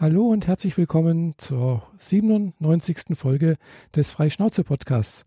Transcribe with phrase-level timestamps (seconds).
[0.00, 3.14] Hallo und herzlich willkommen zur 97.
[3.14, 3.58] Folge
[3.94, 5.26] des Freischnauze-Podcasts.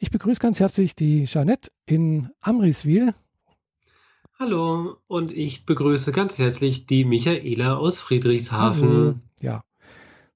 [0.00, 3.14] Ich begrüße ganz herzlich die Jeanette in Amriswil.
[4.36, 8.88] Hallo und ich begrüße ganz herzlich die Michaela aus Friedrichshafen.
[8.88, 9.14] Hallo.
[9.40, 9.62] Ja,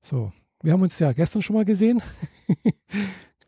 [0.00, 0.32] so,
[0.62, 2.00] wir haben uns ja gestern schon mal gesehen.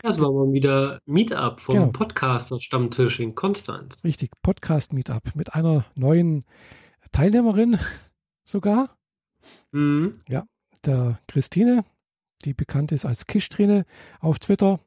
[0.03, 1.91] Das war mal wieder Meetup vom genau.
[1.91, 4.05] Podcaster-Stammtisch in Konstanz.
[4.05, 6.45] Richtig, Podcast-Meetup mit einer neuen
[7.13, 7.79] Teilnehmerin
[8.45, 8.96] sogar.
[9.73, 10.15] Mhm.
[10.29, 10.47] Ja,
[10.85, 11.85] der Christine,
[12.45, 13.85] die bekannt ist als Kischtrine
[14.21, 14.81] auf Twitter,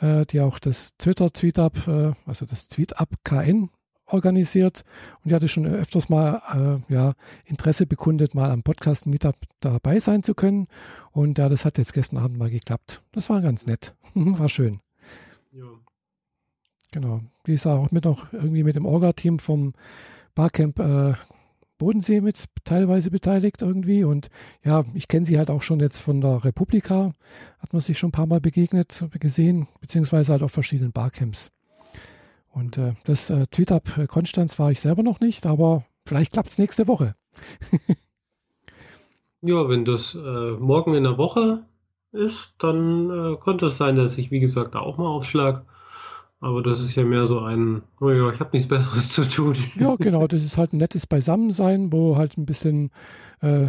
[0.00, 3.70] äh, die auch das Twitter-Tweetup, äh, also das Tweetup KN
[4.06, 4.84] organisiert
[5.22, 7.14] und die hatte schon öfters mal äh, ja,
[7.44, 10.68] Interesse bekundet, mal am Podcast Meetup dabei sein zu können.
[11.12, 13.02] Und ja, das hat jetzt gestern Abend mal geklappt.
[13.12, 13.94] Das war ganz nett.
[14.14, 14.80] war schön.
[15.52, 15.64] Ja.
[16.90, 17.22] Genau.
[17.46, 19.72] Die ist auch mit noch irgendwie mit dem Orga-Team vom
[20.34, 21.14] Barcamp äh,
[21.82, 24.04] Bodensee mit teilweise beteiligt irgendwie.
[24.04, 24.30] Und
[24.64, 27.12] ja, ich kenne sie halt auch schon jetzt von der Republika.
[27.58, 31.50] Hat man sich schon ein paar Mal begegnet, gesehen, beziehungsweise halt auf verschiedenen Barcamps.
[32.50, 36.58] Und äh, das äh, Tweetup Konstanz war ich selber noch nicht, aber vielleicht klappt es
[36.58, 37.16] nächste Woche.
[39.42, 41.64] ja, wenn das äh, morgen in der Woche
[42.12, 45.64] ist, dann äh, könnte es sein, dass ich, wie gesagt, da auch mal aufschlag.
[46.42, 49.56] Aber das ist ja mehr so ein, oh ja, ich habe nichts Besseres zu tun.
[49.78, 52.90] Ja, genau, das ist halt ein nettes Beisammensein, wo halt ein bisschen
[53.42, 53.68] äh,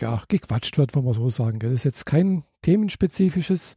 [0.00, 1.60] ja, gequatscht wird, wenn man so sagen.
[1.60, 3.76] Das ist jetzt kein themenspezifisches.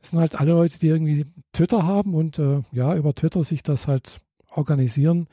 [0.00, 3.62] Es sind halt alle Leute, die irgendwie Twitter haben und äh, ja, über Twitter sich
[3.62, 4.18] das halt
[4.50, 5.28] organisieren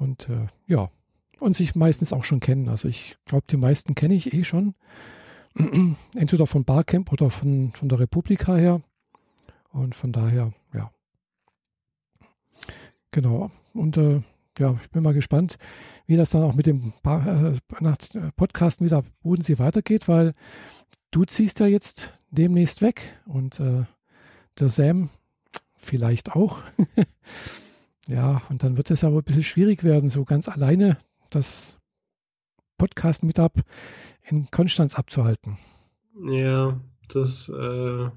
[0.00, 0.90] und äh, ja,
[1.38, 2.68] und sich meistens auch schon kennen.
[2.68, 4.74] Also ich glaube, die meisten kenne ich eh schon.
[6.16, 8.80] Entweder von Barcamp oder von, von der Republika her.
[9.70, 10.90] Und von daher, ja,
[13.10, 13.50] Genau.
[13.74, 14.22] Und äh,
[14.58, 15.56] ja, ich bin mal gespannt,
[16.06, 20.34] wie das dann auch mit dem äh, Podcast wieder Bodensee weitergeht, weil
[21.10, 23.84] du ziehst ja jetzt demnächst weg und äh,
[24.58, 25.10] der Sam
[25.76, 26.60] vielleicht auch.
[28.08, 30.98] ja, und dann wird es aber ein bisschen schwierig werden, so ganz alleine
[31.30, 31.78] das
[32.78, 33.62] Podcast-Meetup
[34.22, 35.58] in Konstanz abzuhalten.
[36.30, 38.10] Ja, das äh,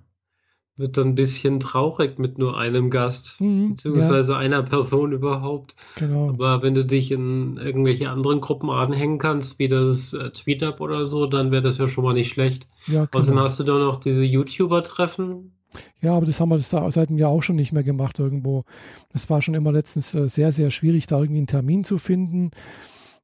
[0.82, 4.40] wird dann ein bisschen traurig mit nur einem Gast, mhm, beziehungsweise ja.
[4.40, 5.76] einer Person überhaupt.
[5.96, 6.30] Genau.
[6.30, 11.06] Aber wenn du dich in irgendwelche anderen Gruppen anhängen kannst, wie das äh, Tweetup oder
[11.06, 12.68] so, dann wäre das ja schon mal nicht schlecht.
[12.88, 13.18] Ja, genau.
[13.18, 15.54] Außerdem hast du da noch diese YouTuber-Treffen.
[16.02, 18.66] Ja, aber das haben wir das seit einem Jahr auch schon nicht mehr gemacht irgendwo.
[19.14, 22.52] Das war schon immer letztens äh, sehr, sehr schwierig, da irgendwie einen Termin zu finden.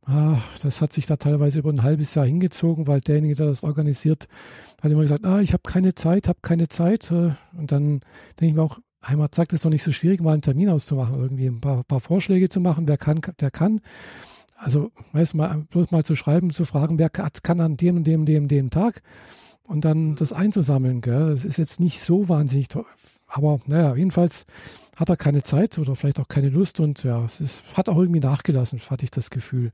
[0.09, 3.65] Ach, das hat sich da teilweise über ein halbes Jahr hingezogen, weil derjenige, der das
[3.65, 4.29] organisiert,
[4.81, 7.11] hat immer gesagt, ah, ich habe keine Zeit, habe keine Zeit.
[7.11, 7.99] Äh, und dann
[8.39, 11.19] denke ich mir auch, Heimat sagt es doch nicht so schwierig, mal einen Termin auszumachen,
[11.19, 13.81] irgendwie ein paar, paar Vorschläge zu machen, wer kann, der kann.
[14.55, 18.25] Also, weißt mal, bloß mal zu schreiben, zu fragen, wer kann an dem und dem,
[18.25, 19.01] dem, dem Tag
[19.67, 21.01] und dann das einzusammeln.
[21.01, 21.31] Gell?
[21.31, 22.69] Das ist jetzt nicht so wahnsinnig.
[23.27, 24.45] Aber naja, jedenfalls
[24.95, 27.97] hat er keine Zeit oder vielleicht auch keine Lust und ja, es ist, hat auch
[27.97, 29.71] irgendwie nachgelassen, hatte ich das Gefühl.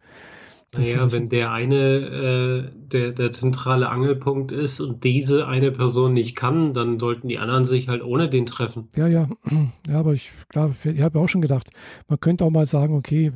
[0.76, 6.36] Naja, wenn der eine äh, der, der zentrale Angelpunkt ist und diese eine Person nicht
[6.36, 8.90] kann, dann sollten die anderen sich halt ohne den treffen.
[8.96, 9.30] Ja, ja,
[9.88, 11.70] ja, aber ich, klar, ich habe auch schon gedacht,
[12.08, 13.32] man könnte auch mal sagen, okay,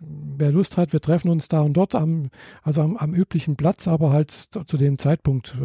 [0.00, 2.30] wer Lust hat, wir treffen uns da und dort am,
[2.62, 5.56] also am, am üblichen Platz, aber halt zu dem Zeitpunkt.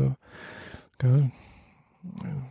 [0.97, 1.31] Gell.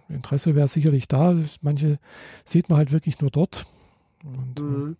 [0.08, 1.36] Interesse wäre sicherlich da.
[1.60, 1.98] Manche
[2.44, 3.66] sieht man halt wirklich nur dort.
[4.24, 4.96] Und, äh, mhm.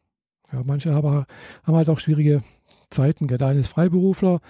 [0.53, 1.27] ja, manche aber
[1.65, 2.43] haben halt auch schwierige
[2.91, 3.27] Zeiten.
[3.27, 4.41] Der eine ist Freiberufler,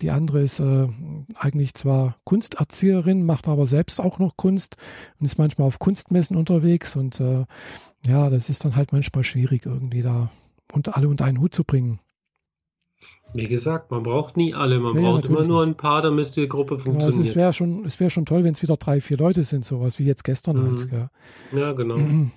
[0.00, 0.88] die andere ist äh,
[1.36, 4.76] eigentlich zwar Kunsterzieherin, macht aber selbst auch noch Kunst
[5.18, 6.96] und ist manchmal auf Kunstmessen unterwegs.
[6.96, 7.44] Und äh,
[8.06, 10.30] ja, das ist dann halt manchmal schwierig, irgendwie da
[10.72, 12.00] unter alle unter einen Hut zu bringen.
[13.32, 16.34] Wie gesagt, man braucht nie alle, man ja, braucht ja, immer nur ein paar, damit
[16.36, 17.12] die Gruppe funktioniert.
[17.12, 19.64] Genau, also es wäre schon, wär schon toll, wenn es wieder drei, vier Leute sind,
[19.64, 20.62] sowas wie jetzt gestern mhm.
[20.62, 20.88] halt.
[20.92, 21.10] Ja.
[21.56, 21.98] ja, genau.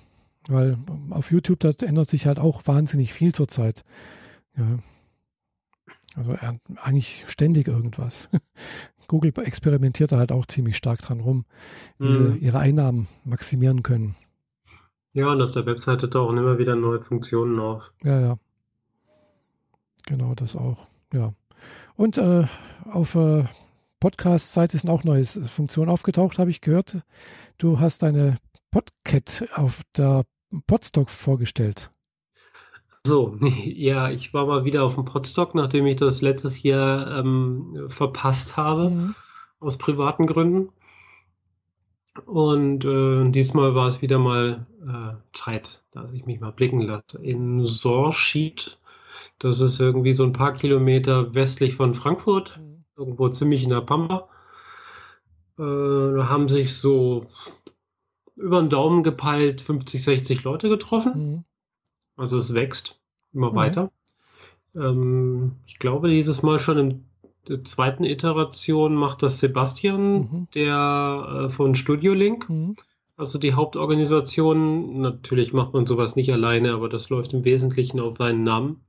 [0.48, 0.78] Weil
[1.10, 3.82] auf YouTube, da ändert sich halt auch wahnsinnig viel zurzeit.
[4.56, 4.78] Ja.
[6.16, 6.34] Also
[6.76, 8.28] eigentlich ständig irgendwas.
[9.08, 11.44] Google experimentiert da halt auch ziemlich stark dran rum,
[11.98, 12.32] wie mhm.
[12.32, 14.16] sie ihre Einnahmen maximieren können.
[15.12, 17.92] Ja, und auf der Webseite tauchen immer wieder neue Funktionen auf.
[18.02, 18.38] Ja, ja.
[20.06, 20.86] Genau, das auch.
[21.12, 21.32] Ja.
[21.96, 22.46] Und äh,
[22.90, 23.44] auf äh,
[24.00, 26.98] Podcast-Seite sind auch neue Funktionen aufgetaucht, habe ich gehört.
[27.56, 28.38] Du hast deine
[28.70, 30.24] Podcat auf der
[30.66, 31.90] Podstock vorgestellt.
[33.06, 37.86] So, ja, ich war mal wieder auf dem Podstock, nachdem ich das letztes Jahr ähm,
[37.88, 39.14] verpasst habe, mhm.
[39.60, 40.70] aus privaten Gründen.
[42.26, 47.18] Und äh, diesmal war es wieder mal äh, Zeit, dass ich mich mal blicken lasse.
[47.22, 48.78] In Sorschied
[49.38, 52.58] das ist irgendwie so ein paar Kilometer westlich von Frankfurt.
[52.58, 52.84] Mhm.
[52.96, 54.28] irgendwo ziemlich in der Pampa.
[55.58, 57.26] Äh, da haben sich so
[58.36, 61.12] über den Daumen gepeilt 50, 60 Leute getroffen.
[61.14, 61.44] Mhm.
[62.16, 63.00] Also es wächst
[63.32, 63.56] immer mhm.
[63.56, 63.90] weiter.
[64.74, 67.04] Ähm, ich glaube, dieses Mal schon in
[67.48, 70.48] der zweiten Iteration macht das Sebastian, mhm.
[70.54, 72.48] der äh, von Studio Link.
[72.48, 72.76] Mhm.
[73.16, 75.00] Also die Hauptorganisation.
[75.00, 78.80] Natürlich macht man sowas nicht alleine, aber das läuft im Wesentlichen auf seinen Namen.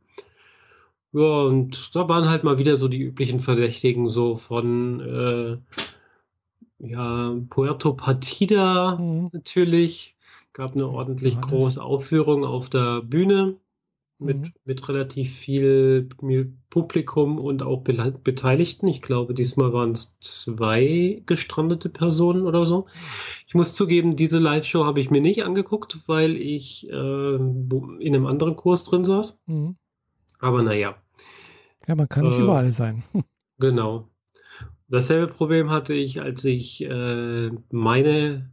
[1.16, 5.58] Ja, und da waren halt mal wieder so die üblichen Verdächtigen, so von äh,
[6.86, 9.30] ja, Puerto Partida mhm.
[9.32, 10.18] natürlich.
[10.52, 11.50] Gab eine ordentlich Johannes.
[11.50, 13.56] große Aufführung auf der Bühne
[14.20, 14.54] mit, mhm.
[14.66, 16.10] mit relativ viel
[16.70, 18.88] Publikum und auch Beteiligten.
[18.90, 22.88] Ich glaube, diesmal waren es zwei gestrandete Personen oder so.
[23.48, 28.26] Ich muss zugeben, diese Live-Show habe ich mir nicht angeguckt, weil ich äh, in einem
[28.26, 29.42] anderen Kurs drin saß.
[29.46, 29.78] Mhm.
[30.40, 30.98] Aber naja.
[31.88, 33.04] Ja, man kann nicht äh, überall sein.
[33.58, 34.10] Genau.
[34.90, 38.52] Dasselbe Problem hatte ich, als ich äh, meine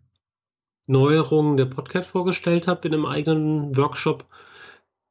[0.87, 4.26] Neuerungen der Podcast vorgestellt habe in einem eigenen Workshop.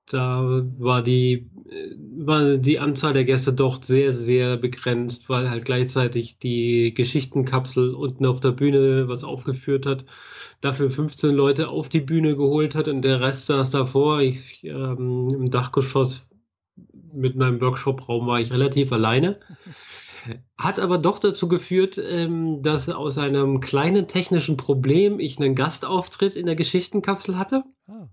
[0.05, 1.49] Da war die,
[2.17, 8.25] war die Anzahl der Gäste doch sehr, sehr begrenzt, weil halt gleichzeitig die Geschichtenkapsel unten
[8.25, 10.05] auf der Bühne was aufgeführt hat,
[10.59, 14.21] dafür 15 Leute auf die Bühne geholt hat und der Rest saß davor.
[14.21, 16.30] Ich, ähm, Im Dachgeschoss
[17.13, 19.39] mit meinem Workshop-Raum war ich relativ alleine.
[20.57, 26.35] Hat aber doch dazu geführt, ähm, dass aus einem kleinen technischen Problem ich einen Gastauftritt
[26.35, 27.63] in der Geschichtenkapsel hatte.
[27.87, 28.07] Ah.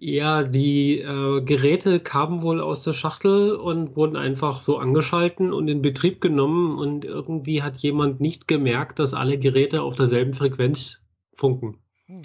[0.00, 5.66] Ja, die äh, Geräte kamen wohl aus der Schachtel und wurden einfach so angeschalten und
[5.66, 11.00] in Betrieb genommen und irgendwie hat jemand nicht gemerkt, dass alle Geräte auf derselben Frequenz
[11.34, 11.78] funken.
[12.06, 12.22] Hm.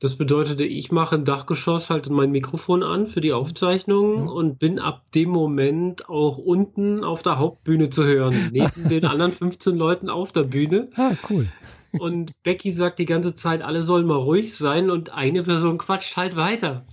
[0.00, 4.30] Das bedeutete, ich mache im Dachgeschoss halt mein Mikrofon an für die Aufzeichnung ja.
[4.32, 9.32] und bin ab dem Moment auch unten auf der Hauptbühne zu hören, neben den anderen
[9.32, 10.90] 15 Leuten auf der Bühne.
[10.96, 11.48] Ah, cool.
[11.92, 16.16] Und Becky sagt die ganze Zeit, alle sollen mal ruhig sein und eine Person quatscht
[16.16, 16.84] halt weiter.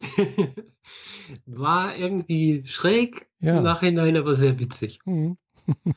[1.46, 3.58] War irgendwie schräg ja.
[3.58, 5.00] im Nachhinein, aber sehr witzig.
[5.04, 5.36] Mhm.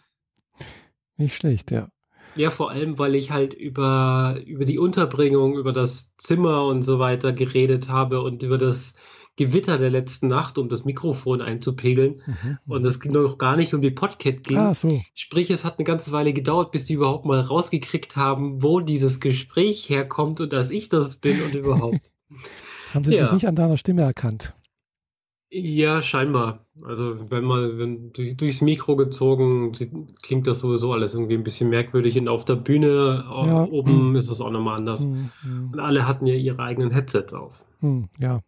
[1.18, 1.90] Nicht schlecht, ja.
[2.36, 7.00] Ja, vor allem, weil ich halt über, über die Unterbringung, über das Zimmer und so
[7.00, 8.96] weiter geredet habe und über das
[9.36, 12.22] Gewitter der letzten Nacht, um das Mikrofon einzupegeln.
[12.26, 12.58] Mhm.
[12.68, 14.58] Und es ging noch gar nicht um die Podcat ging.
[14.58, 15.02] Ah, so.
[15.16, 19.20] Sprich, es hat eine ganze Weile gedauert, bis die überhaupt mal rausgekriegt haben, wo dieses
[19.20, 22.12] Gespräch herkommt und dass ich das bin und überhaupt.
[22.94, 23.22] haben sie ja.
[23.22, 24.54] das nicht an deiner Stimme erkannt?
[25.50, 26.63] Ja, scheinbar.
[26.82, 29.74] Also wenn man wenn durch, durchs Mikro gezogen,
[30.22, 32.18] klingt das sowieso alles irgendwie ein bisschen merkwürdig.
[32.18, 33.66] Und auf der Bühne ja.
[33.66, 34.16] oben mhm.
[34.16, 35.06] ist es auch nochmal anders.
[35.06, 35.30] Mhm.
[35.72, 37.64] Und alle hatten ja ihre eigenen Headsets auf.
[37.82, 38.10] Mhm.
[38.18, 38.40] Ja,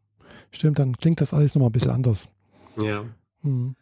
[0.51, 2.30] stimmt, dann klingt das alles nochmal ein bisschen anders.
[2.81, 3.06] Ja.
[3.44, 3.75] Mhm.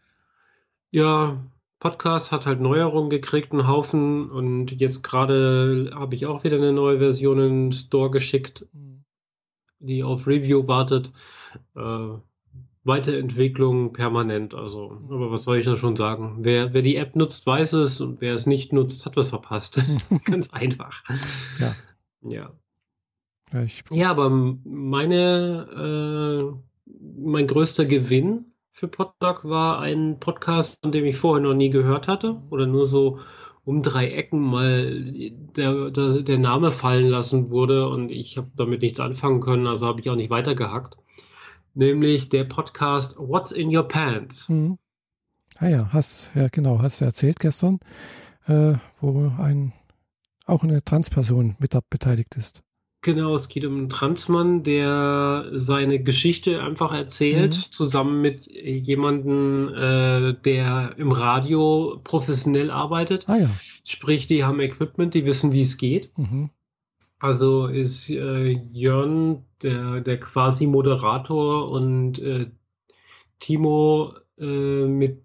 [0.91, 1.41] Ja,
[1.79, 4.29] Podcast hat halt Neuerungen gekriegt, einen Haufen.
[4.29, 9.05] Und jetzt gerade habe ich auch wieder eine neue Version in den Store geschickt, mhm.
[9.79, 11.13] die auf Review wartet.
[11.75, 12.09] Äh,
[12.85, 14.53] Weiterentwicklung permanent.
[14.53, 16.37] Also, aber was soll ich da schon sagen?
[16.39, 19.81] Wer, wer die App nutzt, weiß es und wer es nicht nutzt, hat was verpasst.
[20.25, 21.03] Ganz einfach.
[21.59, 21.75] Ja.
[22.21, 22.51] Ja.
[23.51, 25.67] Ja, ja aber meine,
[26.45, 31.69] äh, mein größter Gewinn für Podstock war ein Podcast, von dem ich vorher noch nie
[31.69, 33.19] gehört hatte oder nur so
[33.65, 35.03] um drei Ecken mal
[35.55, 39.87] der, der, der Name fallen lassen wurde und ich habe damit nichts anfangen können, also
[39.87, 40.97] habe ich auch nicht weitergehackt
[41.73, 44.49] nämlich der Podcast What's in Your Pants.
[44.49, 44.77] Mhm.
[45.57, 47.79] Ah ja, hast ja genau, hast du erzählt gestern,
[48.47, 49.73] äh, wo ein
[50.45, 52.63] auch eine Transperson mit beteiligt ist.
[53.01, 57.71] Genau, es geht um einen Transmann, der seine Geschichte einfach erzählt, mhm.
[57.71, 63.27] zusammen mit jemandem, äh, der im Radio professionell arbeitet.
[63.27, 63.49] Ah ja.
[63.83, 66.17] Sprich, die haben Equipment, die wissen, wie es geht.
[66.17, 66.49] Mhm.
[67.23, 72.47] Also ist äh, Jörn der, der quasi Moderator und äh,
[73.39, 75.23] Timo äh, mit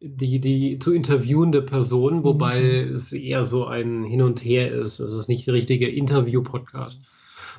[0.00, 2.94] die, die zu interviewende Person, wobei mhm.
[2.96, 4.98] es eher so ein Hin und Her ist.
[4.98, 7.04] Es ist nicht ein richtiger Interview-Podcast.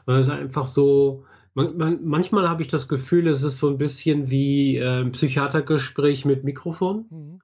[0.07, 3.77] Es ist einfach so, man, man, manchmal habe ich das Gefühl, es ist so ein
[3.77, 7.05] bisschen wie äh, ein Psychiatergespräch mit Mikrofon.
[7.10, 7.39] Mhm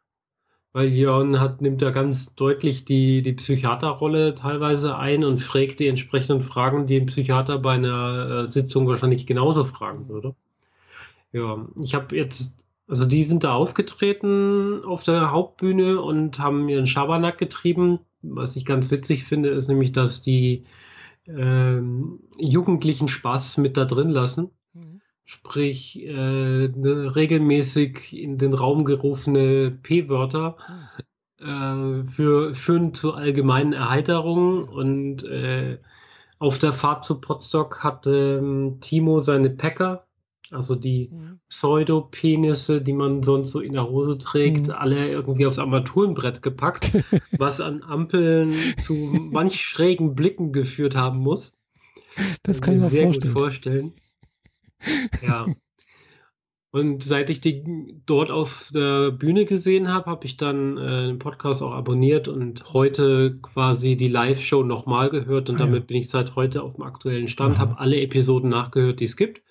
[0.73, 5.87] weil Jörn hat, nimmt da ganz deutlich die, die Psychiaterrolle teilweise ein und fragt die
[5.87, 10.35] entsprechenden Fragen, die ein Psychiater bei einer äh, Sitzung wahrscheinlich genauso fragen würde.
[11.33, 16.87] Ja, ich habe jetzt, also die sind da aufgetreten auf der Hauptbühne und haben ihren
[16.87, 17.99] Schabernack getrieben.
[18.21, 20.65] Was ich ganz witzig finde, ist nämlich, dass die
[21.27, 24.51] ähm, Jugendlichen Spaß mit da drin lassen.
[25.23, 30.57] Sprich äh, ne, regelmäßig in den Raum gerufene P-Wörter
[31.39, 35.77] äh, für, führen zu allgemeinen Erheiterungen und äh,
[36.41, 40.07] auf der Fahrt zu Potsdok hat ähm, Timo seine Packer,
[40.49, 41.39] also die mhm.
[41.47, 44.73] Pseudopenisse, die man sonst so in der Hose trägt, mhm.
[44.73, 46.93] alle irgendwie aufs Armaturenbrett gepackt,
[47.37, 51.53] was an Ampeln zu manch schrägen Blicken geführt haben muss.
[52.41, 53.33] Das kann ich mir sehr vorstellen.
[53.33, 53.93] gut vorstellen.
[55.21, 55.47] Ja.
[56.73, 61.19] Und seit ich die dort auf der Bühne gesehen habe, habe ich dann äh, den
[61.19, 65.85] Podcast auch abonniert und heute quasi die Live-Show nochmal gehört und ah, damit ja.
[65.87, 69.41] bin ich seit heute auf dem aktuellen Stand, habe alle Episoden nachgehört, die es gibt.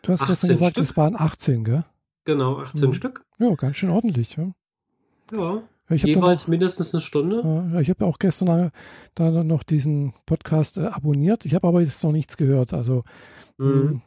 [0.00, 0.84] Du hast gestern gesagt, Stück.
[0.84, 1.84] es waren 18, gell?
[2.24, 2.94] Genau, 18 mhm.
[2.94, 3.24] Stück.
[3.38, 4.36] Ja, ganz schön ordentlich.
[4.36, 4.52] Ja,
[5.32, 5.62] ja
[5.94, 7.42] jeweils noch, mindestens eine Stunde.
[7.72, 8.72] Ja, ich habe auch gestern
[9.14, 11.44] da noch diesen Podcast äh, abonniert.
[11.44, 12.72] Ich habe aber jetzt noch nichts gehört.
[12.72, 13.02] Also
[13.58, 14.02] mhm.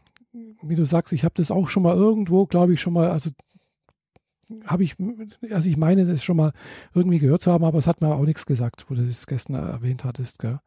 [0.62, 3.30] Wie du sagst, ich habe das auch schon mal irgendwo, glaube ich, schon mal, also
[4.66, 4.96] habe ich,
[5.52, 6.54] also ich meine, das schon mal
[6.94, 9.56] irgendwie gehört zu haben, aber es hat mir auch nichts gesagt, wo du das gestern
[9.56, 10.60] erwähnt hattest, gell?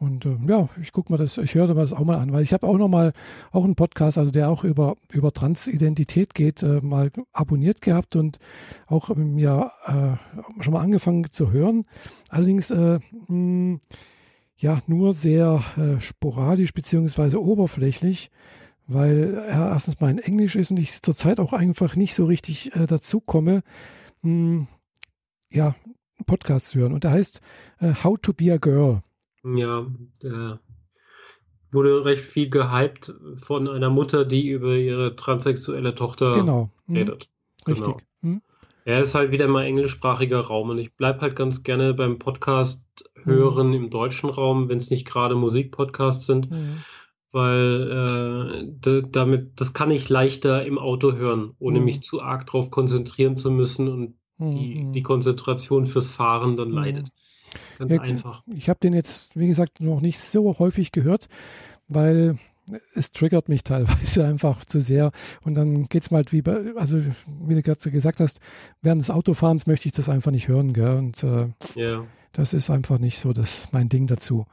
[0.00, 2.42] Und äh, ja, ich gucke mir das, ich höre mir das auch mal an, weil
[2.42, 3.12] ich habe auch noch mal
[3.52, 8.38] auch einen Podcast, also der auch über, über Transidentität geht, äh, mal abonniert gehabt und
[8.86, 11.84] auch mir äh, schon mal angefangen zu hören.
[12.30, 13.80] Allerdings äh, mh, hm,
[14.56, 18.30] ja nur sehr äh, sporadisch beziehungsweise oberflächlich
[18.92, 22.74] weil er erstens mal in Englisch ist und ich zurzeit auch einfach nicht so richtig
[22.74, 23.62] äh, dazu komme,
[24.22, 24.66] mh, hm,
[25.52, 25.74] ja,
[26.26, 26.92] Podcast zu hören.
[26.92, 27.40] Und der heißt
[27.78, 29.02] äh, How to Be a Girl.
[29.44, 29.86] Ja,
[30.22, 30.60] der
[31.72, 36.70] wurde recht viel gehypt von einer Mutter, die über ihre transsexuelle Tochter genau.
[36.86, 36.96] Hm.
[36.96, 37.28] redet.
[37.66, 37.86] Richtig.
[37.86, 38.00] Genau.
[38.22, 38.42] Hm.
[38.84, 43.10] Er ist halt wieder mal englischsprachiger Raum und ich bleibe halt ganz gerne beim Podcast
[43.22, 43.74] hören mhm.
[43.74, 46.50] im deutschen Raum, wenn es nicht gerade Musikpodcasts sind.
[46.50, 46.78] Mhm
[47.32, 51.84] weil äh, damit das kann ich leichter im Auto hören, ohne mhm.
[51.84, 54.50] mich zu arg darauf konzentrieren zu müssen und mhm.
[54.50, 56.74] die, die Konzentration fürs Fahren dann mhm.
[56.74, 57.08] leidet.
[57.78, 58.42] Ganz ja, einfach.
[58.46, 61.28] Ich habe den jetzt, wie gesagt, noch nicht so häufig gehört,
[61.88, 62.38] weil
[62.94, 65.12] es triggert mich teilweise einfach zu sehr.
[65.44, 68.40] Und dann geht es mal wie bei, also wie du gerade gesagt hast,
[68.82, 70.96] während des Autofahrens möchte ich das einfach nicht hören, gell?
[70.96, 72.04] Und äh, ja.
[72.32, 74.46] das ist einfach nicht so das mein Ding dazu.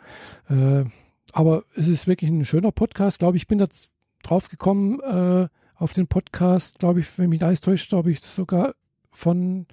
[0.49, 0.85] Äh,
[1.33, 3.43] aber es ist wirklich ein schöner Podcast, glaube ich.
[3.43, 3.67] Ich bin da
[4.23, 8.75] drauf gekommen äh, auf den Podcast, glaube ich, wenn mich alles täuscht, glaube ich, sogar
[9.11, 9.67] von,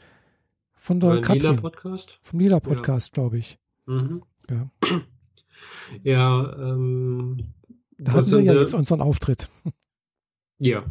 [0.75, 1.41] von der Katrin.
[1.43, 2.19] Lila Podcast?
[2.23, 3.23] Vom Lila Podcast, ja.
[3.23, 3.59] glaube ich.
[3.87, 4.23] Mhm.
[4.51, 4.71] Ja.
[6.03, 7.55] Ja, ähm,
[7.97, 9.49] da hatten wir ja jetzt unseren Auftritt.
[10.59, 10.85] Ja.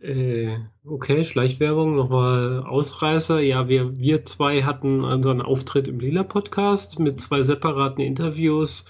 [0.00, 3.40] Äh, okay, Schleichwerbung, nochmal Ausreißer.
[3.40, 8.86] Ja, wir, wir zwei hatten unseren Auftritt im Lila Podcast mit zwei separaten Interviews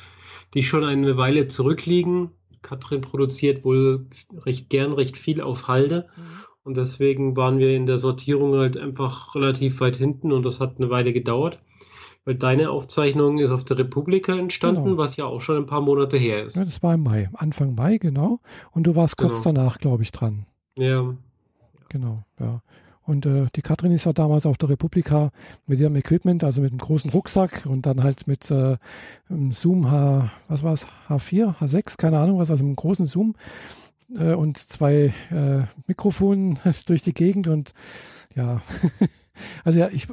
[0.55, 2.31] die schon eine Weile zurückliegen.
[2.63, 4.07] Katrin produziert wohl
[4.45, 6.09] recht gern recht viel auf Halde.
[6.17, 6.23] Mhm.
[6.65, 10.77] Und deswegen waren wir in der Sortierung halt einfach relativ weit hinten und das hat
[10.79, 11.59] eine Weile gedauert.
[12.25, 14.97] Weil deine Aufzeichnung ist auf der Republika entstanden, genau.
[14.97, 16.55] was ja auch schon ein paar Monate her ist.
[16.55, 18.39] Ja, das war im Mai, Anfang Mai, genau.
[18.71, 19.57] Und du warst kurz genau.
[19.57, 20.47] danach, glaube ich, dran.
[20.77, 21.17] Ja.
[21.89, 22.63] Genau, ja.
[23.05, 25.31] Und äh, die Katrin ist ja damals auf der Republika
[25.67, 28.77] mit ihrem Equipment, also mit einem großen Rucksack und dann halt mit äh,
[29.51, 33.35] Zoom H, was war es, H4, H6, keine Ahnung was, also einem großen Zoom
[34.17, 37.75] äh, und zwei äh, Mikrofonen durch die Gegend und
[38.35, 38.63] ja,
[39.65, 40.07] also ja, ich,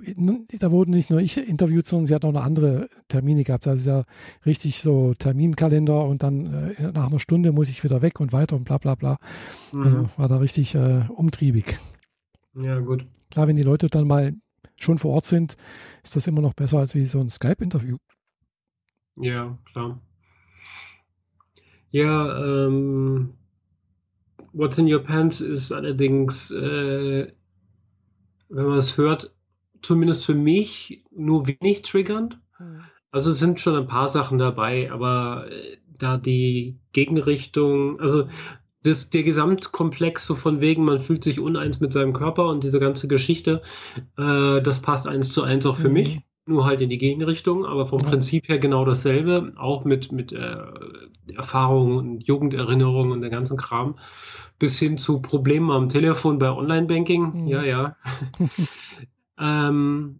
[0.58, 3.67] da wurden nicht nur ich interviewt, sondern sie hat auch noch andere Termine gehabt.
[3.67, 4.03] Also ja
[4.46, 8.55] richtig so Terminkalender und dann äh, nach einer Stunde muss ich wieder weg und weiter
[8.55, 9.17] und bla bla bla.
[9.74, 9.84] Mhm.
[9.84, 11.77] Also war da richtig äh, umtriebig.
[12.56, 13.06] Ja, gut.
[13.32, 14.34] Klar, wenn die Leute dann mal
[14.77, 15.58] schon vor Ort sind,
[16.03, 17.98] ist das immer noch besser als wie so ein Skype-Interview.
[19.15, 20.00] Ja, klar.
[21.91, 23.34] Ja, ähm,
[24.53, 27.32] What's in Your Pants ist allerdings, äh,
[28.50, 29.34] wenn man es hört,
[29.82, 32.39] zumindest für mich nur wenig triggernd.
[32.58, 32.82] Hm.
[33.12, 38.27] Also es sind schon ein paar Sachen dabei, aber äh, da die Gegenrichtung, also
[38.83, 42.79] das, der Gesamtkomplex so von wegen, man fühlt sich uneins mit seinem Körper und diese
[42.79, 43.62] ganze Geschichte,
[44.17, 45.93] äh, das passt eins zu eins auch für mhm.
[45.93, 48.07] mich, nur halt in die Gegenrichtung, aber vom ja.
[48.07, 50.57] Prinzip her genau dasselbe, auch mit, mit äh,
[51.36, 54.00] Erfahrungen und Jugenderinnerungen und der ganzen Kram,
[54.57, 57.48] bis hin zu Problemen am Telefon bei Online-Banking, mhm.
[57.48, 57.95] ja, ja.
[59.39, 60.19] ähm,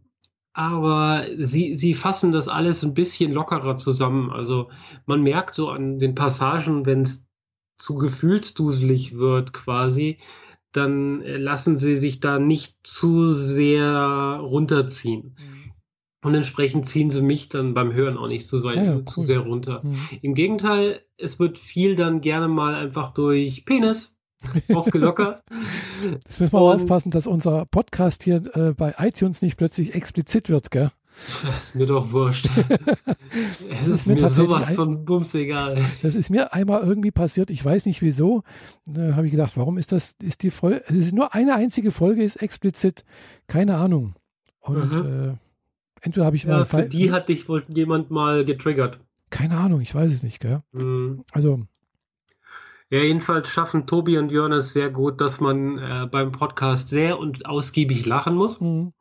[0.54, 4.30] aber sie, sie fassen das alles ein bisschen lockerer zusammen.
[4.30, 4.70] Also
[5.06, 7.29] man merkt so an den Passagen, wenn es
[7.80, 10.20] zu gefühlsduselig wird quasi,
[10.72, 15.36] dann lassen sie sich da nicht zu sehr runterziehen.
[15.38, 15.72] Mhm.
[16.22, 19.06] Und entsprechend ziehen sie mich dann beim Hören auch nicht so sehr, ja, cool.
[19.06, 19.82] zu sehr runter.
[19.84, 20.00] Mhm.
[20.22, 24.20] Im Gegenteil, es wird viel dann gerne mal einfach durch Penis
[24.74, 25.42] aufgelockert.
[26.04, 30.50] Jetzt müssen wir aber aufpassen, dass unser Podcast hier äh, bei iTunes nicht plötzlich explizit
[30.50, 30.92] wird, gell?
[31.44, 32.50] Das ist mir doch wurscht.
[33.70, 35.84] es ist, ist mir, sowas von Bums egal.
[36.02, 38.44] Das ist mir einmal irgendwie passiert, ich weiß nicht wieso.
[38.86, 41.92] Da habe ich gedacht, warum ist das, ist die Folge, es ist nur eine einzige
[41.92, 43.06] Folge, ist explizit,
[43.48, 44.16] keine Ahnung.
[44.60, 45.30] Und mhm.
[45.32, 45.38] äh,
[46.02, 46.66] entweder habe ich ja, mal.
[46.66, 49.00] Für die hat dich wohl jemand mal getriggert.
[49.30, 50.64] Keine Ahnung, ich weiß es nicht, gell?
[50.72, 51.24] Mhm.
[51.32, 51.62] Also.
[52.90, 57.20] Ja, jedenfalls schaffen Tobi und Jörn es sehr gut, dass man äh, beim Podcast sehr
[57.20, 58.62] und ausgiebig lachen muss.
[58.62, 58.94] Mhm.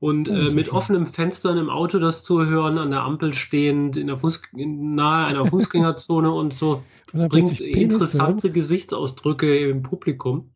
[0.00, 0.74] Und oh, äh, mit schön.
[0.74, 5.26] offenen Fenstern im Auto das zu hören, an der Ampel stehend, in der Fuß nahe
[5.26, 8.54] einer Fußgängerzone und so, und bringt interessante hören.
[8.54, 10.54] Gesichtsausdrücke im Publikum,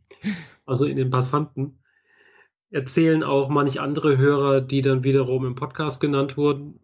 [0.64, 1.78] also in den Passanten.
[2.70, 6.80] Erzählen auch manch andere Hörer, die dann wiederum im Podcast genannt wurden.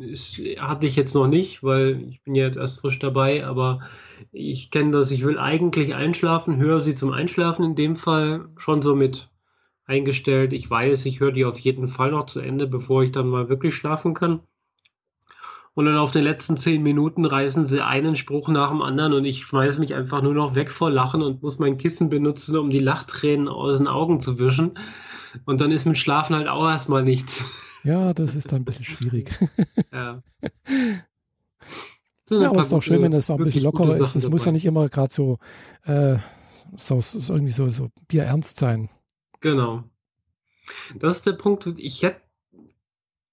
[0.00, 3.80] Das hatte ich jetzt noch nicht, weil ich bin ja jetzt erst frisch dabei, aber
[4.32, 8.80] ich kenne das, ich will eigentlich einschlafen, höre sie zum Einschlafen in dem Fall schon
[8.80, 9.28] so mit
[9.88, 10.52] eingestellt.
[10.52, 13.48] Ich weiß, ich höre die auf jeden Fall noch zu Ende, bevor ich dann mal
[13.48, 14.40] wirklich schlafen kann.
[15.74, 19.24] Und dann auf den letzten zehn Minuten reißen sie einen Spruch nach dem anderen und
[19.24, 22.68] ich schmeiße mich einfach nur noch weg vor Lachen und muss mein Kissen benutzen, um
[22.68, 24.72] die Lachtränen aus den Augen zu wischen.
[25.44, 27.44] Und dann ist mit Schlafen halt auch erstmal nichts.
[27.84, 29.30] Ja, das ist dann ein bisschen schwierig.
[29.92, 30.20] ja.
[32.28, 34.16] ja, aber es ist doch schön, wenn das auch ein bisschen lockerer ist.
[34.16, 35.38] Es muss ja nicht immer gerade so,
[35.84, 36.16] äh,
[36.76, 38.90] so, so, irgendwie so, so bierernst sein.
[39.40, 39.84] Genau.
[40.98, 41.66] Das ist der Punkt.
[41.78, 42.20] Ich hätte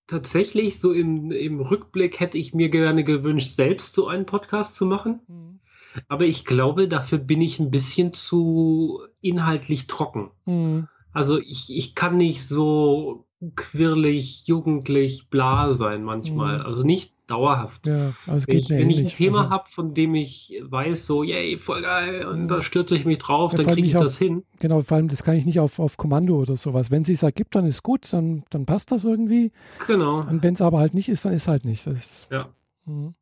[0.08, 4.86] tatsächlich so im, im Rückblick hätte ich mir gerne gewünscht, selbst so einen Podcast zu
[4.86, 5.22] machen.
[5.28, 5.60] Mhm.
[6.08, 10.32] Aber ich glaube, dafür bin ich ein bisschen zu inhaltlich trocken.
[10.46, 10.88] Mhm.
[11.14, 16.60] Also ich, ich kann nicht so quirlig, jugendlich, bla sein manchmal.
[16.60, 16.66] Mhm.
[16.66, 17.88] Also nicht dauerhaft.
[17.88, 21.24] Ja, also wenn ich, wenn ich ein Thema also, habe, von dem ich weiß, so,
[21.24, 24.44] yay, voll geil, und da stürze ich mich drauf, ja, dann kriege ich das hin.
[24.60, 26.92] Genau, vor allem, das kann ich nicht auf, auf Kommando oder sowas.
[26.92, 29.52] Wenn es sich ergibt, dann ist gut, dann, dann passt das irgendwie.
[29.88, 30.20] Genau.
[30.20, 31.88] Und wenn es aber halt nicht ist, dann ist halt nicht.
[31.88, 32.50] Das ja.
[32.86, 33.14] Mh.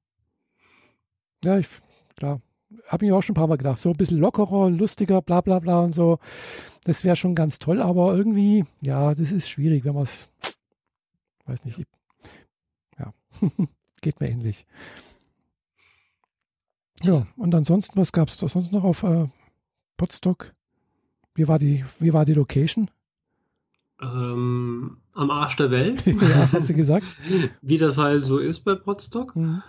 [1.44, 1.68] Ja, ich,
[2.16, 2.42] klar.
[2.88, 5.60] Habe mir auch schon ein paar Mal gedacht, so ein bisschen lockerer, lustiger, bla bla
[5.60, 6.20] bla und so.
[6.86, 10.28] Das wäre schon ganz toll, aber irgendwie, ja, das ist schwierig, wenn man es,
[11.46, 11.84] weiß nicht,
[12.98, 13.14] ja.
[14.04, 14.66] Geht mir ähnlich.
[17.02, 19.30] Ja, und ansonsten, was gab es da sonst noch auf äh,
[19.96, 20.54] Potsdok?
[21.36, 22.92] Wie war die, wie war die Location?
[24.02, 26.06] Ähm, am Arsch der Welt.
[26.06, 27.06] ja, hast du gesagt.
[27.62, 29.38] wie das halt so ist bei Potsdok.
[29.38, 29.64] Mhm.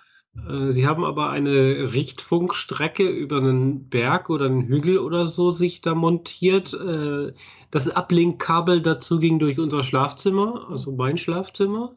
[0.48, 5.80] Äh, sie haben aber eine Richtfunkstrecke über einen Berg oder einen Hügel oder so sich
[5.80, 6.74] da montiert.
[6.74, 7.34] Äh,
[7.70, 11.94] das Ablinkkabel dazu ging durch unser Schlafzimmer, also mein Schlafzimmer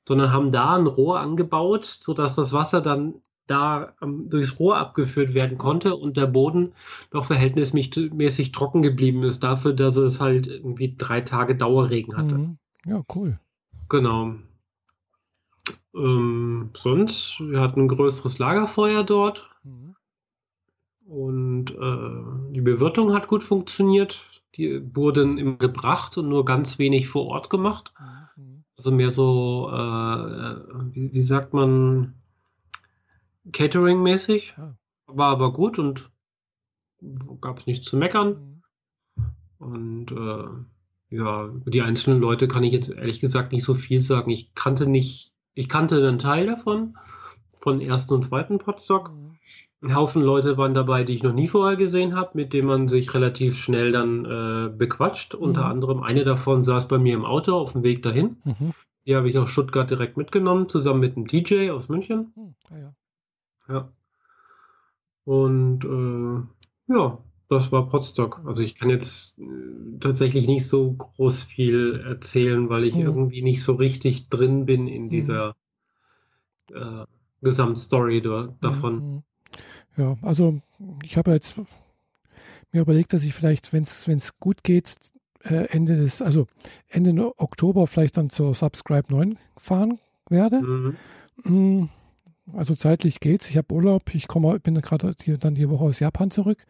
[0.07, 3.15] sondern haben da ein Rohr angebaut, sodass das Wasser dann
[3.47, 6.73] da um, durchs Rohr abgeführt werden konnte und der Boden
[7.13, 12.39] noch verhältnismäßig trocken geblieben ist, dafür, dass es halt irgendwie drei Tage Dauerregen hatte.
[12.39, 12.59] Mhm.
[12.87, 13.39] Ja, cool.
[13.89, 14.35] Genau.
[15.95, 19.50] Ähm, sonst, wir hatten ein größeres Lagerfeuer dort.
[21.11, 24.23] Und äh, die Bewirtung hat gut funktioniert.
[24.55, 27.93] Die wurden immer gebracht und nur ganz wenig vor Ort gemacht.
[28.37, 28.63] Mhm.
[28.77, 32.15] Also mehr so, äh, wie, wie, sagt man,
[33.51, 34.55] Catering-mäßig.
[34.57, 34.77] Ja.
[35.09, 36.13] War aber gut und
[37.41, 38.63] gab es nichts zu meckern.
[39.17, 39.27] Mhm.
[39.59, 44.01] Und äh, ja, über die einzelnen Leute kann ich jetzt ehrlich gesagt nicht so viel
[44.01, 44.31] sagen.
[44.31, 46.97] Ich kannte nicht, ich kannte einen Teil davon,
[47.57, 49.11] von ersten und zweiten Podstock.
[49.11, 49.30] Mhm.
[49.83, 52.89] Ein Haufen Leute waren dabei, die ich noch nie vorher gesehen habe, mit denen man
[52.89, 55.35] sich relativ schnell dann äh, bequatscht.
[55.35, 55.41] Mhm.
[55.41, 58.37] Unter anderem eine davon saß bei mir im Auto auf dem Weg dahin.
[58.45, 58.73] Mhm.
[59.07, 62.33] Die habe ich aus Stuttgart direkt mitgenommen, zusammen mit einem DJ aus München.
[62.37, 62.55] Mhm.
[62.77, 62.95] Ja.
[63.69, 63.93] ja.
[65.25, 68.43] Und äh, ja, das war Potsdok.
[68.45, 73.03] Also ich kann jetzt äh, tatsächlich nicht so groß viel erzählen, weil ich mhm.
[73.03, 75.09] irgendwie nicht so richtig drin bin in mhm.
[75.11, 75.57] dieser
[76.71, 77.05] äh,
[77.41, 79.25] Gesamtstory da, davon.
[80.01, 80.59] Ja, also
[81.05, 81.57] ich habe jetzt
[82.73, 84.95] mir überlegt, dass ich vielleicht, wenn es gut geht,
[85.45, 86.47] äh, Ende des, also
[86.89, 89.99] Ende Oktober vielleicht dann zur Subscribe 9 fahren
[90.31, 90.63] werde.
[90.63, 90.97] Mhm.
[91.45, 91.89] Mm,
[92.55, 93.51] also zeitlich geht's.
[93.51, 94.15] Ich habe Urlaub.
[94.15, 96.65] Ich komme, bin gerade dann die Woche aus Japan zurück,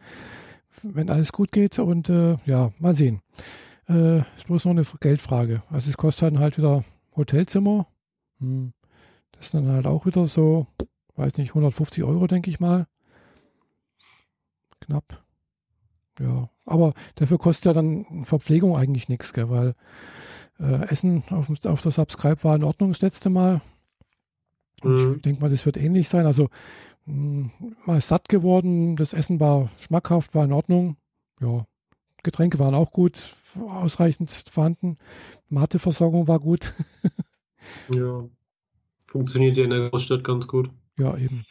[0.83, 1.79] wenn alles gut geht.
[1.79, 3.21] Und äh, ja, mal sehen.
[3.87, 5.63] Äh, ist bloß noch eine Geldfrage.
[5.69, 6.83] Also es kostet dann halt wieder
[7.15, 7.87] Hotelzimmer.
[8.39, 8.73] Hm.
[9.31, 10.67] Das ist dann halt auch wieder so,
[11.15, 12.87] weiß nicht, 150 Euro, denke ich mal
[14.81, 15.23] knapp.
[16.19, 19.75] Ja, aber dafür kostet ja dann Verpflegung eigentlich nichts, gell, weil
[20.59, 23.61] äh, Essen auf, auf der Subscribe war in Ordnung das letzte Mal.
[24.83, 25.15] Mhm.
[25.15, 26.25] Ich denke mal, das wird ähnlich sein.
[26.25, 26.49] Also
[27.05, 30.97] mh, hm, mal satt geworden, das Essen war schmackhaft, war in Ordnung.
[31.39, 31.65] Ja,
[32.23, 34.97] Getränke waren auch gut, ausreichend vorhanden.
[35.49, 36.73] Mateversorgung war gut.
[37.93, 38.23] ja,
[39.07, 40.69] funktioniert ja in der Großstadt ganz gut.
[40.97, 41.45] Ja, eben.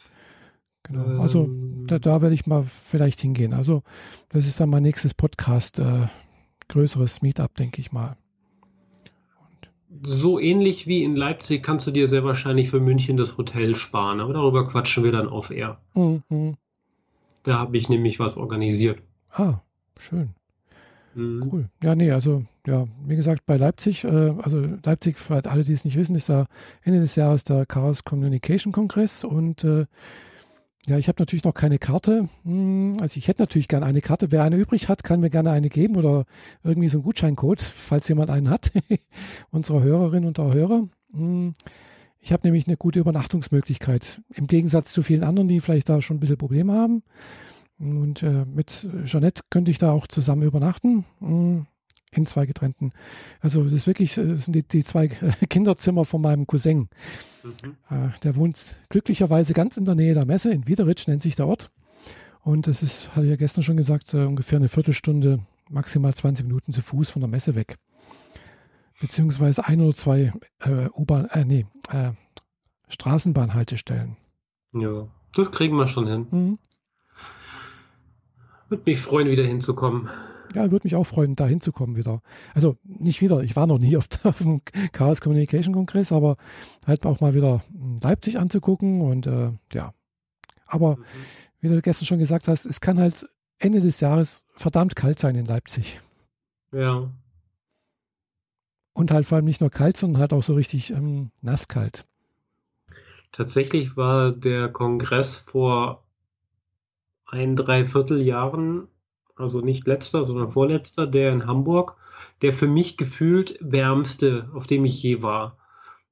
[0.91, 1.21] Genau.
[1.21, 1.85] Also ähm.
[1.87, 3.53] da, da werde ich mal vielleicht hingehen.
[3.53, 3.83] Also
[4.29, 6.07] das ist dann mein nächstes Podcast, äh,
[6.67, 8.17] größeres Meetup, denke ich mal.
[9.39, 13.75] Und so ähnlich wie in Leipzig kannst du dir sehr wahrscheinlich für München das Hotel
[13.75, 15.79] sparen, aber darüber quatschen wir dann auf Air.
[15.93, 16.55] Mhm.
[17.43, 19.01] Da habe ich nämlich was organisiert.
[19.31, 19.59] Ah,
[19.97, 20.29] schön.
[21.15, 21.49] Mhm.
[21.51, 21.69] Cool.
[21.83, 25.85] Ja, nee, also ja, wie gesagt, bei Leipzig, äh, also Leipzig, für alle, die es
[25.85, 26.45] nicht wissen, ist da
[26.83, 29.85] Ende des Jahres der Chaos Communication Kongress und äh,
[30.87, 32.27] ja, ich habe natürlich noch keine Karte.
[32.43, 34.31] Hm, also ich hätte natürlich gerne eine Karte.
[34.31, 36.25] Wer eine übrig hat, kann mir gerne eine geben oder
[36.63, 38.71] irgendwie so einen Gutscheincode, falls jemand einen hat.
[39.51, 40.87] Unsere Hörerinnen und Hörer.
[41.13, 41.53] Hm,
[42.19, 44.21] ich habe nämlich eine gute Übernachtungsmöglichkeit.
[44.33, 47.03] Im Gegensatz zu vielen anderen, die vielleicht da schon ein bisschen Probleme haben.
[47.79, 51.05] Und äh, mit Jeanette könnte ich da auch zusammen übernachten.
[52.13, 52.91] In zwei getrennten.
[53.39, 55.07] Also das ist wirklich, das sind die, die zwei
[55.49, 56.89] Kinderzimmer von meinem Cousin.
[57.43, 57.77] Mhm.
[57.89, 61.47] Äh, der wohnt glücklicherweise ganz in der Nähe der Messe, in Wiederitsch nennt sich der
[61.47, 61.71] Ort.
[62.43, 66.45] Und das ist, hatte ich ja gestern schon gesagt, äh, ungefähr eine Viertelstunde, maximal 20
[66.45, 67.77] Minuten zu Fuß von der Messe weg.
[68.99, 72.11] Beziehungsweise ein oder zwei äh, U-Bahn, äh, nee, äh,
[72.89, 74.17] Straßenbahnhaltestellen.
[74.73, 76.27] Ja, das kriegen wir schon hin.
[76.29, 76.59] Mhm.
[78.69, 80.09] Würde mich freuen, wieder hinzukommen.
[80.55, 82.21] Ja, würde mich auch freuen, da hinzukommen wieder.
[82.53, 84.61] Also nicht wieder, ich war noch nie auf, dem
[84.91, 86.37] Chaos Communication Kongress, aber
[86.85, 87.63] halt auch mal wieder
[88.01, 89.93] Leipzig anzugucken und äh, ja.
[90.67, 91.03] Aber mhm.
[91.59, 93.25] wie du gestern schon gesagt hast, es kann halt
[93.59, 95.99] Ende des Jahres verdammt kalt sein in Leipzig.
[96.71, 97.11] Ja.
[98.93, 102.05] Und halt vor allem nicht nur kalt, sondern halt auch so richtig ähm, nasskalt.
[103.31, 106.03] Tatsächlich war der Kongress vor
[107.25, 108.89] ein, dreiviertel Jahren
[109.35, 111.97] also nicht letzter, sondern vorletzter, der in Hamburg,
[112.41, 115.57] der für mich gefühlt wärmste, auf dem ich je war.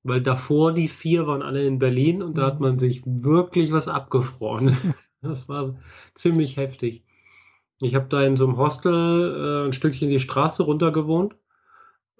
[0.03, 2.67] Weil davor die vier waren alle in Berlin und da hat mhm.
[2.67, 4.75] man sich wirklich was abgefroren.
[5.21, 5.75] Das war
[6.15, 7.03] ziemlich heftig.
[7.81, 11.35] Ich habe da in so einem Hostel äh, ein Stückchen die Straße runter gewohnt.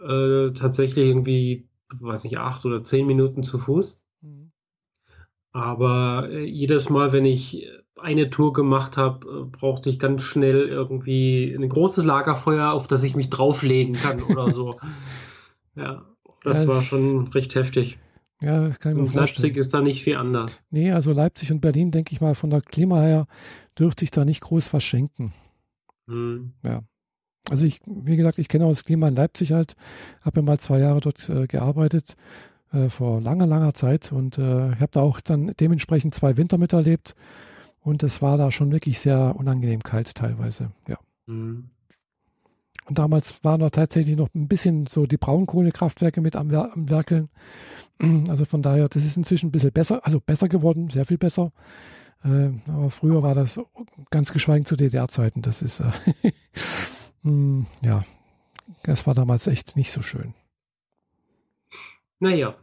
[0.01, 4.03] Äh, tatsächlich irgendwie, weiß nicht, acht oder zehn Minuten zu Fuß.
[5.59, 7.67] Aber äh, jedes Mal, wenn ich
[8.01, 13.03] eine Tour gemacht habe, äh, brauchte ich ganz schnell irgendwie ein großes Lagerfeuer, auf das
[13.03, 14.79] ich mich drauflegen kann oder so.
[15.75, 16.05] ja,
[16.43, 17.99] das ja, war schon recht heftig.
[18.41, 19.49] Ja, kann ich mir und vorstellen.
[19.49, 20.63] Leipzig ist da nicht viel anders.
[20.69, 23.27] Nee, also Leipzig und Berlin, denke ich mal, von der Klima her
[23.77, 25.33] dürfte ich da nicht groß was schenken.
[26.07, 26.53] Hm.
[26.65, 26.81] Ja.
[27.49, 29.75] Also ich, wie gesagt, ich kenne auch das Klima in Leipzig halt,
[30.23, 32.15] habe ja mal zwei Jahre dort äh, gearbeitet,
[32.71, 37.15] äh, vor langer, langer Zeit und äh, habe da auch dann dementsprechend zwei Winter miterlebt.
[37.81, 40.97] Und es war da schon wirklich sehr unangenehm kalt teilweise, ja.
[41.27, 41.69] Mhm.
[42.85, 47.29] Und damals waren da tatsächlich noch ein bisschen so die Braunkohlekraftwerke mit am, am Werkeln.
[48.29, 51.51] Also von daher, das ist inzwischen ein bisschen besser, also besser geworden, sehr viel besser.
[52.23, 53.59] Äh, aber früher war das
[54.09, 55.41] ganz geschweigen zu DDR-Zeiten.
[55.41, 55.91] Das ist, äh,
[57.23, 58.05] hm, ja,
[58.83, 60.33] das war damals echt nicht so schön.
[62.19, 62.55] Naja,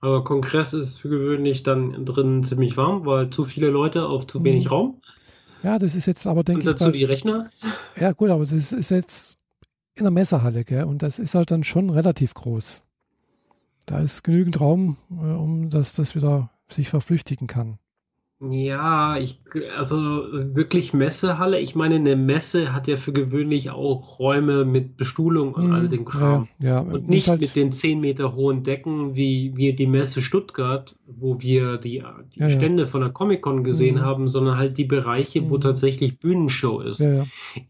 [0.00, 4.44] aber Kongress ist für gewöhnlich dann drinnen ziemlich warm, weil zu viele Leute auf zu
[4.44, 4.70] wenig mhm.
[4.70, 5.00] Raum.
[5.62, 6.68] Ja, das ist jetzt aber, denke ich.
[6.68, 7.50] Und dazu die Rechner?
[7.98, 9.38] Ja, gut, aber das ist jetzt
[9.94, 10.84] in der Messehalle, gell?
[10.84, 12.82] Und das ist halt dann schon relativ groß.
[13.86, 17.78] Da ist genügend Raum, äh, um dass das wieder sich verflüchtigen kann.
[18.40, 19.40] Ja, ich,
[19.76, 21.60] also wirklich Messehalle.
[21.60, 25.88] Ich meine, eine Messe hat ja für gewöhnlich auch Räume mit Bestuhlung und mm, all
[25.88, 26.48] dem Kram.
[26.60, 26.80] Ja, ja.
[26.80, 31.40] Und nicht halt mit den 10 Meter hohen Decken wie, wie die Messe Stuttgart, wo
[31.40, 32.02] wir die,
[32.34, 34.00] die ja, Stände von der Comic-Con gesehen mm.
[34.00, 35.60] haben, sondern halt die Bereiche, wo mhm.
[35.60, 37.06] tatsächlich Bühnenshow ist.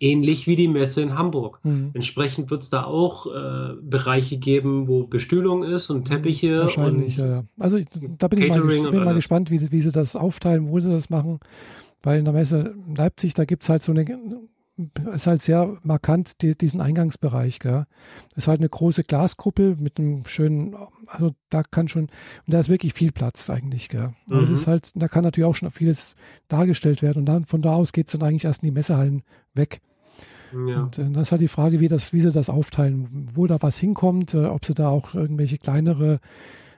[0.01, 1.61] Ähnlich wie die Messe in Hamburg.
[1.63, 1.91] Mhm.
[1.93, 6.61] Entsprechend wird es da auch äh, Bereiche geben, wo Bestühlung ist und mhm, Teppiche.
[6.61, 7.45] Wahrscheinlich, und ja.
[7.59, 7.79] Also
[8.19, 10.91] da bin Catering ich mal, bin mal gespannt, wie, wie sie das aufteilen wo sie
[10.91, 11.41] das machen.
[12.03, 14.05] Weil in der Messe Leipzig, da gibt es halt so eine,
[15.15, 17.61] ist halt sehr markant die, diesen Eingangsbereich.
[17.61, 17.87] Gell?
[18.35, 22.11] Das ist halt eine große Glaskuppel mit einem schönen, also da kann schon, und
[22.47, 23.89] da ist wirklich viel Platz eigentlich.
[23.89, 24.15] Gell?
[24.31, 24.51] Aber mhm.
[24.51, 26.15] das ist halt, da kann natürlich auch schon vieles
[26.49, 29.23] dargestellt werden und dann von da aus geht es dann eigentlich erst in die Messehallen
[29.55, 29.81] weg.
[30.53, 30.83] Ja.
[30.83, 33.61] Und äh, das ist halt die Frage, wie, das, wie sie das aufteilen, wo da
[33.61, 36.21] was hinkommt, äh, ob sie da auch irgendwelche kleinere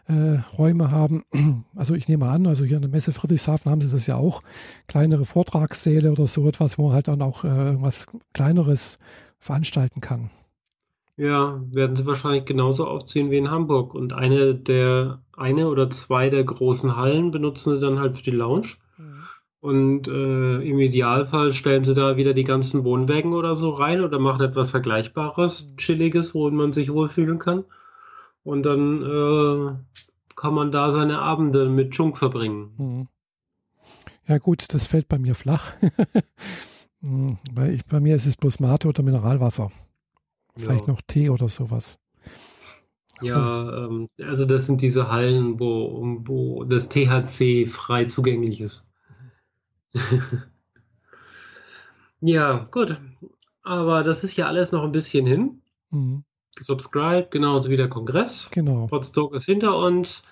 [0.09, 1.25] äh, Räume haben.
[1.75, 4.43] Also ich nehme an, also hier in der Messe Friedrichshafen haben sie das ja auch,
[4.89, 8.99] kleinere Vortragssäle oder so etwas, wo man halt dann auch äh, irgendwas Kleineres
[9.39, 10.31] veranstalten kann.
[11.17, 13.95] Ja, werden sie wahrscheinlich genauso aufziehen wie in Hamburg.
[13.95, 18.31] Und eine der, eine oder zwei der großen Hallen benutzen sie dann halt für die
[18.31, 18.69] Lounge.
[18.99, 19.23] Mhm.
[19.61, 24.19] Und äh, im Idealfall stellen sie da wieder die ganzen Wohnwägen oder so rein oder
[24.19, 25.77] machen etwas Vergleichbares, mhm.
[25.79, 27.65] Chilliges, wo man sich wohlfühlen kann.
[28.47, 29.75] Und dann äh,
[30.37, 32.75] kann man da seine Abende mit Junk verbringen.
[32.79, 33.09] Mhm.
[34.29, 35.73] Ja gut, das fällt bei mir flach.
[37.03, 39.71] Hm, weil ich, bei mir ist es bloß Mate oder Mineralwasser.
[40.57, 40.93] Vielleicht ja.
[40.95, 41.99] noch Tee oder sowas.
[43.21, 48.91] Ja, ähm, also das sind diese Hallen, wo, wo das THC frei zugänglich ist.
[52.23, 52.99] ja, gut.
[53.63, 55.61] Aber das ist ja alles noch ein bisschen hin.
[55.91, 56.25] Mhm.
[56.59, 58.51] Subscribe, genauso wie der Kongress.
[58.51, 58.87] Genau.
[58.87, 60.23] Potsdok ist hinter uns.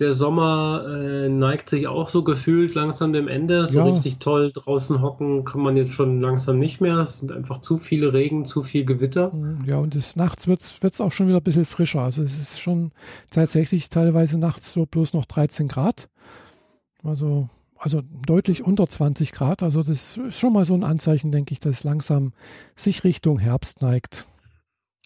[0.00, 3.64] Der Sommer äh, neigt sich auch so gefühlt langsam dem Ende.
[3.66, 3.84] So ja.
[3.84, 6.98] richtig toll draußen hocken kann man jetzt schon langsam nicht mehr.
[6.98, 9.32] Es sind einfach zu viele Regen, zu viel Gewitter.
[9.32, 12.00] Mhm, ja, und des nachts wird es auch schon wieder ein bisschen frischer.
[12.00, 12.90] Also es ist schon
[13.30, 16.08] tatsächlich teilweise nachts so bloß noch 13 Grad.
[17.04, 19.62] Also, also deutlich unter 20 Grad.
[19.62, 22.32] Also das ist schon mal so ein Anzeichen, denke ich, dass es langsam
[22.74, 24.26] sich Richtung Herbst neigt.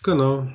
[0.02, 0.48] Genau.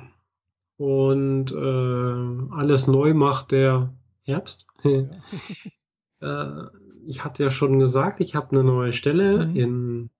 [0.76, 4.66] Und äh, alles neu macht der Herbst.
[4.84, 6.46] äh,
[7.06, 9.56] ich hatte ja schon gesagt, ich habe eine neue Stelle mhm.
[9.56, 10.10] in,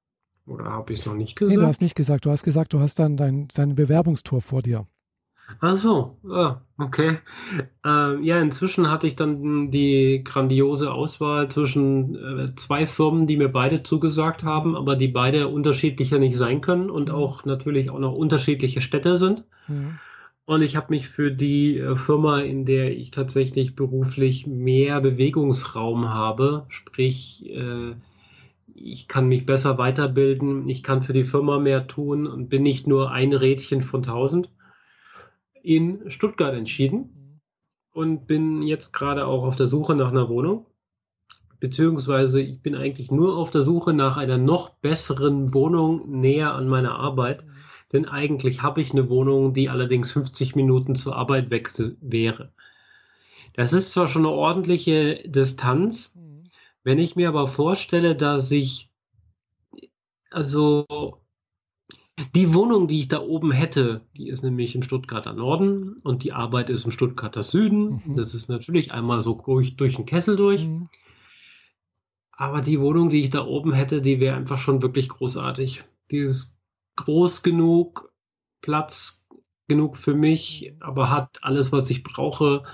[0.46, 1.56] oder habe ich es noch nicht gesagt?
[1.56, 2.24] Nee, du hast nicht gesagt.
[2.26, 4.86] Du hast gesagt, du hast dann dein, dein Bewerbungstor vor dir.
[5.60, 7.18] Ach so, ah, okay.
[7.84, 13.48] Äh, ja, inzwischen hatte ich dann die grandiose Auswahl zwischen äh, zwei Firmen, die mir
[13.48, 17.14] beide zugesagt haben, aber die beide unterschiedlicher nicht sein können und mhm.
[17.14, 19.44] auch natürlich auch noch unterschiedliche Städte sind.
[19.68, 19.98] Mhm.
[20.46, 26.10] Und ich habe mich für die äh, Firma, in der ich tatsächlich beruflich mehr Bewegungsraum
[26.10, 27.94] habe, sprich, äh,
[28.74, 32.86] ich kann mich besser weiterbilden, ich kann für die Firma mehr tun und bin nicht
[32.86, 34.48] nur ein Rädchen von tausend
[35.64, 37.40] in Stuttgart entschieden
[37.92, 40.66] und bin jetzt gerade auch auf der Suche nach einer Wohnung.
[41.58, 46.68] Beziehungsweise ich bin eigentlich nur auf der Suche nach einer noch besseren Wohnung näher an
[46.68, 47.42] meiner Arbeit.
[47.92, 52.52] Denn eigentlich habe ich eine Wohnung, die allerdings 50 Minuten zur Arbeit weg wäre.
[53.54, 56.14] Das ist zwar schon eine ordentliche Distanz,
[56.82, 58.90] wenn ich mir aber vorstelle, dass ich
[60.30, 61.23] also
[62.34, 66.32] die Wohnung, die ich da oben hätte, die ist nämlich im Stuttgarter Norden und die
[66.32, 68.02] Arbeit ist im Stuttgarter Süden.
[68.04, 68.16] Mhm.
[68.16, 70.64] Das ist natürlich einmal so durch, durch den Kessel durch.
[70.64, 70.88] Mhm.
[72.32, 75.84] Aber die Wohnung, die ich da oben hätte, die wäre einfach schon wirklich großartig.
[76.10, 76.58] Die ist
[76.96, 78.12] groß genug,
[78.60, 79.26] Platz
[79.68, 80.82] genug für mich, mhm.
[80.82, 82.64] aber hat alles, was ich brauche.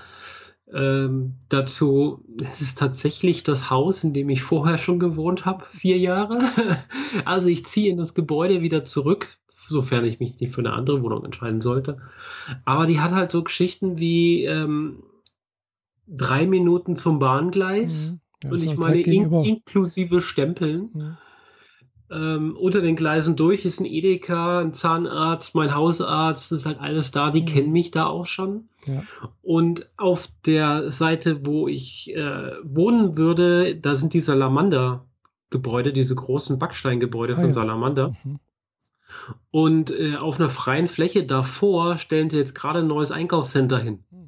[0.73, 5.97] Ähm, dazu, es ist tatsächlich das Haus, in dem ich vorher schon gewohnt habe, vier
[5.97, 6.39] Jahre.
[7.25, 11.03] also ich ziehe in das Gebäude wieder zurück, sofern ich mich nicht für eine andere
[11.03, 11.97] Wohnung entscheiden sollte.
[12.63, 15.03] Aber die hat halt so Geschichten wie ähm,
[16.07, 18.11] drei Minuten zum Bahngleis.
[18.11, 18.19] Mhm.
[18.43, 20.89] Ja, und ich meine in, inklusive Stempeln.
[20.93, 21.17] Mhm.
[22.11, 26.81] Ähm, unter den Gleisen durch ist ein Edeka, ein Zahnarzt, mein Hausarzt, das ist halt
[26.81, 27.45] alles da, die mhm.
[27.45, 28.67] kennen mich da auch schon.
[28.85, 29.03] Ja.
[29.41, 36.59] Und auf der Seite, wo ich äh, wohnen würde, da sind die Salamander-Gebäude, diese großen
[36.59, 37.53] Backsteingebäude ah, von ja.
[37.53, 38.15] Salamander.
[38.23, 38.39] Mhm.
[39.49, 44.03] Und äh, auf einer freien Fläche davor stellen sie jetzt gerade ein neues Einkaufscenter hin.
[44.11, 44.20] Mhm.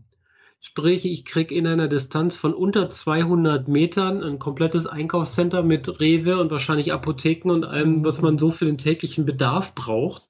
[0.66, 6.40] Sprich, ich kriege in einer Distanz von unter 200 Metern ein komplettes Einkaufscenter mit Rewe
[6.40, 10.24] und wahrscheinlich Apotheken und allem, was man so für den täglichen Bedarf braucht.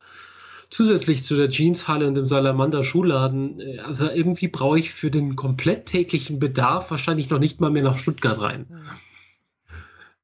[0.71, 3.59] Zusätzlich zu der Jeanshalle und dem Salamander Schuhladen.
[3.59, 7.83] Äh, also irgendwie brauche ich für den komplett täglichen Bedarf wahrscheinlich noch nicht mal mehr
[7.83, 8.65] nach Stuttgart rein.
[8.67, 8.85] Mhm.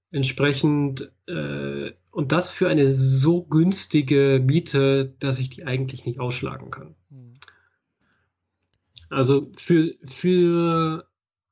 [0.10, 6.72] Entsprechend, äh, und das für eine so günstige Miete, dass ich die eigentlich nicht ausschlagen
[6.72, 6.96] kann.
[9.10, 9.18] Mhm.
[9.18, 11.06] Also für, für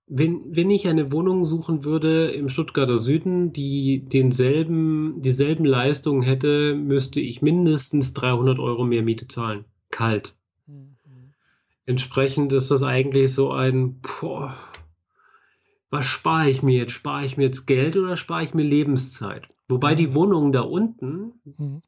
[0.08, 6.76] wenn, wenn ich eine Wohnung suchen würde im Stuttgarter Süden, die denselben, dieselben Leistungen hätte,
[6.76, 9.66] müsste ich mindestens 300 Euro mehr Miete zahlen.
[9.92, 10.36] Kalt.
[10.66, 10.96] Mhm.
[11.86, 14.56] Entsprechend ist das eigentlich so ein, boah,
[15.90, 16.94] was spare ich mir jetzt?
[16.94, 19.48] Spare ich mir jetzt Geld oder spare ich mir Lebenszeit?
[19.68, 21.82] Wobei die Wohnungen da unten mhm.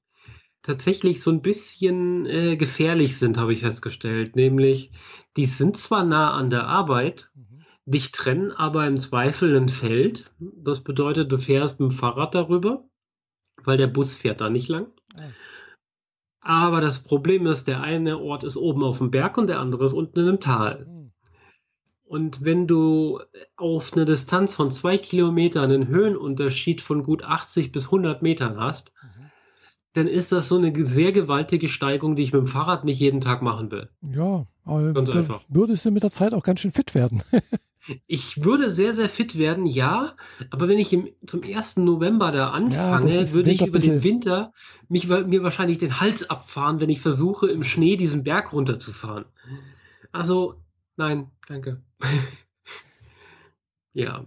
[0.62, 4.36] Tatsächlich so ein bisschen äh, gefährlich sind, habe ich festgestellt.
[4.36, 4.92] Nämlich,
[5.38, 7.64] die sind zwar nah an der Arbeit, mhm.
[7.86, 10.32] dich trennen aber im Zweifel ein Feld.
[10.40, 12.84] Das bedeutet, du fährst mit dem Fahrrad darüber,
[13.64, 14.88] weil der Bus fährt da nicht lang.
[15.16, 15.34] Mhm.
[16.42, 19.86] Aber das Problem ist, der eine Ort ist oben auf dem Berg und der andere
[19.86, 20.86] ist unten in einem Tal.
[20.86, 21.12] Mhm.
[22.04, 23.20] Und wenn du
[23.56, 28.94] auf einer Distanz von zwei Kilometern einen Höhenunterschied von gut 80 bis 100 Metern hast,
[29.04, 29.19] mhm.
[29.94, 33.22] Dann ist das so eine sehr gewaltige Steigung, die ich mit dem Fahrrad nicht jeden
[33.22, 33.90] Tag machen will.
[34.10, 35.44] Ja, aber ganz einfach.
[35.50, 37.24] Würdest du mit der Zeit auch ganz schön fit werden.
[38.08, 40.16] ich würde sehr, sehr fit werden, ja,
[40.52, 41.78] aber wenn ich im, zum 1.
[41.78, 44.54] November da anfange, ja, würde ich über den Winter
[44.88, 49.26] mich, mir wahrscheinlich den Hals abfahren, wenn ich versuche, im Schnee diesen Berg runterzufahren.
[50.12, 50.56] Also
[51.00, 51.82] Nein, danke.
[53.94, 54.26] ja.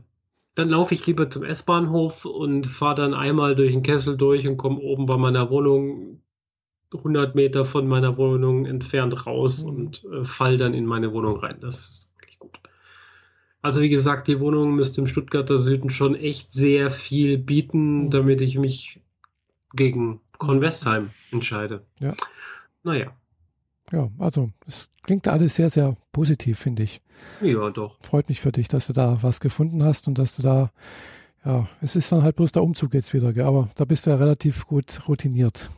[0.54, 4.58] Dann laufe ich lieber zum S-Bahnhof und fahre dann einmal durch den Kessel durch und
[4.58, 6.22] komme oben bei meiner Wohnung
[6.94, 9.70] 100 Meter von meiner Wohnung entfernt raus mhm.
[9.70, 11.58] und äh, fall dann in meine Wohnung rein.
[11.60, 12.60] Das ist wirklich gut.
[13.62, 18.10] Also wie gesagt, die Wohnung müsste im Stuttgarter Süden schon echt sehr viel bieten, mhm.
[18.10, 19.00] damit ich mich
[19.74, 21.82] gegen Convestheim entscheide.
[22.00, 22.14] Ja.
[22.82, 23.12] Naja.
[23.92, 27.02] Ja, also es klingt alles sehr, sehr positiv, finde ich.
[27.42, 27.98] Ja, doch.
[28.02, 30.70] Freut mich für dich, dass du da was gefunden hast und dass du da,
[31.44, 33.44] ja, es ist dann halt bloß der Umzug jetzt wieder, gell?
[33.44, 35.68] aber da bist du ja relativ gut routiniert.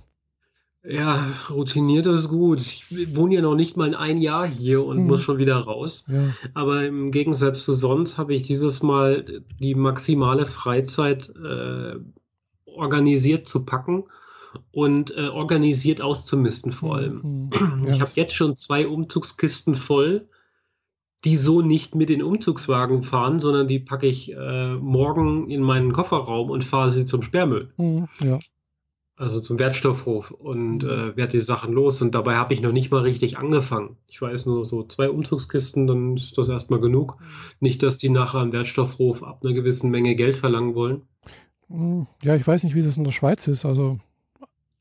[0.86, 2.60] Ja, routiniert ist gut.
[2.60, 5.06] Ich wohne ja noch nicht mal ein Jahr hier und mhm.
[5.06, 6.04] muss schon wieder raus.
[6.08, 6.28] Ja.
[6.52, 11.96] Aber im Gegensatz zu sonst habe ich dieses Mal die maximale Freizeit äh,
[12.66, 14.04] organisiert zu packen
[14.72, 17.50] und äh, organisiert auszumisten vor allem.
[17.50, 17.88] Mhm.
[17.88, 20.28] Ich habe jetzt schon zwei Umzugskisten voll,
[21.24, 25.92] die so nicht mit den Umzugswagen fahren, sondern die packe ich äh, morgen in meinen
[25.92, 27.72] Kofferraum und fahre sie zum Sperrmüll.
[27.76, 28.38] Mhm, ja.
[29.16, 30.88] Also zum Wertstoffhof und mhm.
[30.88, 32.02] äh, werde die Sachen los.
[32.02, 33.96] Und dabei habe ich noch nicht mal richtig angefangen.
[34.06, 37.18] Ich weiß nur so zwei Umzugskisten, dann ist das erstmal genug.
[37.20, 37.26] Mhm.
[37.60, 41.02] Nicht, dass die nachher am Wertstoffhof ab einer gewissen Menge Geld verlangen wollen.
[41.68, 42.06] Mhm.
[42.22, 43.64] Ja, ich weiß nicht, wie das in der Schweiz ist.
[43.64, 43.98] Also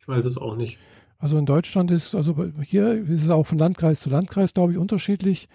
[0.04, 0.78] ich weiß es auch nicht.
[1.18, 4.78] Also in Deutschland ist, also hier ist es auch von Landkreis zu Landkreis, glaube ich,
[4.78, 5.48] unterschiedlich,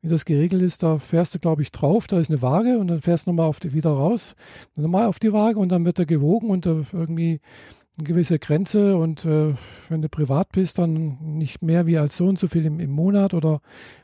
[0.00, 0.84] wie das geregelt ist.
[0.84, 3.48] Da fährst du, glaube ich, drauf, da ist eine Waage und dann fährst du nochmal
[3.48, 4.36] auf die, wieder raus,
[4.76, 7.40] nochmal auf die Waage und dann wird er gewogen und irgendwie
[7.98, 9.54] eine gewisse Grenze und äh,
[9.88, 12.92] wenn du privat bist, dann nicht mehr wie als so und so viel im, im
[12.92, 13.60] Monat oder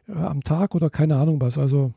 [0.08, 1.56] äh, am Tag oder keine Ahnung was.
[1.56, 1.92] Also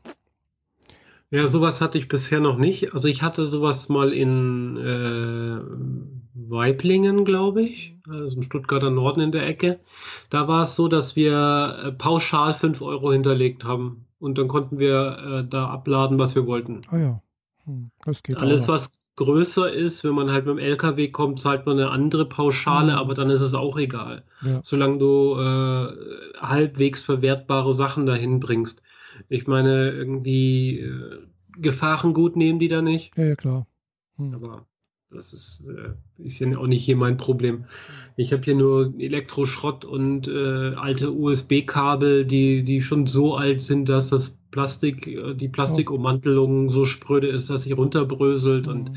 [1.30, 2.94] ja, sowas hatte ich bisher noch nicht.
[2.94, 5.58] Also ich hatte sowas mal in äh,
[6.36, 9.80] Weiblingen, glaube ich, also im Stuttgarter Norden in der Ecke.
[10.28, 14.78] Da war es so, dass wir äh, pauschal 5 Euro hinterlegt haben und dann konnten
[14.78, 16.82] wir äh, da abladen, was wir wollten.
[16.90, 17.22] Ah ja,
[17.64, 18.36] hm, das geht.
[18.36, 18.74] Alles, auch.
[18.74, 22.92] was größer ist, wenn man halt mit dem LKW kommt, zahlt man eine andere Pauschale,
[22.92, 22.98] mhm.
[22.98, 24.24] aber dann ist es auch egal.
[24.42, 24.60] Ja.
[24.62, 28.82] Solange du äh, halbwegs verwertbare Sachen dahin bringst.
[29.30, 31.18] Ich meine, irgendwie äh,
[31.56, 33.16] Gefahrengut nehmen die da nicht.
[33.16, 33.66] Ja, ja klar.
[34.16, 34.34] Hm.
[34.34, 34.66] Aber
[35.16, 37.64] das ist, äh, ist ja auch nicht hier mein Problem.
[38.16, 43.88] Ich habe hier nur Elektroschrott und äh, alte USB-Kabel, die, die schon so alt sind,
[43.88, 48.72] dass das Plastik, äh, die Plastikummantelung so spröde ist, dass sie runterbröselt mhm.
[48.72, 48.90] und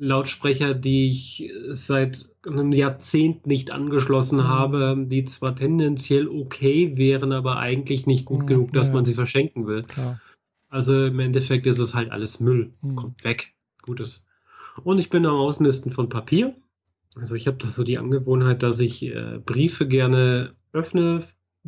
[0.00, 4.48] Lautsprecher, die ich seit einem Jahrzehnt nicht angeschlossen mhm.
[4.48, 8.94] habe, die zwar tendenziell okay wären, aber eigentlich nicht gut mhm, genug, dass ja.
[8.94, 9.82] man sie verschenken will.
[9.82, 10.20] Klar.
[10.68, 12.72] Also im Endeffekt ist es halt alles Müll.
[12.82, 12.96] Mhm.
[12.96, 13.54] Kommt weg.
[13.82, 14.27] Gutes.
[14.84, 16.54] Und ich bin am Ausmisten von Papier.
[17.16, 21.24] Also ich habe da so die Angewohnheit, dass ich äh, Briefe gerne öffne,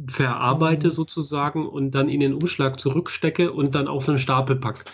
[0.07, 0.93] verarbeite mhm.
[0.93, 4.85] sozusagen und dann in den Umschlag zurückstecke und dann auf einen Stapel packe.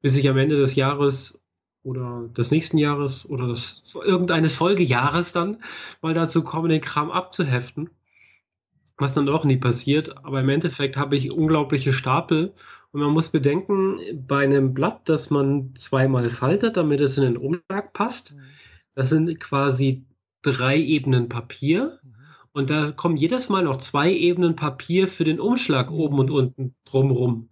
[0.00, 1.42] Bis ich am Ende des Jahres
[1.82, 5.62] oder des nächsten Jahres oder des, irgendeines Folgejahres dann
[6.02, 7.90] mal dazu komme, den Kram abzuheften.
[8.96, 10.24] Was dann auch nie passiert.
[10.24, 12.54] Aber im Endeffekt habe ich unglaubliche Stapel
[12.94, 17.36] Und man muss bedenken, bei einem Blatt, das man zweimal faltet, damit es in den
[17.36, 18.42] Umschlag passt, mhm.
[18.94, 20.06] das sind quasi
[20.42, 21.98] drei Ebenen Papier.
[22.04, 22.14] Mhm.
[22.52, 25.96] Und da kommen jedes Mal noch zwei Ebenen Papier für den Umschlag mhm.
[25.96, 27.48] oben und unten drumrum.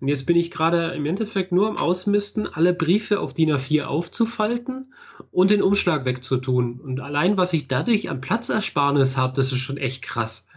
[0.00, 3.84] Und jetzt bin ich gerade im Endeffekt nur am Ausmisten, alle Briefe auf DIN A4
[3.84, 4.94] aufzufalten
[5.30, 6.80] und den Umschlag wegzutun.
[6.80, 10.47] Und allein, was ich dadurch an Platzersparnis habe, das ist schon echt krass.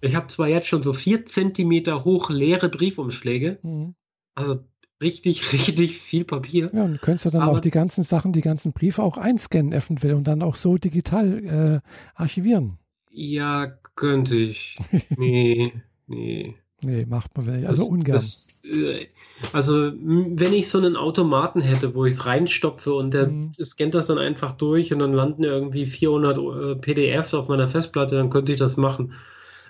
[0.00, 3.94] Ich habe zwar jetzt schon so vier Zentimeter hoch leere Briefumschläge, mhm.
[4.34, 4.60] also
[5.02, 6.66] richtig, richtig viel Papier.
[6.72, 10.14] Ja, und könntest du dann auch die ganzen Sachen, die ganzen Briefe auch einscannen eventuell
[10.14, 12.78] und dann auch so digital äh, archivieren.
[13.10, 14.76] Ja, könnte ich.
[15.16, 15.72] Nee,
[16.06, 16.54] nee.
[16.82, 17.66] Nee, macht man nicht.
[17.66, 18.14] Also das, ungern.
[18.14, 19.06] Das, äh,
[19.52, 23.52] also, wenn ich so einen Automaten hätte, wo ich es reinstopfe und der mhm.
[23.64, 28.16] scannt das dann einfach durch und dann landen irgendwie 400 äh, PDFs auf meiner Festplatte,
[28.16, 29.14] dann könnte ich das machen.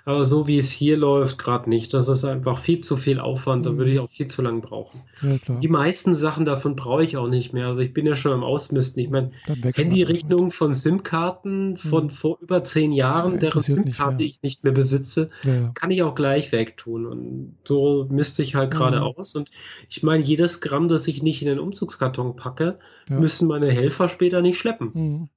[0.07, 1.93] Aber so wie es hier läuft, gerade nicht.
[1.93, 3.65] Das ist einfach viel zu viel Aufwand.
[3.65, 4.05] Da würde ich mhm.
[4.05, 5.01] auch viel zu lange brauchen.
[5.21, 7.67] Ja, die meisten Sachen davon brauche ich auch nicht mehr.
[7.67, 9.03] Also ich bin ja schon am Ausmisten.
[9.03, 9.31] Ich meine,
[9.75, 12.09] Handyrechnung von SIM-Karten von mhm.
[12.11, 15.71] vor über zehn Jahren, ja, deren SIM-Karte ich nicht mehr besitze, ja.
[15.73, 17.05] kann ich auch gleich wegtun.
[17.05, 19.03] Und so misste ich halt gerade mhm.
[19.03, 19.35] aus.
[19.35, 19.51] Und
[19.89, 22.79] ich meine, jedes Gramm, das ich nicht in den Umzugskarton packe,
[23.09, 24.91] müssen meine Helfer später nicht schleppen.
[24.93, 25.29] Mhm.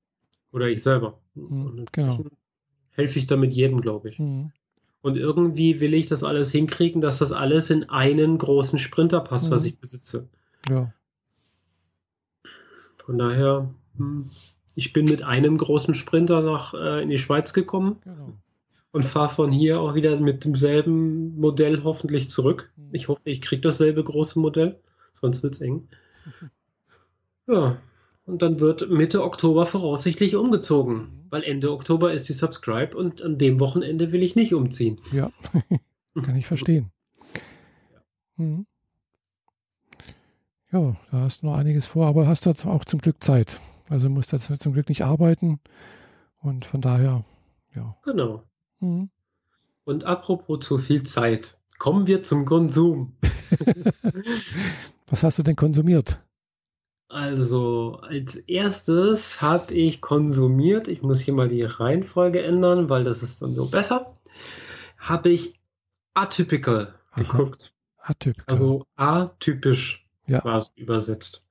[0.53, 1.19] Oder ich selber.
[1.35, 1.87] Mhm.
[1.91, 2.25] genau.
[2.93, 4.19] Helfe ich damit jedem, glaube ich.
[4.21, 4.53] Mhm.
[5.03, 9.47] Und irgendwie will ich das alles hinkriegen, dass das alles in einen großen Sprinter passt,
[9.47, 9.53] mhm.
[9.53, 10.29] was ich besitze.
[10.69, 10.93] Ja.
[12.97, 14.29] Von daher, hm,
[14.75, 18.35] ich bin mit einem großen Sprinter nach äh, in die Schweiz gekommen genau.
[18.93, 22.71] und fahre von hier auch wieder mit demselben Modell hoffentlich zurück.
[22.77, 22.91] Mhm.
[22.93, 24.79] Ich hoffe, ich kriege dasselbe große Modell,
[25.13, 25.89] sonst wird es eng.
[27.47, 27.79] Ja,
[28.25, 33.39] und dann wird Mitte Oktober voraussichtlich umgezogen, weil Ende Oktober ist die Subscribe und an
[33.39, 35.01] dem Wochenende will ich nicht umziehen.
[35.13, 35.31] Ja,
[36.23, 36.91] kann ich verstehen.
[38.37, 38.67] Mhm.
[40.73, 43.61] Ja, da hast du noch einiges vor, aber hast du auch zum Glück Zeit.
[43.89, 45.59] Also musst du zum Glück nicht arbeiten
[46.39, 47.25] und von daher,
[47.75, 47.97] ja.
[48.05, 48.45] Genau.
[48.79, 49.11] Mhm.
[49.85, 53.17] Und apropos zu viel Zeit, kommen wir zum Konsum.
[55.09, 56.21] Was hast du denn konsumiert?
[57.11, 63.25] Also, als erstes habe ich konsumiert, ich muss hier mal die Reihenfolge ändern, weil das
[63.25, 64.15] ist dann so besser,
[64.97, 65.59] habe ich
[66.15, 67.23] Atypical Aha.
[67.23, 67.73] geguckt.
[67.99, 68.45] Atypical.
[68.47, 70.45] Also atypisch ja.
[70.45, 71.49] war es übersetzt.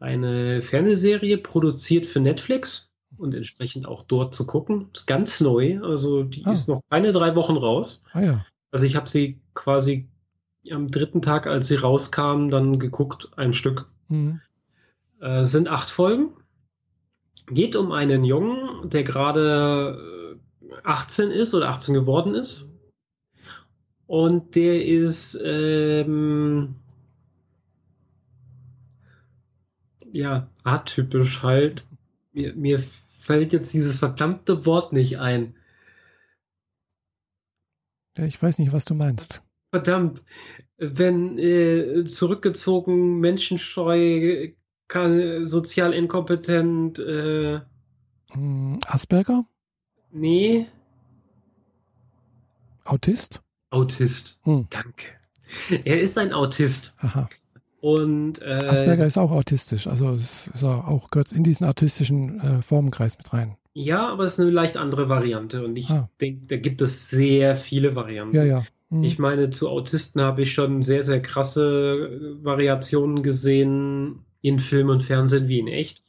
[0.00, 4.88] Eine Fernsehserie produziert für Netflix und entsprechend auch dort zu gucken.
[4.94, 6.52] Ist ganz neu, also die ah.
[6.52, 8.04] ist noch keine drei Wochen raus.
[8.12, 8.46] Ah, ja.
[8.70, 10.08] Also ich habe sie quasi
[10.70, 13.90] am dritten Tag, als sie rauskam, dann geguckt, ein Stück.
[14.08, 14.40] Mhm.
[15.22, 16.36] Äh, sind acht Folgen.
[17.46, 20.36] Geht um einen Jungen, der gerade
[20.82, 22.68] 18 äh, ist oder 18 geworden ist.
[24.06, 26.74] Und der ist ähm,
[30.10, 31.84] ja atypisch halt.
[32.32, 32.82] Mir, mir
[33.20, 35.54] fällt jetzt dieses verdammte Wort nicht ein.
[38.18, 39.40] Ja, ich weiß nicht, was du meinst.
[39.72, 40.24] Verdammt,
[40.78, 44.50] wenn äh, zurückgezogen, menschenscheu,
[44.92, 46.98] kann, sozial inkompetent.
[46.98, 47.60] Äh,
[48.30, 49.46] hm, Asperger?
[50.12, 50.66] Nee.
[52.84, 53.42] Autist?
[53.70, 54.38] Autist.
[54.42, 54.66] Hm.
[54.68, 55.06] Danke.
[55.84, 56.94] Er ist ein Autist.
[56.98, 57.28] Aha.
[57.80, 62.62] Und, äh, Asperger ist auch autistisch, also es ist auch gehört in diesen autistischen äh,
[62.62, 63.56] Formenkreis mit rein.
[63.74, 66.08] Ja, aber es ist eine leicht andere Variante und ich ah.
[66.20, 68.36] denke, da gibt es sehr viele Varianten.
[68.36, 68.64] Ja, ja.
[68.90, 69.02] Mhm.
[69.02, 75.02] Ich meine, zu Autisten habe ich schon sehr, sehr krasse Variationen gesehen in Film und
[75.02, 76.02] Fernsehen wie in echt,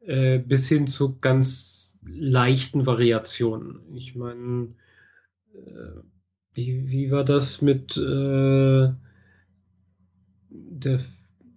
[0.00, 3.94] äh, bis hin zu ganz leichten Variationen.
[3.94, 4.74] Ich meine,
[5.54, 6.00] äh,
[6.54, 8.88] wie, wie war das mit äh,
[10.50, 11.00] der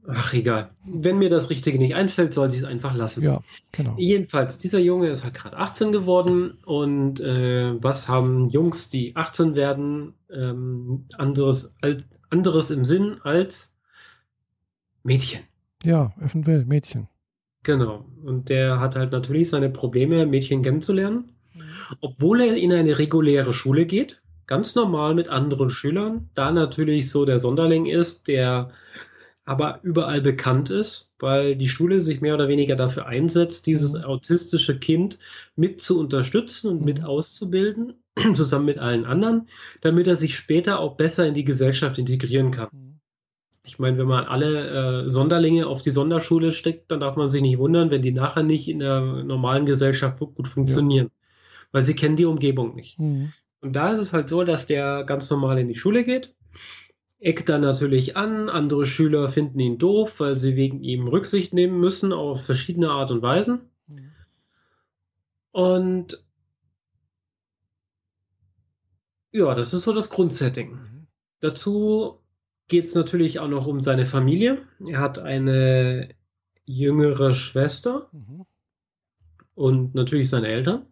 [0.05, 0.71] Ach, egal.
[0.83, 3.23] Wenn mir das Richtige nicht einfällt, sollte ich es einfach lassen.
[3.23, 3.41] Ja,
[3.71, 3.95] genau.
[3.97, 9.55] Jedenfalls, dieser Junge ist halt gerade 18 geworden und äh, was haben Jungs, die 18
[9.55, 13.73] werden, ähm, anderes, als, anderes im Sinn als
[15.03, 15.41] Mädchen?
[15.83, 17.07] Ja, eventuell Mädchen.
[17.63, 18.05] Genau.
[18.23, 21.31] Und der hat halt natürlich seine Probleme, Mädchen kennenzulernen.
[21.53, 21.61] Mhm.
[22.01, 27.25] Obwohl er in eine reguläre Schule geht, ganz normal mit anderen Schülern, da natürlich so
[27.25, 28.71] der Sonderling ist, der
[29.45, 34.03] aber überall bekannt ist, weil die Schule sich mehr oder weniger dafür einsetzt, dieses mhm.
[34.03, 35.19] autistische Kind
[35.55, 36.85] mit zu unterstützen und mhm.
[36.85, 37.95] mit auszubilden,
[38.35, 39.47] zusammen mit allen anderen,
[39.81, 42.92] damit er sich später auch besser in die Gesellschaft integrieren kann.
[43.65, 47.41] Ich meine, wenn man alle äh, Sonderlinge auf die Sonderschule steckt, dann darf man sich
[47.41, 51.11] nicht wundern, wenn die nachher nicht in der normalen Gesellschaft gut funktionieren, ja.
[51.71, 52.99] weil sie kennen die Umgebung nicht.
[52.99, 53.31] Mhm.
[53.61, 56.35] Und da ist es halt so, dass der ganz normal in die Schule geht.
[57.19, 58.49] eckt dann natürlich an.
[58.49, 63.11] Andere Schüler finden ihn doof, weil sie wegen ihm Rücksicht nehmen müssen auf verschiedene Art
[63.11, 63.69] und Weisen.
[63.87, 64.11] Mhm.
[65.51, 66.25] Und
[69.31, 70.71] ja, das ist so das Grundsetting.
[70.71, 71.07] Mhm.
[71.39, 72.22] Dazu
[72.67, 74.61] geht es natürlich auch noch um seine Familie.
[74.87, 76.09] Er hat eine
[76.65, 78.45] jüngere Schwester mhm.
[79.55, 80.87] und natürlich seine Eltern.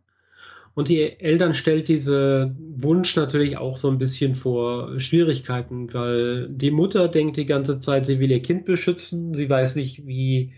[0.74, 6.72] Und die Eltern stellt diese Wunsch natürlich auch so ein bisschen vor Schwierigkeiten, weil die
[6.72, 9.34] Mutter denkt die ganze Zeit, sie will ihr Kind beschützen.
[9.34, 10.54] Sie weiß nicht, wie,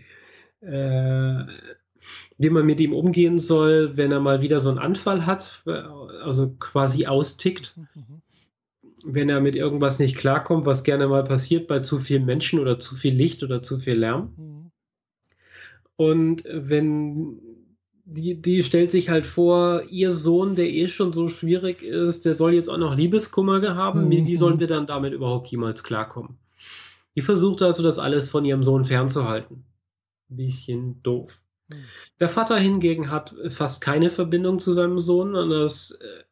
[0.60, 1.44] äh,
[2.38, 6.54] wie man mit ihm umgehen soll, wenn er mal wieder so einen Anfall hat, also
[6.60, 7.76] quasi austickt.
[7.76, 8.22] Mhm.
[9.04, 12.80] Wenn er mit irgendwas nicht klarkommt, was gerne mal passiert bei zu vielen Menschen oder
[12.80, 14.32] zu viel Licht oder zu viel Lärm.
[14.36, 14.70] Mhm.
[15.96, 17.40] Und wenn
[18.06, 22.34] die, die stellt sich halt vor, ihr Sohn, der eh schon so schwierig ist, der
[22.34, 24.06] soll jetzt auch noch Liebeskummer haben.
[24.06, 24.26] Mhm.
[24.26, 26.38] Wie sollen wir dann damit überhaupt jemals klarkommen?
[27.16, 29.64] Die versucht also, das alles von ihrem Sohn fernzuhalten.
[30.30, 31.40] Ein bisschen doof.
[31.68, 31.84] Mhm.
[32.20, 36.24] Der Vater hingegen hat fast keine Verbindung zu seinem Sohn, das, äh,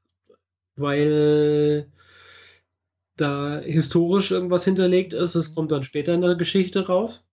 [0.76, 1.91] weil
[3.16, 5.34] da historisch irgendwas hinterlegt ist.
[5.34, 7.28] Das kommt dann später in der Geschichte raus.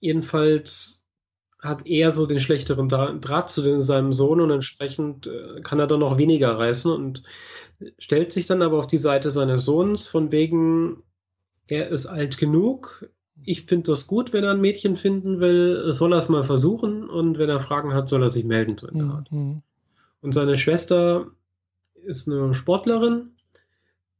[0.00, 1.04] Jedenfalls
[1.64, 5.86] hat er so den schlechteren Draht zu den, seinem Sohn und entsprechend äh, kann er
[5.86, 7.22] dann noch weniger reißen und
[7.98, 11.02] stellt sich dann aber auf die Seite seines Sohns von wegen,
[11.66, 13.08] er ist alt genug.
[13.42, 17.08] Ich finde das gut, wenn er ein Mädchen finden will, soll er es mal versuchen
[17.08, 18.76] und wenn er Fragen hat, soll er sich melden.
[19.30, 19.62] Mhm.
[20.20, 21.30] Und seine Schwester
[21.94, 23.33] ist eine Sportlerin,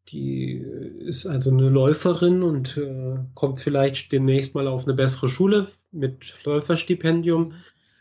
[0.08, 0.64] die
[1.00, 6.44] ist also eine Läuferin und äh, kommt vielleicht demnächst mal auf eine bessere Schule mit
[6.44, 7.54] Läuferstipendium.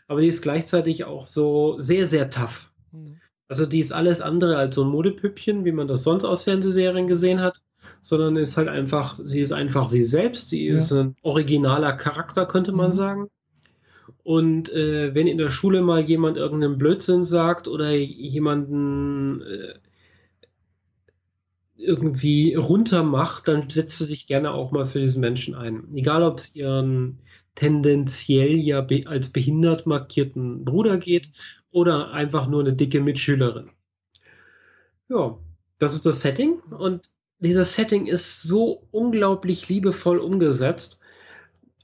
[0.06, 2.72] Aber die ist gleichzeitig auch so sehr, sehr tough.
[2.92, 3.20] Mhm.
[3.48, 7.06] Also die ist alles andere als so ein Modepüppchen, wie man das sonst aus Fernsehserien
[7.06, 7.62] gesehen hat,
[8.00, 10.48] sondern ist halt einfach, sie ist einfach sie selbst.
[10.48, 10.76] Sie ja.
[10.76, 12.94] ist ein originaler Charakter, könnte man mhm.
[12.94, 13.30] sagen.
[14.22, 19.74] Und äh, wenn in der Schule mal jemand irgendeinen Blödsinn sagt oder jemanden äh,
[21.76, 25.88] irgendwie runter macht, dann setzt sie sich gerne auch mal für diesen Menschen ein.
[25.94, 27.20] Egal, ob es ihren
[27.54, 31.30] tendenziell ja be als behindert markierten Bruder geht
[31.70, 33.70] oder einfach nur eine dicke Mitschülerin.
[35.08, 35.38] Ja,
[35.78, 41.00] das ist das Setting und dieses Setting ist so unglaublich liebevoll umgesetzt.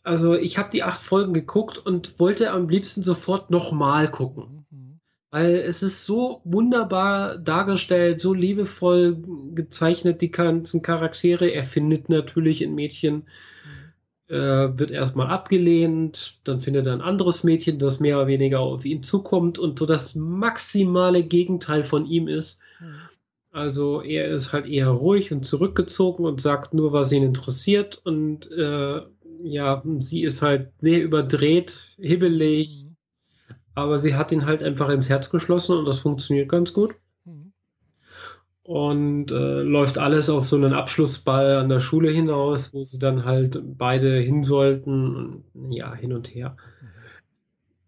[0.03, 4.60] Also ich habe die acht Folgen geguckt und wollte am liebsten sofort nochmal gucken.
[5.31, 9.17] Weil es ist so wunderbar dargestellt, so liebevoll
[9.55, 11.49] gezeichnet, die ganzen Charaktere.
[11.49, 13.27] Er findet natürlich ein Mädchen,
[14.29, 14.35] mhm.
[14.35, 18.85] äh, wird erstmal abgelehnt, dann findet er ein anderes Mädchen, das mehr oder weniger auf
[18.85, 22.61] ihn zukommt und so das maximale Gegenteil von ihm ist.
[22.81, 22.95] Mhm.
[23.53, 28.51] Also er ist halt eher ruhig und zurückgezogen und sagt nur, was ihn interessiert und
[28.51, 29.01] äh,
[29.43, 32.87] ja, sie ist halt sehr überdreht, hibbelig.
[33.75, 36.95] Aber sie hat ihn halt einfach ins Herz geschlossen und das funktioniert ganz gut.
[37.25, 37.53] Mhm.
[38.63, 43.25] Und äh, läuft alles auf so einen Abschlussball an der Schule hinaus, wo sie dann
[43.25, 45.45] halt beide hin sollten.
[45.55, 46.57] Und, ja, hin und her.
[46.81, 46.87] Mhm.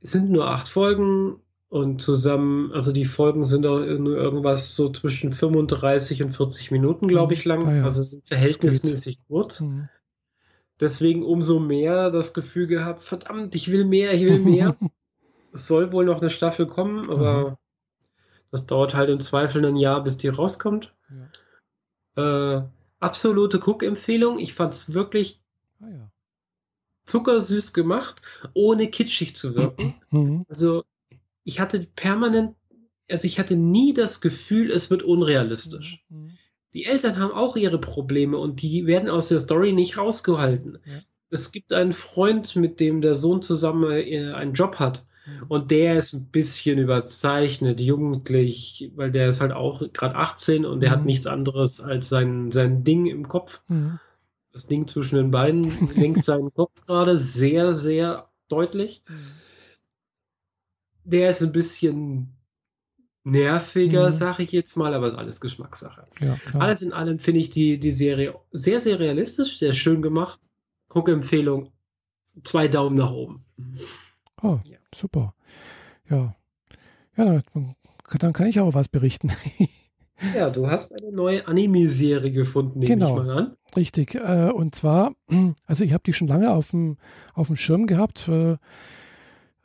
[0.03, 1.37] Es sind nur acht Folgen
[1.73, 7.09] und zusammen, also die Folgen sind auch nur irgendwas so zwischen 35 und 40 Minuten,
[7.09, 7.39] glaube mhm.
[7.39, 7.65] ich, lang.
[7.65, 7.85] Ah, ja.
[7.85, 9.63] Also sind verhältnismäßig kurz.
[9.63, 9.89] Mhm.
[10.81, 14.77] Deswegen umso mehr das Gefühl gehabt, verdammt, ich will mehr, ich will mehr.
[15.53, 17.57] es soll wohl noch eine Staffel kommen, aber mhm.
[18.51, 20.95] das dauert halt im Zweifel ein Jahr, bis die rauskommt.
[22.17, 22.59] Ja.
[22.59, 22.63] Äh,
[23.01, 24.39] absolute Cook-Empfehlung.
[24.39, 25.41] Ich fand es wirklich
[25.81, 26.11] ah, ja.
[27.05, 28.23] zuckersüß gemacht,
[28.55, 29.95] ohne kitschig zu wirken.
[30.11, 30.45] Mhm.
[30.47, 30.85] Also
[31.43, 32.55] ich hatte permanent,
[33.11, 36.05] also ich hatte nie das Gefühl, es wird unrealistisch.
[36.09, 36.25] Mhm.
[36.25, 36.31] mhm.
[36.75, 40.79] Die Eltern haben auch ihre Probleme und die werden aus der Story nicht rausgehalten.
[40.87, 41.01] Ja.
[41.29, 45.05] Es gibt einen Freund, mit dem der Sohn zusammen äh, einen Job hat.
[45.49, 50.81] Und der ist ein bisschen überzeichnet, jugendlich, weil der ist halt auch gerade 18 und
[50.81, 50.95] der mhm.
[50.95, 53.63] hat nichts anderes als sein, sein Ding im Kopf.
[53.69, 54.01] Mhm.
[54.53, 59.03] Das Ding zwischen den Beinen lenkt seinen Kopf gerade sehr, sehr deutlich.
[59.09, 59.17] Mhm.
[61.05, 62.37] Der ist ein bisschen
[63.25, 64.13] nerviger, mhm.
[64.13, 66.05] sage ich jetzt mal, aber alles Geschmackssache.
[66.21, 70.41] Ja, alles in allem finde ich die, die Serie sehr, sehr realistisch, sehr schön gemacht.
[70.89, 71.71] Guckempfehlung,
[72.43, 73.45] zwei Daumen nach oben.
[74.43, 74.79] Oh, ja.
[74.95, 75.35] Super.
[76.09, 76.35] Ja.
[77.17, 77.43] Ja,
[78.19, 79.33] dann kann ich auch was berichten.
[80.37, 83.57] Ja, du hast eine neue Anime-Serie gefunden, nehme genau, ich mal an.
[83.77, 84.15] Richtig.
[84.15, 85.15] Äh, und zwar,
[85.67, 86.97] also ich habe die schon lange auf dem,
[87.35, 88.29] auf dem Schirm gehabt.
[88.29, 88.57] Äh,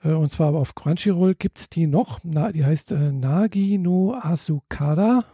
[0.04, 2.20] äh, und zwar auf Crunchyroll gibt es die noch.
[2.24, 5.26] die heißt Nagi no Asukara,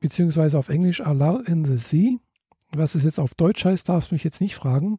[0.00, 2.16] beziehungsweise auf Englisch Allah in the Sea.
[2.72, 4.98] Was es jetzt auf Deutsch heißt, darfst du mich jetzt nicht fragen.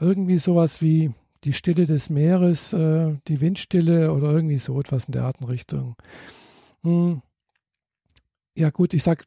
[0.00, 1.12] Irgendwie sowas wie
[1.44, 5.96] die Stille des Meeres, äh, die Windstille oder irgendwie so etwas in der Artenrichtung.
[6.82, 7.22] Hm.
[8.54, 9.24] Ja gut, ich sag,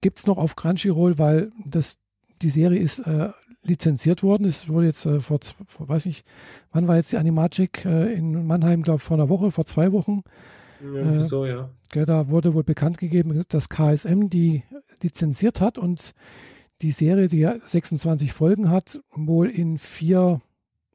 [0.00, 1.98] gibt es noch auf Crunchyroll, weil das,
[2.40, 3.30] die Serie ist äh,
[3.62, 4.46] lizenziert worden.
[4.46, 6.26] Es wurde jetzt äh, vor, vor, weiß nicht,
[6.72, 9.92] wann war jetzt die Animagic äh, in Mannheim, glaube ich, vor einer Woche, vor zwei
[9.92, 10.22] Wochen.
[10.82, 11.70] Ja, äh, so, ja.
[11.92, 14.62] Da wurde wohl bekannt gegeben, dass KSM die
[15.02, 16.14] lizenziert hat und
[16.82, 20.40] die Serie, die 26 Folgen hat, wohl in vier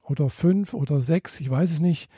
[0.07, 2.09] oder fünf oder sechs, ich weiß es nicht,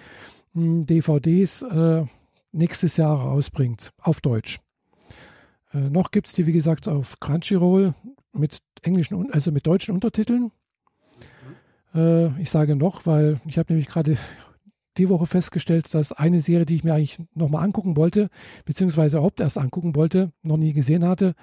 [0.54, 2.06] DVDs äh,
[2.52, 4.60] nächstes Jahr rausbringt, auf Deutsch.
[5.74, 7.94] Äh, noch gibt es die, wie gesagt, auf Crunchyroll
[8.34, 10.52] mit englischen, also mit deutschen Untertiteln.
[11.94, 14.18] Äh, ich sage noch, weil ich habe nämlich gerade
[14.98, 18.30] die Woche festgestellt, dass eine Serie, die ich mir eigentlich nochmal angucken wollte,
[18.66, 21.36] beziehungsweise überhaupt erst angucken wollte, noch nie gesehen hatte,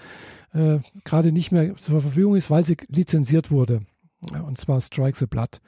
[0.52, 3.80] äh, gerade nicht mehr zur Verfügung ist, weil sie lizenziert wurde.
[4.46, 5.60] Und zwar Strike the Blood.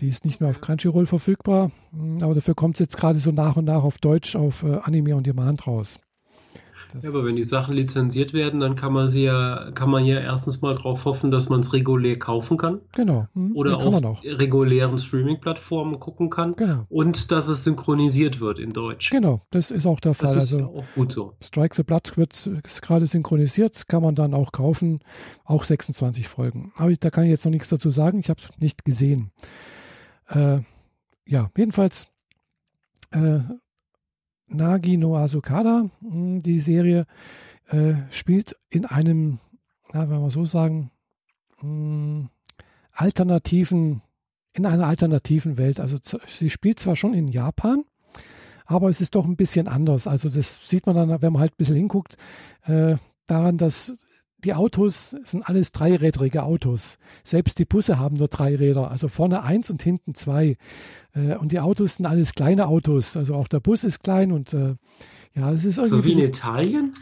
[0.00, 1.70] Die ist nicht nur auf Crunchyroll verfügbar,
[2.20, 5.14] aber dafür kommt es jetzt gerade so nach und nach auf Deutsch auf äh, Anime
[5.14, 6.00] on Demand raus.
[7.02, 10.20] Ja, aber wenn die Sachen lizenziert werden, dann kann man sie ja, kann man ja
[10.20, 12.80] erstens mal darauf hoffen, dass man es regulär kaufen kann.
[12.94, 13.26] Genau.
[13.34, 13.56] Mhm.
[13.56, 16.52] Oder auf regulären Streaming-Plattformen gucken kann.
[16.52, 16.86] Genau.
[16.88, 19.10] Und dass es synchronisiert wird in Deutsch.
[19.10, 20.34] Genau, das ist auch der Fall.
[20.34, 21.34] Das ist also, auch gut so.
[21.42, 22.50] Strike the Blood wird
[22.82, 25.00] gerade synchronisiert, kann man dann auch kaufen.
[25.44, 26.72] Auch 26 Folgen.
[26.76, 28.18] Aber da kann ich jetzt noch nichts dazu sagen.
[28.20, 29.30] Ich habe es nicht gesehen.
[30.28, 30.60] Äh,
[31.26, 32.06] ja, jedenfalls
[33.12, 33.40] äh,
[34.46, 37.06] Nagi no Asukada, hm, die Serie,
[37.68, 39.38] äh, spielt in einem,
[39.92, 40.90] na, wenn wir so sagen,
[41.60, 42.28] mh, hm,
[42.92, 44.02] alternativen,
[44.52, 45.80] in einer alternativen Welt.
[45.80, 45.98] Also
[46.28, 47.84] sie spielt zwar schon in Japan,
[48.66, 50.06] aber es ist doch ein bisschen anders.
[50.06, 52.16] Also das sieht man dann, wenn man halt ein bisschen hinguckt,
[52.62, 52.96] äh,
[53.26, 54.06] daran, dass
[54.44, 56.98] die Autos sind alles dreirädrige Autos.
[57.24, 60.56] Selbst die Busse haben nur drei Räder, also vorne eins und hinten zwei.
[61.14, 63.16] Äh, und die Autos sind alles kleine Autos.
[63.16, 64.76] Also auch der Bus ist klein und äh,
[65.34, 65.96] ja, es ist irgendwie.
[65.96, 66.94] So wie in Italien?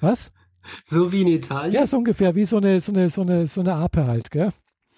[0.00, 0.32] Was?
[0.82, 1.74] So wie in Italien?
[1.74, 4.50] Ja, so ungefähr wie so eine, so eine, so eine, so eine Ape halt, gell?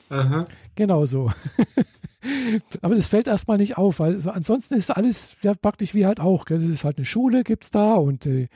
[0.09, 0.49] Aha.
[0.77, 1.31] Genau so.
[2.83, 6.21] Aber das fällt erstmal nicht auf, weil so, ansonsten ist alles ja, praktisch wie halt
[6.21, 6.45] auch.
[6.45, 6.61] Gell?
[6.61, 8.49] Das ist halt eine Schule, gibt es da und äh,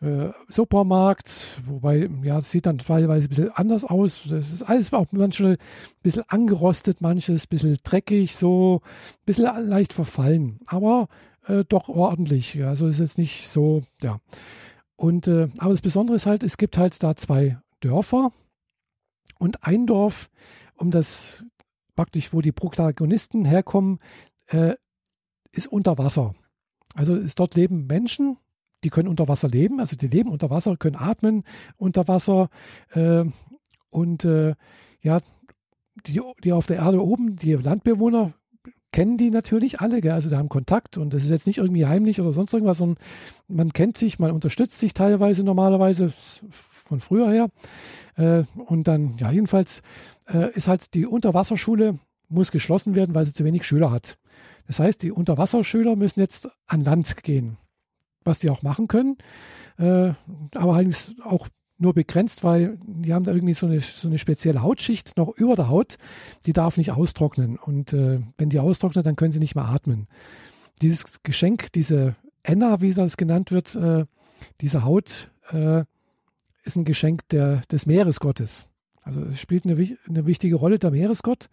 [0.00, 1.32] äh, Supermarkt,
[1.64, 4.22] wobei, ja, das sieht dann teilweise ein bisschen anders aus.
[4.28, 5.58] Das ist alles auch manchmal ein
[6.02, 11.08] bisschen angerostet, manches ein bisschen dreckig, so ein bisschen leicht verfallen, aber
[11.46, 12.62] äh, doch ordentlich.
[12.64, 14.20] Also ist jetzt nicht so, ja.
[14.96, 18.32] Und, äh, aber das Besondere ist halt, es gibt halt da zwei Dörfer
[19.38, 20.30] und ein Dorf,
[20.76, 21.44] um das
[21.98, 23.98] praktisch, wo die Protagonisten herkommen,
[24.46, 24.74] äh,
[25.50, 26.36] ist unter Wasser.
[26.94, 28.36] Also ist, dort leben Menschen,
[28.84, 31.42] die können unter Wasser leben, also die leben unter Wasser, können atmen
[31.76, 32.50] unter Wasser
[32.92, 33.24] äh,
[33.90, 34.54] und äh,
[35.02, 35.18] ja,
[36.06, 38.32] die, die auf der Erde oben, die Landbewohner,
[38.92, 40.12] kennen die natürlich alle, gell?
[40.12, 43.02] also die haben Kontakt und das ist jetzt nicht irgendwie heimlich oder sonst irgendwas, sondern
[43.48, 46.12] man kennt sich, man unterstützt sich teilweise normalerweise
[46.88, 47.48] von früher her.
[48.16, 49.82] Äh, und dann, ja, jedenfalls
[50.28, 51.98] äh, ist halt die Unterwasserschule
[52.28, 54.18] muss geschlossen werden, weil sie zu wenig Schüler hat.
[54.66, 57.56] Das heißt, die Unterwasserschüler müssen jetzt an Land gehen,
[58.24, 59.16] was die auch machen können,
[59.78, 60.12] äh,
[60.54, 61.48] aber allerdings auch
[61.78, 65.54] nur begrenzt, weil die haben da irgendwie so eine, so eine spezielle Hautschicht noch über
[65.54, 65.96] der Haut,
[66.44, 67.56] die darf nicht austrocknen.
[67.56, 70.08] Und äh, wenn die austrocknet, dann können sie nicht mehr atmen.
[70.82, 74.06] Dieses Geschenk, diese Enna, wie das genannt wird, äh,
[74.60, 75.84] diese Haut, äh,
[76.64, 78.66] ist ein Geschenk der, des Meeresgottes.
[79.08, 79.74] Also es spielt eine,
[80.06, 81.48] eine wichtige Rolle der Meeresgott.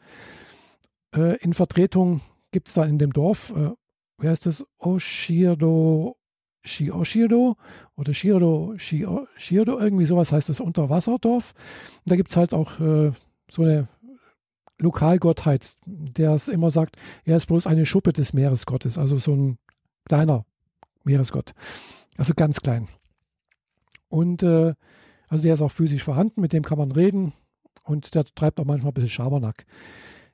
[1.16, 2.20] Äh, in Vertretung
[2.52, 3.72] gibt es da in dem Dorf, äh,
[4.20, 4.66] wie heißt das?
[4.78, 6.18] Oshirdo,
[6.66, 7.56] Shioshirdo
[7.96, 11.54] oder Shirdo, Shirdo, irgendwie sowas heißt das Unterwasserdorf.
[12.04, 13.14] Und da gibt es halt auch äh,
[13.50, 13.88] so eine
[14.78, 19.58] Lokalgottheit, der es immer sagt, er ist bloß eine Schuppe des Meeresgottes, also so ein
[20.04, 20.46] kleiner
[21.06, 21.54] Meeresgott.
[22.18, 22.90] Also ganz klein.
[24.10, 24.74] Und äh,
[25.30, 27.32] also der ist auch physisch vorhanden, mit dem kann man reden
[27.84, 29.66] und der treibt auch manchmal ein bisschen Schabernack.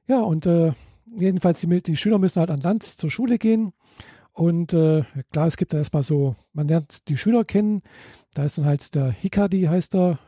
[0.08, 0.74] Ja, und äh,
[1.06, 3.74] jedenfalls die, die, Schüler müssen halt an Land zur Schule gehen.
[4.34, 7.82] Und äh, klar, es gibt da erstmal so, man lernt die Schüler kennen.
[8.34, 10.20] Da ist dann halt der Hikadi, heißt er.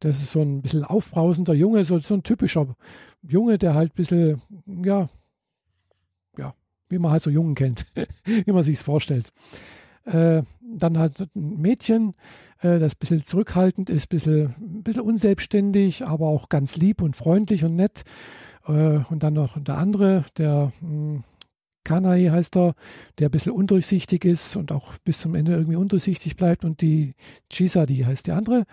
[0.00, 2.74] Das ist so ein bisschen aufbrausender Junge, so, so ein typischer
[3.22, 5.10] Junge, der halt ein bisschen, ja,
[6.38, 6.54] ja,
[6.88, 7.84] wie man halt so Jungen kennt,
[8.24, 9.30] wie man sich es vorstellt.
[10.04, 10.42] Äh,
[10.78, 12.14] dann halt ein Mädchen,
[12.60, 17.02] äh, das ein bisschen zurückhaltend ist, ein bisschen, ein bisschen unselbstständig, aber auch ganz lieb
[17.02, 18.04] und freundlich und nett.
[18.66, 21.22] Äh, und dann noch der andere, der hm,
[21.84, 22.74] Kanai heißt er,
[23.18, 26.64] der ein bisschen undurchsichtig ist und auch bis zum Ende irgendwie undurchsichtig bleibt.
[26.64, 27.14] Und die
[27.50, 28.64] Chisa, die heißt die andere.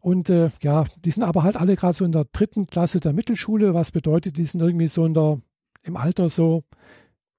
[0.00, 3.12] Und äh, ja, die sind aber halt alle gerade so in der dritten Klasse der
[3.12, 5.40] Mittelschule, was bedeutet, die sind irgendwie so in der,
[5.82, 6.64] im Alter so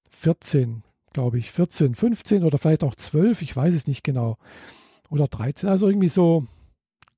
[0.10, 0.84] 14,
[1.18, 4.38] glaube ich, 14, 15 oder vielleicht auch 12, ich weiß es nicht genau.
[5.10, 6.46] Oder 13, also irgendwie so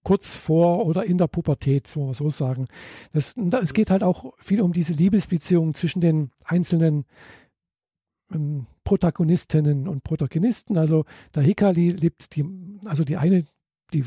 [0.03, 2.67] kurz vor oder in der Pubertät, so man so sagen.
[3.11, 7.03] Das, es geht halt auch viel um diese Liebesbeziehungen zwischen den einzelnen
[8.33, 10.77] ähm, Protagonistinnen und Protagonisten.
[10.77, 11.03] Also
[11.35, 12.45] der Hikari liebt die,
[12.85, 13.43] also die eine,
[13.91, 14.05] die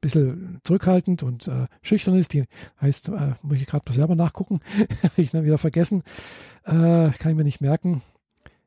[0.00, 2.32] bisschen zurückhaltend und äh, schüchtern ist.
[2.32, 2.44] Die
[2.80, 4.60] heißt, äh, muss ich gerade selber nachgucken,
[5.02, 6.04] habe ich dann wieder vergessen,
[6.62, 8.02] äh, kann ich mir nicht merken.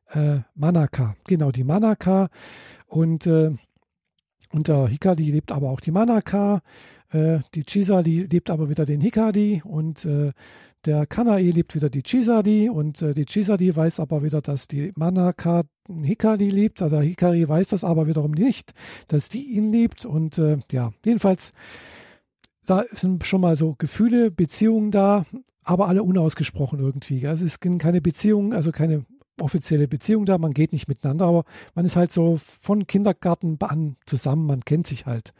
[0.09, 2.29] Äh, Manaka, genau, die Manaka.
[2.87, 3.51] Und, äh,
[4.51, 6.61] und der Hikari lebt aber auch die Manaka.
[7.11, 9.61] Äh, die Chisa, die lebt aber wieder den Hikari.
[9.65, 10.31] Und äh,
[10.85, 14.93] der Kanae liebt wieder die Chisadi und äh, die Chisadi weiß aber wieder, dass die
[14.95, 16.81] Manaka Hikari liebt.
[16.81, 18.73] Also Hikari weiß das aber wiederum nicht,
[19.09, 20.05] dass die ihn liebt.
[20.05, 21.51] Und äh, ja, jedenfalls,
[22.65, 25.25] da sind schon mal so Gefühle, Beziehungen da,
[25.63, 27.27] aber alle unausgesprochen irgendwie.
[27.27, 29.05] Also es sind keine Beziehungen, also keine
[29.39, 33.97] offizielle Beziehung da, man geht nicht miteinander, aber man ist halt so von Kindergarten an
[34.05, 35.33] zusammen, man kennt sich halt,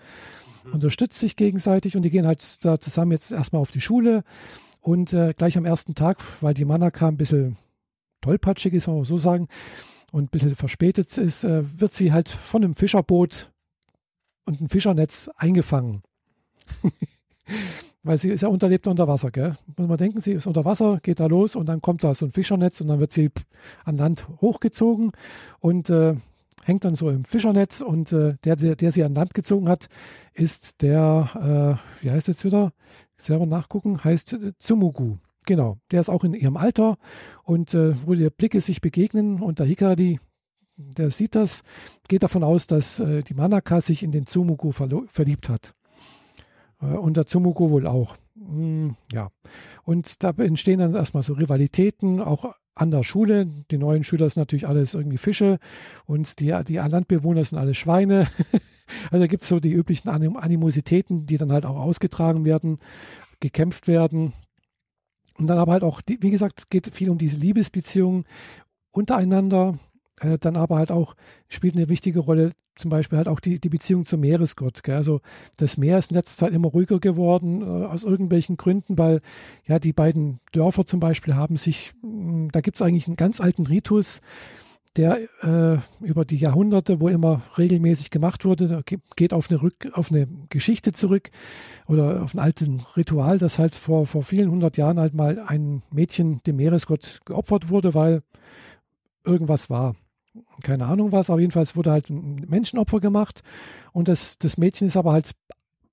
[0.66, 0.74] mhm.
[0.74, 4.24] unterstützt sich gegenseitig und die gehen halt da zusammen jetzt erstmal auf die Schule
[4.82, 7.58] und äh, gleich am ersten Tag, weil die Manaka ein bisschen
[8.22, 9.48] tollpatschig ist, man so sagen,
[10.12, 13.52] und ein bisschen verspätet ist, äh, wird sie halt von einem Fischerboot
[14.46, 16.02] und einem Fischernetz eingefangen.
[18.08, 19.56] Weil sie ist ja unterlebt unter Wasser, gell?
[19.78, 22.26] Muss man denken, sie ist unter Wasser, geht da los und dann kommt da so
[22.26, 23.30] ein Fischernetz und dann wird sie
[23.84, 25.12] an Land hochgezogen
[25.60, 26.16] und äh,
[26.64, 29.88] hängt dann so im Fischernetz und äh, der, der, der sie an Land gezogen hat,
[30.34, 32.72] ist der, äh, wie heißt jetzt wieder?
[33.18, 35.18] selber nachgucken, heißt äh, Tsumugu.
[35.46, 36.98] Genau, der ist auch in ihrem Alter
[37.44, 40.20] und äh, wo die Blicke sich begegnen und der Hikari,
[40.76, 41.64] der sieht das,
[42.08, 45.74] geht davon aus, dass äh, die Manaka sich in den Tsumugu verliebt hat.
[46.82, 48.18] Äh, und der Tsumugu wohl auch.
[48.36, 49.30] Mm, ja.
[49.84, 53.48] Und da entstehen dann erstmal so Rivalitäten, auch an der Schule.
[53.72, 55.60] Die neuen Schüler sind natürlich alles irgendwie Fische
[56.06, 58.28] und die, die Landbewohner sind alle Schweine.
[59.12, 62.80] Also gibt es so die üblichen Anim Animositäten, die dann halt auch ausgetragen werden,
[63.42, 64.32] gekämpft werden.
[65.38, 68.24] Und dann aber halt auch, wie gesagt, es geht viel um diese Liebesbeziehungen
[68.92, 69.78] untereinander.
[70.20, 71.16] Äh, dann aber halt auch
[71.48, 74.84] spielt eine wichtige Rolle zum Beispiel halt auch die, die Beziehung zum Meeresgott.
[74.84, 74.96] Gell?
[74.96, 75.22] Also
[75.58, 79.22] das Meer ist in letzter Zeit immer ruhiger geworden, äh, aus irgendwelchen Gründen, weil
[79.66, 83.42] ja die beiden Dörfer zum Beispiel haben sich, mh, da gibt es eigentlich einen ganz
[83.42, 84.22] alten Ritus,
[84.96, 88.84] der äh, über die Jahrhunderte wohl immer regelmäßig gemacht wurde,
[89.16, 91.30] geht auf eine, Rück, auf eine Geschichte zurück
[91.88, 95.84] oder auf ein altes Ritual, das halt vor, vor vielen hundert Jahren halt mal ein
[95.92, 98.24] Mädchen dem Meeresgott geopfert wurde, weil
[99.24, 99.96] irgendwas war.
[100.64, 103.42] Keine Ahnung was, aber jedenfalls wurde halt ein Menschenopfer gemacht
[103.92, 105.32] und das, das Mädchen ist aber halt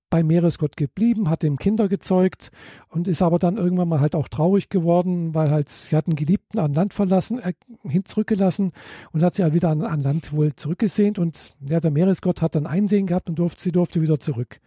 [0.09, 2.51] beim Meeresgott geblieben, hat dem Kinder gezeugt
[2.89, 6.59] und ist aber dann irgendwann mal halt auch traurig geworden, weil halt sie hatten Geliebten
[6.59, 8.71] an Land verlassen, äh, hin zurückgelassen
[9.11, 12.55] und hat sie halt wieder an, an Land wohl zurückgesehnt und ja, der Meeresgott hat
[12.55, 14.61] dann Einsehen gehabt und durfte, sie durfte wieder zurück.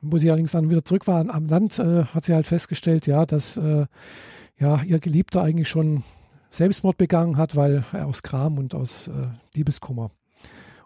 [0.00, 3.26] Wo sie allerdings dann wieder zurück war am Land, äh, hat sie halt festgestellt, ja,
[3.26, 3.86] dass äh,
[4.58, 6.04] ja, ihr Geliebter eigentlich schon
[6.54, 10.10] Selbstmord begangen hat, weil er aus Kram und aus äh, Liebeskummer.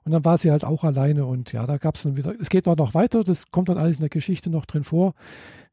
[0.05, 2.49] Und dann war sie halt auch alleine und ja, da gab es dann wieder, es
[2.49, 5.15] geht noch weiter, das kommt dann alles in der Geschichte noch drin vor,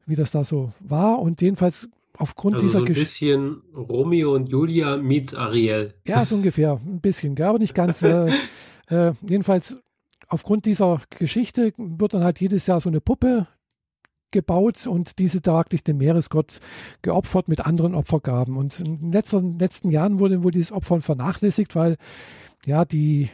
[0.04, 1.20] wie das da so war.
[1.20, 1.88] Und jedenfalls
[2.18, 5.94] aufgrund also dieser so ein bisschen Romeo und Julia meets Ariel.
[6.06, 8.02] Ja, so ungefähr, ein bisschen, gell, aber nicht ganz.
[8.02, 8.30] äh,
[8.88, 9.78] äh, jedenfalls
[10.28, 13.46] aufgrund dieser Geschichte wird dann halt jedes Jahr so eine Puppe
[14.36, 16.60] gebaut und diese traglich dem Meeresgott
[17.00, 18.56] geopfert mit anderen Opfergaben.
[18.56, 21.96] Und in den letzten, letzten Jahren wurde wohl dieses Opfern vernachlässigt, weil
[22.66, 23.30] ja die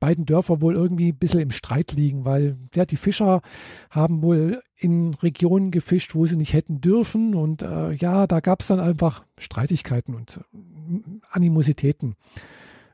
[0.00, 3.42] beiden Dörfer wohl irgendwie ein bisschen im Streit liegen, weil ja, die Fischer
[3.90, 7.34] haben wohl in Regionen gefischt, wo sie nicht hätten dürfen.
[7.34, 12.14] Und äh, ja, da gab es dann einfach Streitigkeiten und äh, Animositäten.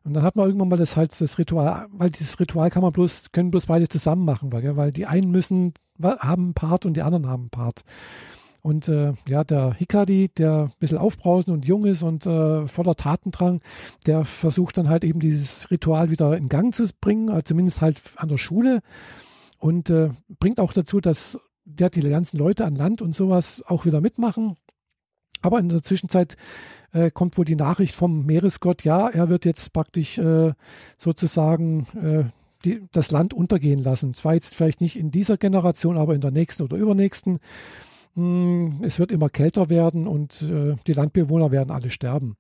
[0.05, 2.93] Und dann hat man irgendwann mal das halt das Ritual, weil dieses Ritual kann man
[2.93, 5.73] bloß, können bloß beide zusammen machen, weil, weil die einen müssen,
[6.03, 7.85] haben einen Part und die anderen haben einen Part.
[8.63, 12.95] Und äh, ja, der Hikari, der ein bisschen aufbrausend und jung ist und äh, voller
[12.95, 13.61] Tatendrang,
[14.07, 18.01] der versucht dann halt eben dieses Ritual wieder in Gang zu bringen, also zumindest halt
[18.17, 18.81] an der Schule.
[19.59, 23.85] Und äh, bringt auch dazu, dass der die ganzen Leute an Land und sowas auch
[23.85, 24.57] wieder mitmachen.
[25.43, 26.39] Aber in der Zwischenzeit
[26.93, 30.55] äh, kommt wohl die Nachricht vom Meeresgott, ja, er wird jetzt praktisch äh,
[30.97, 32.25] sozusagen äh,
[32.65, 34.15] die, das Land untergehen lassen.
[34.15, 37.39] Zwar jetzt vielleicht nicht in dieser Generation, aber in der nächsten oder übernächsten.
[38.15, 42.37] Hm, es wird immer kälter werden und äh, die Landbewohner werden alle sterben.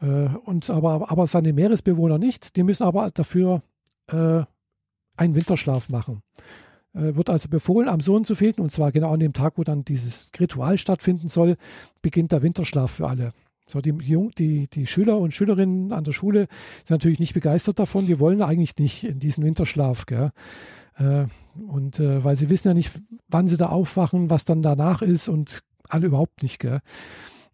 [0.00, 3.62] Äh, und aber, aber seine Meeresbewohner nicht, die müssen aber dafür
[4.08, 4.42] äh,
[5.16, 6.22] einen Winterschlaf machen.
[6.96, 9.84] Wird also befohlen, am Sohn zu finden, und zwar genau an dem Tag, wo dann
[9.84, 11.56] dieses Ritual stattfinden soll,
[12.02, 13.32] beginnt der Winterschlaf für alle.
[13.66, 13.92] So, die,
[14.38, 16.48] die, die Schüler und Schülerinnen an der Schule
[16.78, 20.06] sind natürlich nicht begeistert davon, die wollen eigentlich nicht in diesen Winterschlaf.
[20.06, 20.30] Gell?
[20.96, 21.26] Äh,
[21.66, 22.90] und äh, weil sie wissen ja nicht,
[23.28, 26.58] wann sie da aufwachen, was dann danach ist und alle überhaupt nicht.
[26.58, 26.80] Gell?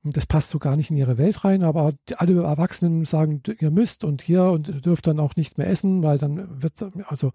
[0.02, 4.02] Das passt so gar nicht in ihre Welt rein, aber alle Erwachsenen sagen, ihr müsst
[4.02, 7.32] und hier und dürft dann auch nicht mehr essen, weil dann wird, also,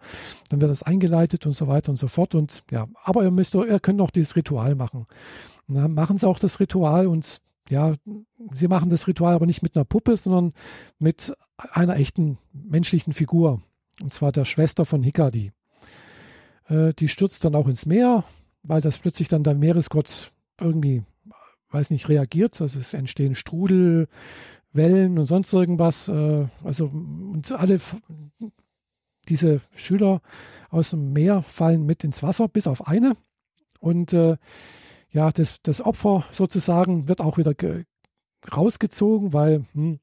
[0.49, 2.33] dann wird das eingeleitet und so weiter und so fort.
[2.33, 5.05] Und ja, aber ihr müsst, ihr könnt auch dieses Ritual machen.
[5.67, 7.95] Machen sie auch das Ritual und ja,
[8.53, 10.53] sie machen das Ritual aber nicht mit einer Puppe, sondern
[10.99, 13.61] mit einer echten menschlichen Figur.
[14.01, 15.51] Und zwar der Schwester von Hikadi.
[16.67, 18.23] Äh, die stürzt dann auch ins Meer,
[18.63, 21.03] weil das plötzlich dann der Meeresgott irgendwie
[21.75, 22.59] weiß nicht, reagiert.
[22.61, 24.07] Also es entstehen Strudel,
[24.73, 26.07] Wellen und sonst irgendwas.
[26.07, 27.79] Äh, also und alle
[29.27, 30.21] diese Schüler
[30.69, 33.15] aus dem Meer fallen mit ins Wasser, bis auf eine.
[33.79, 34.37] Und äh,
[35.15, 37.53] ja, das, das Opfer sozusagen wird auch wieder
[38.53, 39.99] rausgezogen, weil hm,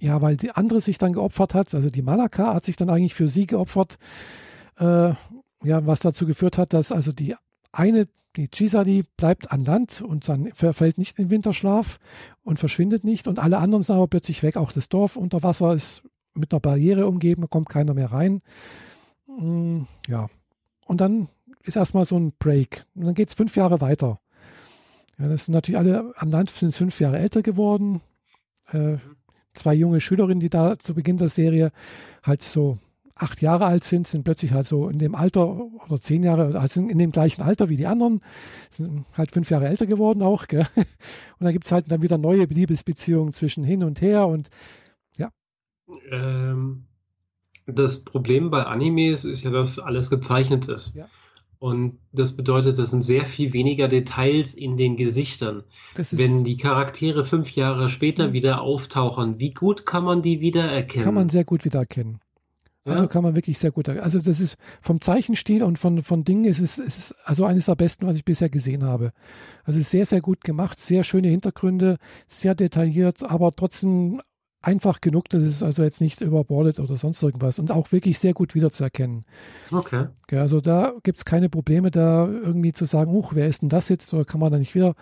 [0.00, 1.74] ja, weil die andere sich dann geopfert hat.
[1.74, 3.98] Also die Malaka hat sich dann eigentlich für sie geopfert.
[4.78, 5.14] Äh,
[5.64, 7.34] ja, was dazu geführt hat, dass also die
[7.72, 8.06] eine
[8.36, 11.98] die Chisadi bleibt an Land und dann verfällt nicht in Winterschlaf
[12.42, 13.26] und verschwindet nicht.
[13.26, 14.56] Und alle anderen sind aber plötzlich weg.
[14.56, 16.02] Auch das Dorf unter Wasser ist
[16.34, 18.42] mit einer Barriere umgeben, da kommt keiner mehr rein.
[19.26, 20.28] Mm, ja.
[20.84, 21.28] Und dann
[21.64, 22.86] ist erstmal so ein Break.
[22.94, 24.20] Und dann geht es fünf Jahre weiter.
[25.18, 28.00] Ja, das sind natürlich alle an Land sind fünf Jahre älter geworden.
[28.72, 28.98] Äh,
[29.52, 31.70] zwei junge Schülerinnen, die da zu Beginn der Serie
[32.22, 32.78] halt so
[33.16, 36.80] acht Jahre alt sind, sind plötzlich halt so in dem Alter oder zehn Jahre, also
[36.80, 38.20] in dem gleichen Alter wie die anderen,
[38.70, 40.48] sind halt fünf Jahre älter geworden auch.
[40.48, 40.66] Gell?
[40.76, 40.86] Und
[41.38, 44.48] dann gibt es halt dann wieder neue Liebesbeziehungen zwischen hin und her und
[45.16, 45.30] ja.
[46.10, 46.86] Ähm,
[47.66, 50.96] das Problem bei Animes ist ja, dass alles gezeichnet ist.
[50.96, 51.06] Ja.
[51.58, 55.64] Und das bedeutet, es sind sehr viel weniger Details in den Gesichtern.
[55.94, 58.32] Wenn die Charaktere fünf Jahre später mhm.
[58.32, 61.04] wieder auftauchen, wie gut kann man die wiedererkennen?
[61.04, 62.20] Kann man sehr gut wiedererkennen.
[62.86, 63.88] Also kann man wirklich sehr gut.
[63.88, 67.76] Also das ist vom Zeichenstil und von, von Dingen ist es, ist also eines der
[67.76, 69.12] besten, was ich bisher gesehen habe.
[69.64, 71.96] Also es ist sehr, sehr gut gemacht, sehr schöne Hintergründe,
[72.26, 74.20] sehr detailliert, aber trotzdem
[74.66, 78.32] einfach genug, dass es also jetzt nicht überbordet oder sonst irgendwas und auch wirklich sehr
[78.32, 79.24] gut wiederzuerkennen.
[79.70, 80.06] Okay.
[80.30, 83.68] Ja, also da gibt es keine Probleme, da irgendwie zu sagen, huch, wer ist denn
[83.68, 84.94] das jetzt oder kann man da nicht wieder.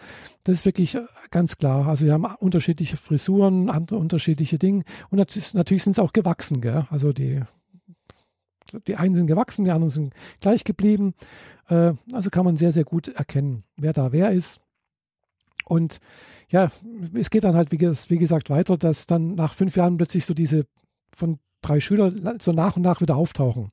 [0.45, 0.97] Das ist wirklich
[1.31, 1.87] ganz klar.
[1.87, 5.19] Also wir haben unterschiedliche Frisuren, andere unterschiedliche Dinge und
[5.55, 6.61] natürlich sind es auch gewachsen.
[6.61, 6.87] Gell?
[6.91, 7.43] Also die
[8.87, 11.15] die einen sind gewachsen, die anderen sind gleich geblieben.
[11.69, 14.62] Äh, also kann man sehr, sehr gut erkennen, wer da wer ist.
[15.65, 16.01] Und
[16.49, 16.71] ja,
[17.15, 20.35] es geht dann halt, wie, wie gesagt, weiter, dass dann nach fünf Jahren plötzlich so
[20.35, 20.67] diese
[21.15, 23.71] von drei Schülern so nach und nach wieder auftauchen.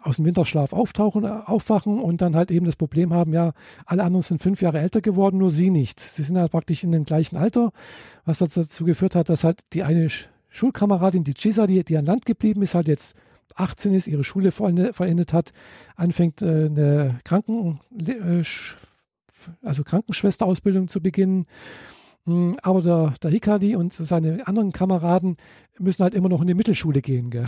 [0.00, 3.52] Aus dem Winterschlaf auftauchen, aufwachen und dann halt eben das Problem haben, ja,
[3.86, 5.98] alle anderen sind fünf Jahre älter geworden, nur sie nicht.
[5.98, 7.72] Sie sind halt praktisch in dem gleichen Alter,
[8.26, 10.08] was dazu geführt hat, dass halt die eine
[10.50, 13.16] Schulkameradin, die Chisa, die, die an Land geblieben ist, halt jetzt
[13.56, 15.52] 18 ist, ihre Schule vollendet hat,
[15.96, 18.42] anfängt äh, eine Kranken, äh,
[19.62, 21.46] also Krankenschwesterausbildung zu beginnen.
[22.26, 25.36] Hm, aber der, der Hikari und seine anderen Kameraden
[25.78, 27.30] müssen halt immer noch in die Mittelschule gehen.
[27.30, 27.46] Gell?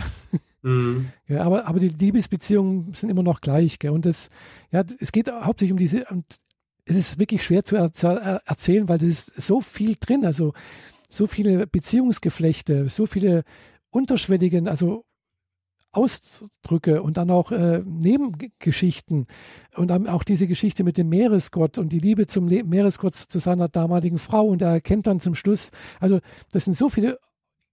[0.61, 1.09] Mhm.
[1.27, 3.79] Ja, aber, aber die Liebesbeziehungen sind immer noch gleich.
[3.79, 3.91] Gell?
[3.91, 4.29] Und das,
[4.71, 6.25] ja, es geht hauptsächlich um diese, und
[6.85, 10.53] es ist wirklich schwer zu, er, zu erzählen, weil das ist so viel drin, also
[11.09, 13.43] so viele Beziehungsgeflechte, so viele
[13.89, 15.05] unterschwelligen, also
[15.97, 19.25] Ausdrücke und dann auch äh, Nebengeschichten
[19.75, 23.39] und dann auch diese Geschichte mit dem Meeresgott und die Liebe zum Le Meeresgott zu
[23.39, 26.19] seiner damaligen Frau und er erkennt dann zum Schluss, also
[26.51, 27.19] das sind so viele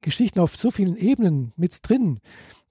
[0.00, 2.20] Geschichten auf so vielen Ebenen mit drin.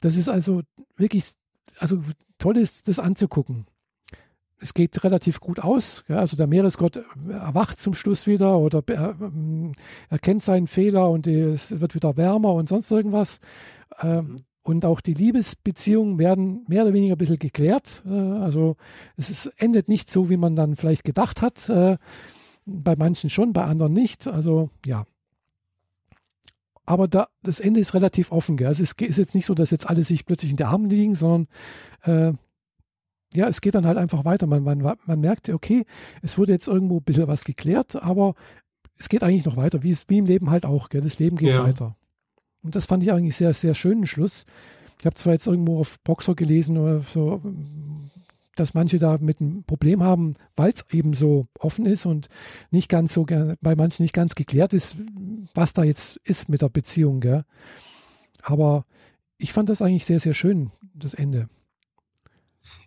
[0.01, 0.61] Das ist also
[0.97, 1.33] wirklich,
[1.79, 2.01] also
[2.37, 3.65] toll ist, das anzugucken.
[4.59, 6.03] Es geht relativ gut aus.
[6.07, 9.73] Ja, also der Meeresgott erwacht zum Schluss wieder oder er, ähm,
[10.09, 13.39] erkennt seinen Fehler und es wird wieder wärmer und sonst irgendwas.
[14.01, 14.35] Ähm, mhm.
[14.63, 18.01] Und auch die Liebesbeziehungen werden mehr oder weniger ein bisschen geklärt.
[18.05, 18.77] Äh, also
[19.17, 21.69] es ist, endet nicht so, wie man dann vielleicht gedacht hat.
[21.69, 21.97] Äh,
[22.65, 24.25] bei manchen schon, bei anderen nicht.
[24.25, 25.05] Also ja.
[26.85, 28.55] Aber da, das Ende ist relativ offen.
[28.55, 28.67] Gell?
[28.67, 31.15] Also es ist jetzt nicht so, dass jetzt alle sich plötzlich in den Armen liegen,
[31.15, 31.47] sondern
[32.03, 32.33] äh,
[33.35, 34.47] ja, es geht dann halt einfach weiter.
[34.47, 35.85] Man, man, man merkt, okay,
[36.21, 38.35] es wurde jetzt irgendwo ein bisschen was geklärt, aber
[38.97, 40.89] es geht eigentlich noch weiter, wie, es, wie im Leben halt auch.
[40.89, 41.01] Gell?
[41.01, 41.63] Das Leben geht ja.
[41.63, 41.97] weiter.
[42.63, 44.45] Und das fand ich eigentlich sehr, sehr schönen Schluss.
[44.99, 47.41] Ich habe zwar jetzt irgendwo auf Boxer gelesen oder so,
[48.55, 52.29] dass manche da mit einem Problem haben, weil es eben so offen ist und
[52.71, 54.95] nicht ganz so, bei manchen nicht ganz geklärt ist,
[55.53, 57.19] was da jetzt ist mit der Beziehung.
[57.19, 57.43] Gell?
[58.41, 58.85] Aber
[59.37, 61.49] ich fand das eigentlich sehr, sehr schön, das Ende.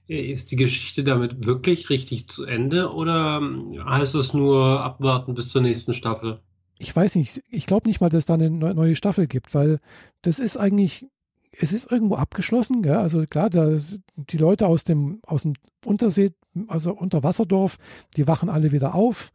[0.09, 3.43] Ist die Geschichte damit wirklich richtig zu Ende oder
[3.85, 6.41] heißt es nur abwarten bis zur nächsten Staffel?
[6.79, 7.43] Ich weiß nicht.
[7.49, 9.81] Ich glaube nicht mal, dass es da eine neue Staffel gibt, weil
[10.23, 11.07] das ist eigentlich,
[11.53, 12.83] es ist irgendwo abgeschlossen.
[12.83, 12.97] Gell?
[12.97, 13.79] Also klar, da,
[14.17, 15.55] die Leute aus dem, aus dem
[15.85, 16.33] Untersee,
[16.69, 17.79] also Unterwasserdorf,
[18.17, 19.33] die wachen alle wieder auf,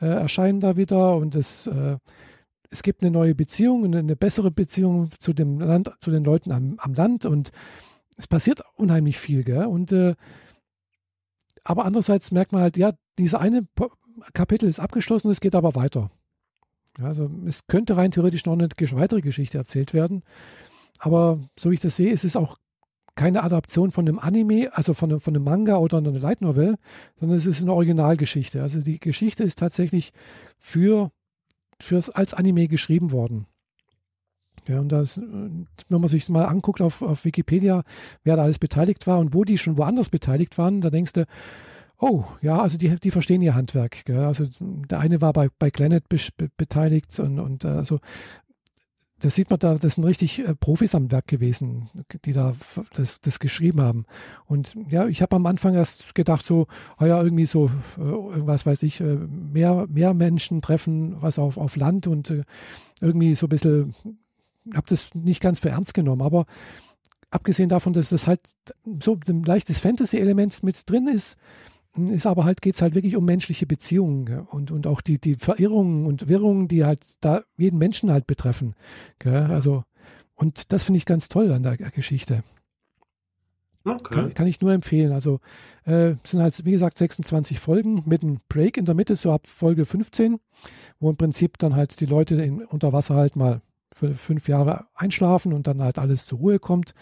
[0.00, 1.98] äh, erscheinen da wieder und es, äh,
[2.70, 6.52] es gibt eine neue Beziehung, eine, eine bessere Beziehung zu dem Land, zu den Leuten
[6.52, 7.50] am, am Land und
[8.16, 9.66] es passiert unheimlich viel, gell?
[9.66, 10.14] Und äh,
[11.64, 13.66] aber andererseits merkt man halt, ja, diese eine
[14.34, 16.10] Kapitel ist abgeschlossen, es geht aber weiter.
[17.00, 20.22] Also es könnte rein theoretisch noch eine weitere Geschichte erzählt werden.
[20.98, 22.58] Aber so wie ich das sehe, ist es auch
[23.16, 26.76] keine Adaption von einem Anime, also von einem, von einem Manga oder einer Light Novel,
[27.18, 28.62] sondern es ist eine Originalgeschichte.
[28.62, 30.12] Also die Geschichte ist tatsächlich
[30.58, 31.10] für,
[31.80, 33.46] fürs, als Anime geschrieben worden.
[34.66, 37.82] Ja, und das, wenn man sich mal anguckt auf, auf Wikipedia,
[38.22, 41.26] wer da alles beteiligt war und wo die schon woanders beteiligt waren, da denkst du,
[42.04, 44.04] oh, ja, also die, die verstehen ihr Handwerk.
[44.04, 44.24] Gell?
[44.24, 46.18] Also der eine war bei, bei Planet be
[46.56, 48.00] beteiligt und, und also
[49.20, 51.88] das sieht man da, das sind richtig äh, Profis am Werk gewesen,
[52.26, 52.52] die da
[52.92, 54.04] das, das geschrieben haben.
[54.44, 56.66] Und ja, ich habe am Anfang erst gedacht, so,
[57.00, 61.56] oh ja, irgendwie so, äh, irgendwas weiß ich, äh, mehr, mehr Menschen treffen, was auf,
[61.56, 62.42] auf Land und äh,
[63.00, 63.94] irgendwie so ein bisschen
[64.74, 66.46] habe das nicht ganz für ernst genommen, aber
[67.30, 68.40] abgesehen davon, dass das halt
[69.00, 71.36] so ein leichtes Fantasy-Element mit drin ist,
[71.96, 74.46] ist aber halt, geht es halt wirklich um menschliche Beziehungen gell?
[74.50, 78.74] und, und auch die, die Verirrungen und Wirrungen, die halt da jeden Menschen halt betreffen.
[79.18, 79.44] Gell?
[79.50, 79.84] Also,
[80.34, 82.42] und das finde ich ganz toll an der Geschichte.
[83.84, 84.14] Okay.
[84.14, 85.12] Kann, kann, ich nur empfehlen.
[85.12, 85.40] Also
[85.84, 89.46] äh, sind halt, wie gesagt, 26 Folgen mit einem Break in der Mitte, so ab
[89.46, 90.40] Folge 15,
[91.00, 93.60] wo im Prinzip dann halt die Leute in, unter Wasser halt mal
[93.94, 96.94] für fünf Jahre einschlafen und dann halt alles zur Ruhe kommt.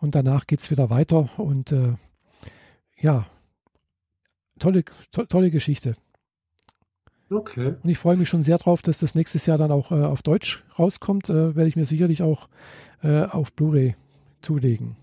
[0.00, 1.28] Und danach geht es wieder weiter.
[1.36, 1.94] Und äh,
[2.98, 3.26] ja,
[4.58, 5.96] tolle, to tolle Geschichte.
[7.30, 7.74] Okay.
[7.82, 10.22] Und ich freue mich schon sehr drauf, dass das nächstes Jahr dann auch äh, auf
[10.22, 11.28] Deutsch rauskommt.
[11.28, 12.48] Äh, werde ich mir sicherlich auch
[13.02, 13.96] äh, auf Blu-ray
[14.42, 14.96] zulegen.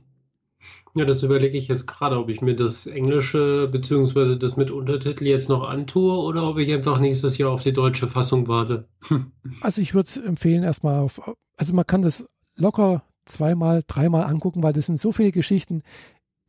[0.96, 4.38] Ja, das überlege ich jetzt gerade, ob ich mir das Englische bzw.
[4.38, 8.08] das mit Untertitel jetzt noch antue oder ob ich einfach nächstes Jahr auf die deutsche
[8.08, 8.88] Fassung warte.
[9.62, 14.64] also ich würde es empfehlen, erstmal auf, also man kann das locker zweimal, dreimal angucken,
[14.64, 15.82] weil das sind so viele Geschichten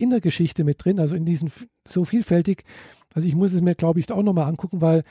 [0.05, 1.51] in der Geschichte mit drin, also in diesen
[1.87, 2.65] so vielfältig.
[3.15, 5.03] Also ich muss es mir, glaube ich, auch nochmal angucken, weil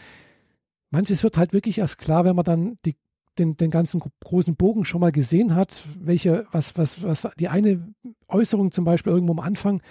[0.90, 2.96] manches wird halt wirklich erst klar, wenn man dann die
[3.40, 7.94] den, den ganzen großen Bogen schon mal gesehen hat, welche, was, was, was die eine
[8.28, 9.82] Äußerung zum Beispiel irgendwo am Anfang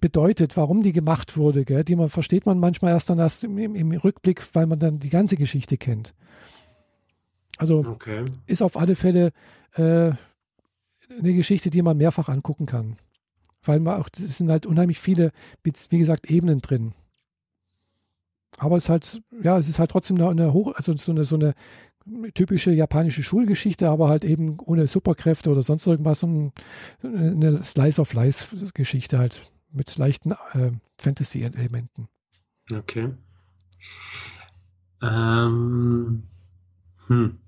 [0.00, 1.82] bedeutet, warum die gemacht wurde, gell?
[1.82, 5.08] die man versteht man manchmal erst dann erst im, im Rückblick, weil man dann die
[5.08, 6.14] ganze Geschichte kennt.
[7.58, 8.24] Also okay.
[8.46, 9.32] ist auf alle Fälle
[9.74, 10.12] äh,
[11.18, 12.96] eine Geschichte, die man mehrfach angucken kann.
[13.66, 16.92] Weil man auch, es sind halt unheimlich viele, wie gesagt, Ebenen drin.
[18.58, 21.24] Aber es ist halt, ja, es ist halt trotzdem eine, eine hoch, also so eine,
[21.24, 21.54] so eine
[22.34, 26.52] typische japanische Schulgeschichte, aber halt eben ohne Superkräfte oder sonst irgendwas, sondern
[27.02, 32.08] eine Slice of Life Geschichte halt mit leichten äh, Fantasy-Elementen.
[32.72, 33.12] Okay.
[35.02, 36.22] Ähm,
[37.06, 37.38] hm.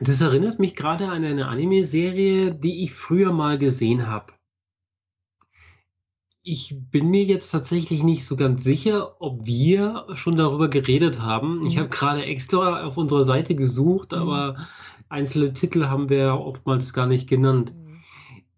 [0.00, 4.32] Das erinnert mich gerade an eine Anime-Serie, die ich früher mal gesehen habe.
[6.44, 11.60] Ich bin mir jetzt tatsächlich nicht so ganz sicher, ob wir schon darüber geredet haben.
[11.60, 11.66] Mhm.
[11.66, 14.18] Ich habe gerade extra auf unserer Seite gesucht, mhm.
[14.18, 14.66] aber
[15.08, 17.72] einzelne Titel haben wir oftmals gar nicht genannt.
[17.74, 18.00] Mhm.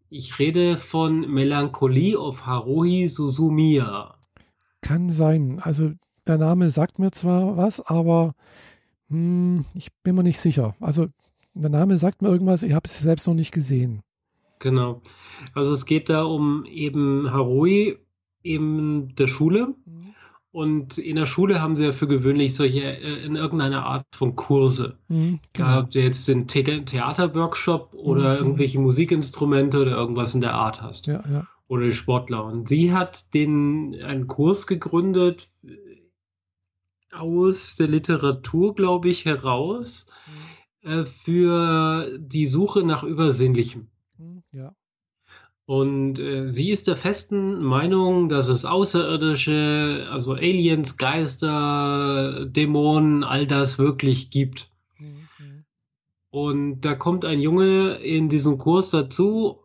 [0.09, 4.15] Ich rede von Melancholie of Haruhi Suzumiya.
[4.81, 5.61] Kann sein.
[5.61, 5.93] Also
[6.27, 8.35] der Name sagt mir zwar was, aber
[9.11, 10.75] hm, ich bin mir nicht sicher.
[10.81, 11.09] Also
[11.53, 14.03] der Name sagt mir irgendwas, ich habe es selbst noch nicht gesehen.
[14.65, 15.03] Genau.
[15.53, 17.99] Also es geht da um eben Harui
[18.43, 19.75] in der Schule.
[19.85, 20.15] Mhm.
[20.53, 24.37] Und in der Schule haben sie ja für gewöhnlich solche äh, in irgendeiner Art von
[24.37, 24.97] Kurse.
[25.09, 25.69] Mhm, genau.
[25.69, 28.39] Da habt ihr jetzt den The Theaterworkshop oder mhm.
[28.39, 31.09] irgendwelche Musikinstrumente oder irgendwas in der Art hast.
[31.09, 31.47] Ja, ja.
[31.69, 32.45] Oder die Sportler.
[32.45, 35.51] Und sie hat den einen Kurs gegründet
[37.13, 40.09] aus der Literatur, glaube ich, heraus
[40.83, 40.91] mhm.
[40.91, 43.89] äh, für die Suche nach Übersinnlichem.
[44.55, 44.75] Mhm, ja.
[45.67, 53.47] Und äh, sie ist der festen Meinung, dass es Außerirdische, also Aliens, Geister, Dämonen, all
[53.47, 54.71] das wirklich gibt.
[54.99, 55.65] Mhm.
[56.31, 59.61] Und da kommt ein Junge in diesen Kurs dazu,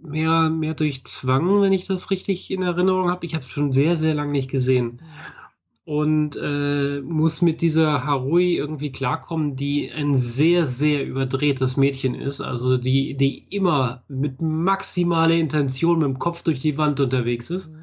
[0.00, 3.26] mehr, mehr durch Zwang, wenn ich das richtig in Erinnerung habe.
[3.26, 5.00] Ich habe es schon sehr, sehr lange nicht gesehen.
[5.02, 5.41] Mhm
[5.84, 12.40] und äh, muss mit dieser Harui irgendwie klarkommen, die ein sehr, sehr überdrehtes Mädchen ist,
[12.40, 17.72] also die, die immer mit maximaler Intention mit dem Kopf durch die Wand unterwegs ist.
[17.72, 17.82] Mhm.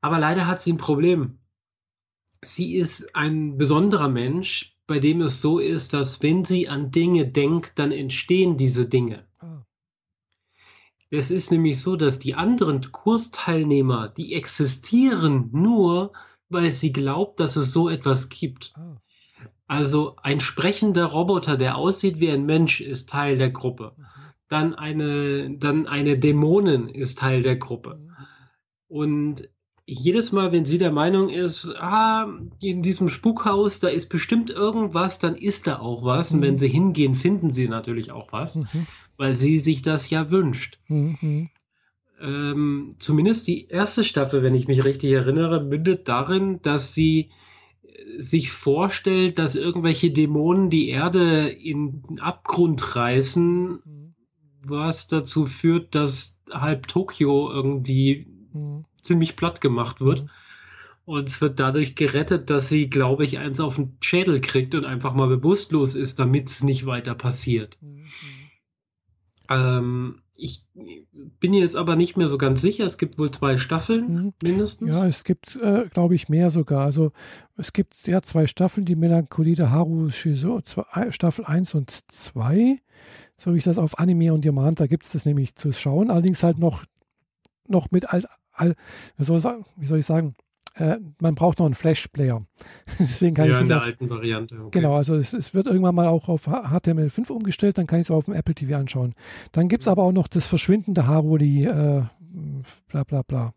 [0.00, 1.38] Aber leider hat sie ein Problem.
[2.42, 7.26] Sie ist ein besonderer Mensch, bei dem es so ist, dass wenn sie an Dinge
[7.26, 9.26] denkt, dann entstehen diese Dinge.
[11.10, 16.12] Es ist nämlich so, dass die anderen Kursteilnehmer, die existieren nur,
[16.48, 18.72] weil sie glaubt, dass es so etwas gibt.
[18.76, 18.96] Oh.
[19.66, 23.92] Also ein sprechender Roboter, der aussieht wie ein Mensch, ist Teil der Gruppe.
[23.96, 24.04] Mhm.
[24.48, 28.00] Dann eine, dann eine Dämonin ist Teil der Gruppe.
[28.00, 28.16] Mhm.
[28.88, 29.48] Und
[29.86, 32.28] jedes Mal, wenn sie der Meinung ist, ah,
[32.60, 36.32] in diesem Spukhaus, da ist bestimmt irgendwas, dann ist da auch was.
[36.32, 36.58] Und wenn mhm.
[36.58, 38.86] sie hingehen, finden sie natürlich auch was, mhm.
[39.20, 40.78] Weil sie sich das ja wünscht.
[40.88, 41.50] Mhm.
[42.22, 47.30] Ähm, zumindest die erste Staffel, wenn ich mich richtig erinnere, mündet darin, dass sie
[48.16, 54.14] sich vorstellt, dass irgendwelche Dämonen die Erde in den Abgrund reißen, mhm.
[54.64, 58.86] was dazu führt, dass halb Tokio irgendwie mhm.
[59.02, 60.22] ziemlich platt gemacht wird.
[60.22, 60.30] Mhm.
[61.04, 64.86] Und es wird dadurch gerettet, dass sie, glaube ich, eins auf den Schädel kriegt und
[64.86, 67.76] einfach mal bewusstlos ist, damit es nicht weiter passiert.
[67.82, 68.06] Mhm.
[69.50, 70.64] Ähm, ich
[71.40, 72.84] bin jetzt aber nicht mehr so ganz sicher.
[72.84, 74.32] Es gibt wohl zwei Staffeln mhm.
[74.42, 74.96] mindestens.
[74.96, 76.84] Ja, es gibt, äh, glaube ich, mehr sogar.
[76.84, 77.12] Also
[77.56, 80.62] es gibt ja zwei Staffeln, die Melancholie der Haru Shizo,
[81.10, 82.80] Staffel 1 und 2.
[83.36, 86.10] So wie ich das auf Anime und Diamant, da gibt es das nämlich zu schauen.
[86.10, 86.84] Allerdings halt noch,
[87.68, 88.74] noch mit all, all
[89.16, 90.36] wie, soll ich sagen, wie soll ich sagen,
[90.80, 92.44] äh, man braucht noch einen Flash-Player.
[92.98, 94.54] Deswegen kann ja, ich in der auf, alten Variante.
[94.56, 94.80] Okay.
[94.80, 98.10] Genau, also es, es, wird irgendwann mal auch auf HTML5 umgestellt, dann kann ich es
[98.10, 99.14] auf dem Apple TV anschauen.
[99.52, 102.02] Dann gibt es aber auch noch das verschwindende Haroli, äh,
[102.88, 103.54] bla bla bla.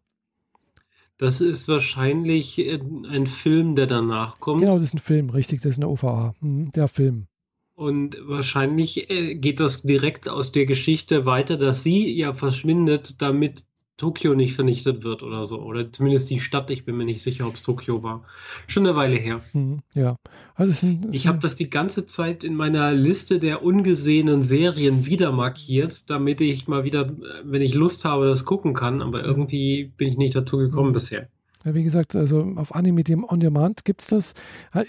[1.17, 4.61] Das ist wahrscheinlich äh, ein Film, der danach kommt.
[4.61, 7.27] Genau, das ist ein Film, richtig, das ist eine OVA, mhm, der Film.
[7.75, 13.65] Und wahrscheinlich äh, geht das direkt aus der Geschichte weiter, dass sie ja verschwindet, damit
[13.97, 15.61] Tokio nicht vernichtet wird oder so.
[15.61, 18.23] Oder zumindest die Stadt, ich bin mir nicht sicher, ob es Tokio war.
[18.67, 19.41] Schon eine Weile her.
[19.53, 20.17] Mhm, ja.
[20.55, 25.31] Also sind, ich habe das die ganze Zeit in meiner Liste der ungesehenen Serien wieder
[25.31, 27.11] markiert, damit ich mal wieder,
[27.43, 29.01] wenn ich Lust habe, das gucken kann.
[29.01, 30.93] Aber irgendwie bin ich nicht dazu gekommen mhm.
[30.93, 31.27] bisher.
[31.63, 34.33] Ja, wie gesagt, also auf Anime dem On Demand gibt es das.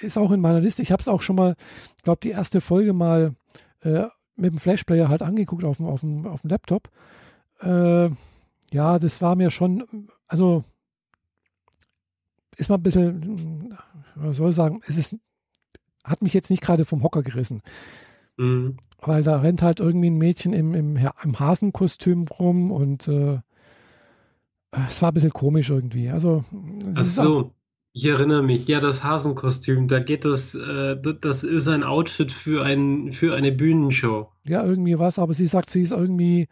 [0.00, 0.82] Ist auch in meiner Liste.
[0.82, 1.54] Ich habe es auch schon mal,
[2.02, 3.34] glaube die erste Folge mal
[3.82, 6.88] äh, mit dem Flashplayer halt angeguckt auf dem, auf dem, auf dem Laptop.
[7.60, 8.10] Äh,
[8.74, 10.64] ja, das war mir schon, also
[12.56, 13.78] ist mal ein bisschen,
[14.16, 15.16] was soll ich sagen, es ist,
[16.02, 17.62] hat mich jetzt nicht gerade vom Hocker gerissen.
[18.36, 18.76] Mhm.
[19.00, 23.38] Weil da rennt halt irgendwie ein Mädchen im, im, im Hasenkostüm rum und äh,
[24.88, 26.10] es war ein bisschen komisch irgendwie.
[26.10, 26.44] Also,
[26.96, 27.52] Ach so,
[27.92, 28.66] ich erinnere mich.
[28.66, 33.52] Ja, das Hasenkostüm, da geht das, äh, das ist ein Outfit für, ein, für eine
[33.52, 34.30] Bühnenshow.
[34.42, 36.48] Ja, irgendwie was, aber sie sagt, sie ist irgendwie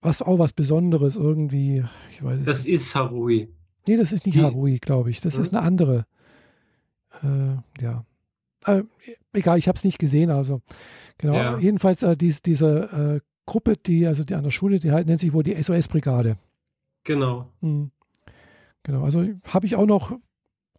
[0.00, 1.84] was auch was Besonderes irgendwie.
[2.10, 2.74] Ich weiß das nicht.
[2.74, 3.48] ist Harui.
[3.86, 5.20] Nee, das ist nicht Die, Harui, glaube ich.
[5.20, 5.42] Das hm?
[5.42, 6.06] ist eine andere.
[7.22, 8.04] Äh, ja.
[8.66, 8.82] Äh,
[9.32, 10.60] egal, ich habe es nicht gesehen, also
[11.18, 11.34] genau.
[11.34, 11.58] Ja.
[11.58, 15.20] Jedenfalls äh, dies, diese äh, Gruppe, die, also die an der Schule, die halt, nennt
[15.20, 16.36] sich wohl die SOS-Brigade.
[17.04, 17.46] Genau.
[17.60, 17.90] Mhm.
[18.82, 20.12] Genau, also habe ich auch noch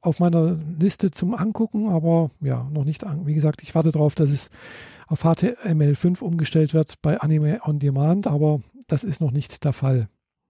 [0.01, 3.27] auf meiner Liste zum Angucken, aber ja, noch nicht an.
[3.27, 4.49] Wie gesagt, ich warte darauf, dass es
[5.07, 8.61] auf HTML5 umgestellt wird bei Anime on Demand, aber
[8.91, 10.09] das ist noch nicht der Fall.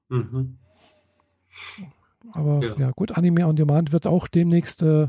[0.10, 0.58] Mhm.
[2.32, 2.76] Aber ja.
[2.78, 2.92] ja.
[2.92, 5.08] gut, Anime on Demand wird auch demnächst äh,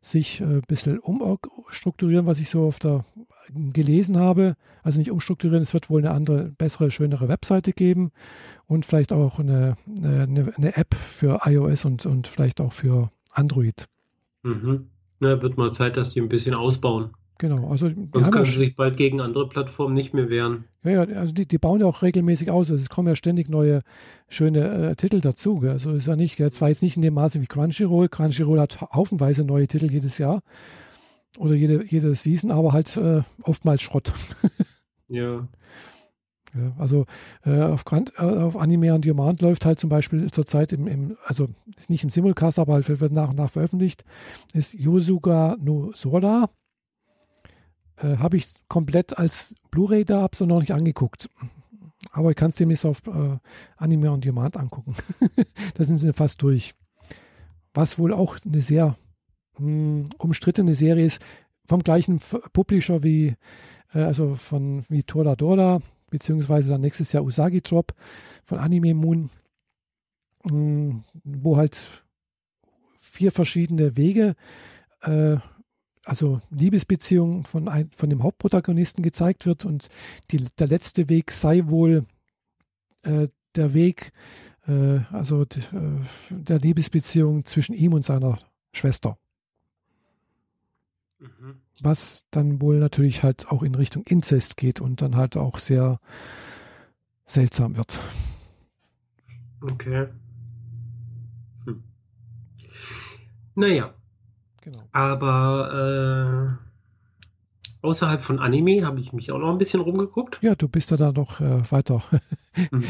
[0.00, 3.04] sich ein äh, bisschen umstrukturieren, was ich so auf der
[3.72, 4.56] gelesen habe.
[4.82, 8.10] Also nicht umstrukturieren, es wird wohl eine andere, bessere, schönere Webseite geben
[8.66, 13.86] und vielleicht auch eine, eine, eine App für iOS und, und vielleicht auch für Android.
[14.42, 14.88] Mhm.
[15.20, 17.10] Na, wird mal Zeit, dass die ein bisschen ausbauen.
[17.38, 20.64] Genau, also sonst können sie sich bald gegen andere Plattformen nicht mehr wehren.
[20.84, 22.70] Ja, ja, also die, die bauen ja auch regelmäßig aus.
[22.70, 23.82] Also es kommen ja ständig neue
[24.28, 25.58] schöne äh, Titel dazu.
[25.60, 25.70] Gell?
[25.70, 26.52] Also ist ja nicht, gell?
[26.52, 28.08] zwar jetzt nicht in dem Maße wie Crunchyroll.
[28.08, 30.42] Crunchyroll hat haufenweise neue Titel jedes Jahr
[31.38, 34.12] oder jede, jede Season, aber halt äh, oftmals Schrott.
[35.08, 35.48] ja.
[36.54, 36.72] ja.
[36.78, 37.06] Also
[37.46, 41.48] äh, auf, äh, auf Anime on Demand läuft halt zum Beispiel zurzeit im, im, also
[41.88, 44.04] nicht im Simulcast, aber halt wird nach und nach veröffentlicht,
[44.52, 46.50] ist Yosuga no Sora
[47.98, 51.28] äh, habe ich komplett als Blu-ray da, habe es noch nicht angeguckt.
[52.12, 53.38] Aber ich kann es demnächst auf äh,
[53.76, 54.94] Anime on Demand angucken.
[55.74, 56.74] da sind sie fast durch.
[57.72, 58.96] Was wohl auch eine sehr
[59.58, 61.20] mh, hm, umstrittene Serie ist,
[61.66, 62.18] vom gleichen
[62.52, 63.34] Publisher wie,
[63.94, 65.80] äh, also von wie Toradora,
[66.10, 67.94] beziehungsweise dann nächstes Jahr Usagi Drop
[68.44, 69.30] von Anime Moon,
[70.44, 71.88] mh, hm, wo halt
[72.98, 74.34] vier verschiedene Wege
[75.02, 75.36] äh,
[76.04, 79.88] also Liebesbeziehung von, ein, von dem Hauptprotagonisten gezeigt wird und
[80.30, 82.04] die, der letzte Weg sei wohl
[83.02, 84.12] äh, der Weg
[84.66, 85.46] äh, also äh,
[86.30, 88.38] der Liebesbeziehung zwischen ihm und seiner
[88.72, 89.18] Schwester.
[91.18, 91.60] Mhm.
[91.80, 96.00] Was dann wohl natürlich halt auch in Richtung Inzest geht und dann halt auch sehr
[97.26, 97.98] seltsam wird.
[99.60, 100.08] Okay.
[101.64, 101.82] Hm.
[103.54, 103.94] Naja.
[104.64, 104.82] Genau.
[104.92, 106.58] Aber
[107.82, 110.38] äh, außerhalb von Anime habe ich mich auch noch ein bisschen rumgeguckt.
[110.42, 112.02] Ja, du bist ja da noch äh, weiter.
[112.54, 112.84] Hm.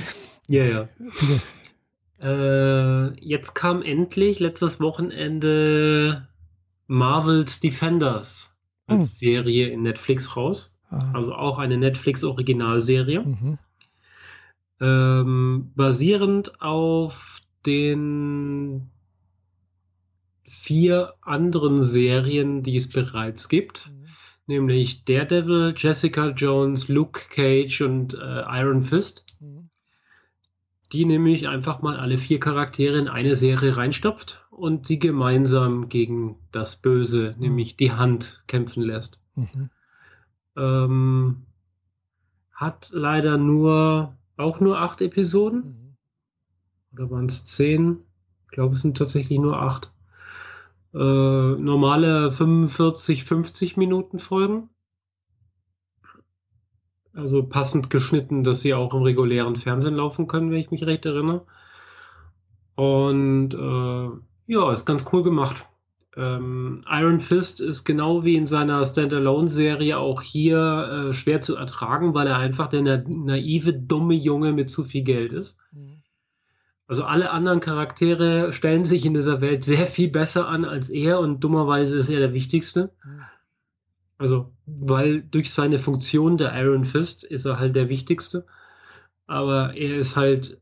[0.48, 0.88] Ja, ja.
[2.22, 6.26] Äh, jetzt kam endlich letztes Wochenende
[6.86, 8.56] Marvel's Defenders
[8.86, 9.04] als hm.
[9.04, 10.78] Serie in Netflix raus.
[10.90, 11.10] Ah.
[11.12, 13.20] Also auch eine Netflix-Originalserie.
[13.20, 13.58] Mhm.
[14.80, 18.90] Ähm, basierend auf den
[20.64, 24.06] vier anderen Serien, die es bereits gibt, mhm.
[24.46, 29.26] nämlich Daredevil, Jessica Jones, Luke Cage und äh, Iron Fist.
[29.40, 29.68] Mhm.
[30.90, 36.36] Die nämlich einfach mal alle vier Charaktere in eine Serie reinstopft und sie gemeinsam gegen
[36.50, 37.42] das Böse, mhm.
[37.42, 39.20] nämlich die Hand, kämpfen lässt.
[39.34, 39.68] Mhm.
[40.56, 41.42] Ähm,
[42.52, 45.60] hat leider nur auch nur acht Episoden.
[45.60, 45.96] Mhm.
[46.94, 47.98] Oder waren es zehn?
[48.46, 49.93] Ich glaube, es sind tatsächlich nur acht.
[50.94, 54.68] Äh, normale 45, 50 Minuten Folgen.
[57.12, 61.04] Also passend geschnitten, dass sie auch im regulären Fernsehen laufen können, wenn ich mich recht
[61.04, 61.46] erinnere.
[62.76, 65.64] Und äh, ja, ist ganz cool gemacht.
[66.16, 72.14] Ähm, Iron Fist ist genau wie in seiner Standalone-Serie auch hier äh, schwer zu ertragen,
[72.14, 75.58] weil er einfach der na naive, dumme Junge mit zu viel Geld ist.
[75.72, 75.93] Mhm.
[76.86, 81.18] Also alle anderen Charaktere stellen sich in dieser Welt sehr viel besser an als er
[81.18, 82.92] und dummerweise ist er der Wichtigste.
[84.18, 88.46] Also, weil durch seine Funktion der Iron Fist ist er halt der Wichtigste.
[89.26, 90.60] Aber er ist halt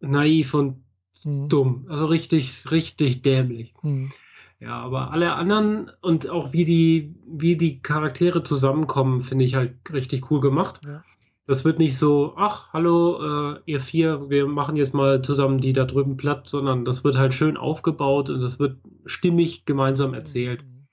[0.00, 0.82] naiv und
[1.24, 1.48] mhm.
[1.48, 1.86] dumm.
[1.88, 3.74] Also richtig, richtig dämlich.
[3.82, 4.12] Mhm.
[4.60, 9.74] Ja, aber alle anderen und auch wie die, wie die Charaktere zusammenkommen, finde ich halt
[9.90, 10.80] richtig cool gemacht.
[10.84, 11.02] Ja.
[11.50, 15.72] Das wird nicht so, ach, hallo, äh, ihr vier, wir machen jetzt mal zusammen die
[15.72, 20.62] da drüben platt, sondern das wird halt schön aufgebaut und das wird stimmig gemeinsam erzählt.
[20.62, 20.86] Mhm.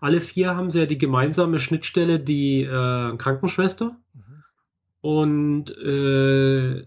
[0.00, 3.96] Alle vier haben sie ja die gemeinsame Schnittstelle, die äh, Krankenschwester.
[4.12, 4.44] Mhm.
[5.00, 6.84] Und äh,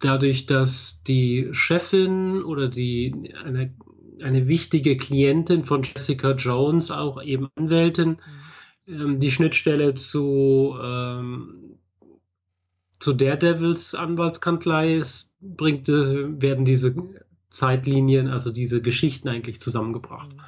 [0.00, 3.74] dadurch, dass die Chefin oder die eine
[4.22, 8.42] eine wichtige Klientin von Jessica Jones, auch eben Anwältin, mhm.
[8.86, 11.78] Ähm, die Schnittstelle zu, ähm,
[12.98, 16.94] zu Daredevils Anwaltskanzlei ist, bringt, äh, werden diese
[17.50, 20.32] Zeitlinien, also diese Geschichten eigentlich zusammengebracht.
[20.32, 20.40] Mhm.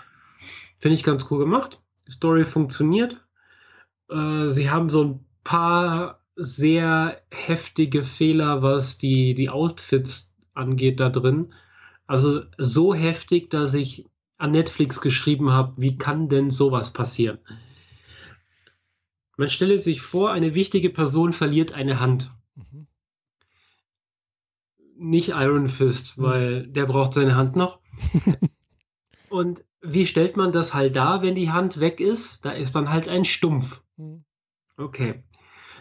[0.79, 1.81] Finde ich ganz cool gemacht.
[2.07, 3.25] Die Story funktioniert.
[4.11, 11.11] Äh, sie haben so ein paar sehr heftige Fehler, was die, die Outfits angeht da
[11.11, 11.55] drin.
[12.07, 14.07] Also so heftig, dass ich
[14.37, 17.39] an Netflix geschrieben habe, wie kann denn sowas passieren?
[19.37, 22.31] Man stelle sich vor, eine wichtige Person verliert eine Hand.
[22.55, 22.87] Mhm.
[24.97, 26.23] Nicht Iron Fist, mhm.
[26.23, 27.81] weil der braucht seine Hand noch.
[29.29, 32.45] Und wie stellt man das halt da, wenn die Hand weg ist?
[32.45, 33.83] Da ist dann halt ein Stumpf.
[33.97, 34.25] Mhm.
[34.77, 35.25] Okay.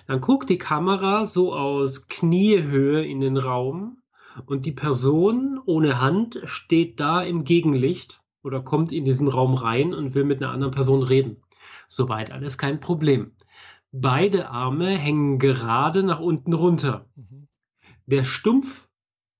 [0.07, 4.01] Dann guckt die Kamera so aus Kniehöhe in den Raum
[4.45, 9.93] und die Person ohne Hand steht da im Gegenlicht oder kommt in diesen Raum rein
[9.93, 11.42] und will mit einer anderen Person reden.
[11.93, 13.33] Soweit alles kein Problem.
[13.91, 17.07] Beide Arme hängen gerade nach unten runter.
[17.15, 17.47] Mhm.
[18.07, 18.89] Der Stumpf,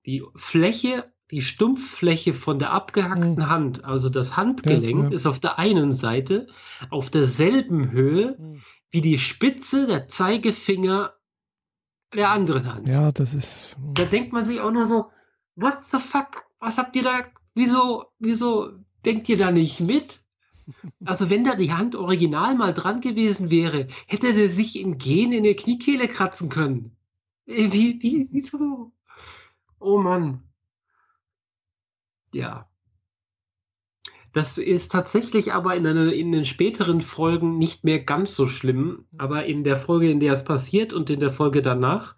[0.06, 3.50] die Fläche, die Stumpffläche von der abgehackten mhm.
[3.50, 5.16] Hand, also das Handgelenk, ja, ja.
[5.16, 6.48] ist auf der einen Seite
[6.92, 8.62] auf derselben Höhe mhm.
[8.92, 11.14] wie die Spitze der Zeigefinger
[12.14, 12.88] der anderen Hand.
[12.88, 13.76] Ja, das ist.
[13.78, 13.96] Hm.
[13.96, 15.10] Da denkt man sich auch nur so,
[15.56, 16.44] what the fuck?
[16.60, 17.26] Was habt ihr da?
[17.56, 18.70] Wieso, wieso
[19.06, 20.23] denkt ihr da nicht mit?
[21.04, 25.32] Also wenn da die Hand original mal dran gewesen wäre, hätte sie sich im Gehen
[25.32, 26.96] in der Kniekehle kratzen können.
[27.46, 28.92] Äh, wie, wie, wieso?
[29.80, 30.44] Oh Mann.
[32.34, 32.70] Ja.
[34.32, 39.06] Das ist tatsächlich aber in, eine, in den späteren Folgen nicht mehr ganz so schlimm.
[39.18, 42.16] Aber in der Folge, in der es passiert und in der Folge danach,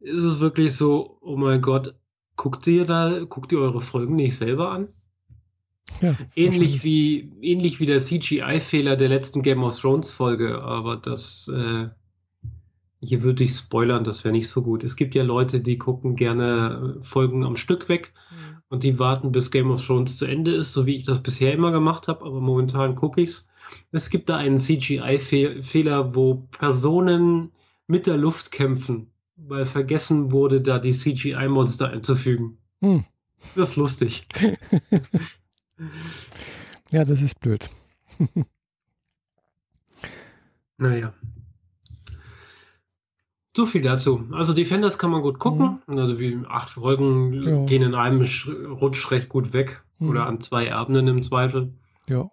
[0.00, 1.94] ist es wirklich so, oh mein Gott,
[2.36, 4.88] guckt ihr da, guckt ihr eure Folgen nicht selber an?
[6.00, 11.48] Ja, ähnlich wie ähnlich wie der CGI-Fehler der letzten Game of Thrones Folge, aber das
[11.48, 11.88] äh,
[13.02, 14.84] hier würde ich spoilern, das wäre nicht so gut.
[14.84, 18.12] Es gibt ja Leute, die gucken gerne Folgen am Stück weg.
[18.30, 21.22] Mhm und die warten, bis Game of Thrones zu Ende ist, so wie ich das
[21.22, 23.48] bisher immer gemacht habe, aber momentan gucke ich's.
[23.92, 27.50] Es gibt da einen CGI-Fehler, wo Personen
[27.86, 32.58] mit der Luft kämpfen, weil vergessen wurde, da die CGI-Monster einzufügen.
[32.80, 33.04] Hm.
[33.56, 34.26] Das ist lustig.
[36.90, 37.70] ja, das ist blöd.
[40.78, 41.12] naja.
[43.56, 44.28] So viel dazu.
[44.32, 45.80] Also Defenders kann man gut gucken.
[45.86, 45.98] Mhm.
[45.98, 47.64] Also wie acht Folgen ja.
[47.64, 48.24] gehen in einem
[48.80, 49.82] Rutsch recht gut weg.
[49.98, 50.08] Mhm.
[50.08, 51.72] Oder an zwei Ebenen im Zweifel.
[52.08, 52.30] Ja.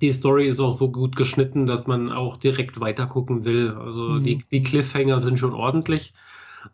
[0.00, 3.70] Die Story ist auch so gut geschnitten, dass man auch direkt weiter gucken will.
[3.70, 4.24] Also mhm.
[4.24, 6.12] die, die Cliffhanger sind schon ordentlich,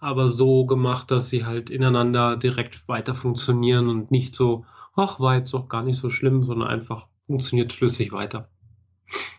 [0.00, 5.36] aber so gemacht, dass sie halt ineinander direkt weiter funktionieren und nicht so, ach, war
[5.36, 8.50] jetzt doch gar nicht so schlimm, sondern einfach funktioniert flüssig weiter.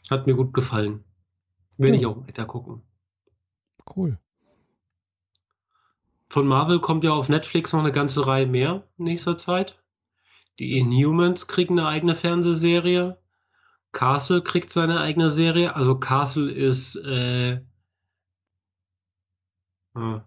[0.10, 1.04] Hat mir gut gefallen.
[1.78, 2.00] Will ja.
[2.00, 2.82] ich auch weiter gucken.
[3.96, 4.20] Cool.
[6.30, 9.80] Von Marvel kommt ja auf Netflix noch eine ganze Reihe mehr in nächster Zeit.
[10.60, 13.20] Die Inhumans kriegen eine eigene Fernsehserie.
[13.92, 15.76] Castle kriegt seine eigene Serie.
[15.76, 17.54] Also Castle ist äh,
[19.96, 20.20] äh,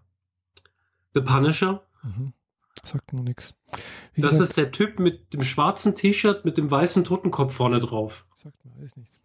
[1.13, 1.85] The Punisher.
[2.03, 2.33] Mhm.
[2.83, 3.56] Sagt nur nichts.
[4.15, 8.25] Das gesagt, ist der Typ mit dem schwarzen T-Shirt mit dem weißen Totenkopf vorne drauf.
[8.41, 9.19] Sagt mir alles nichts.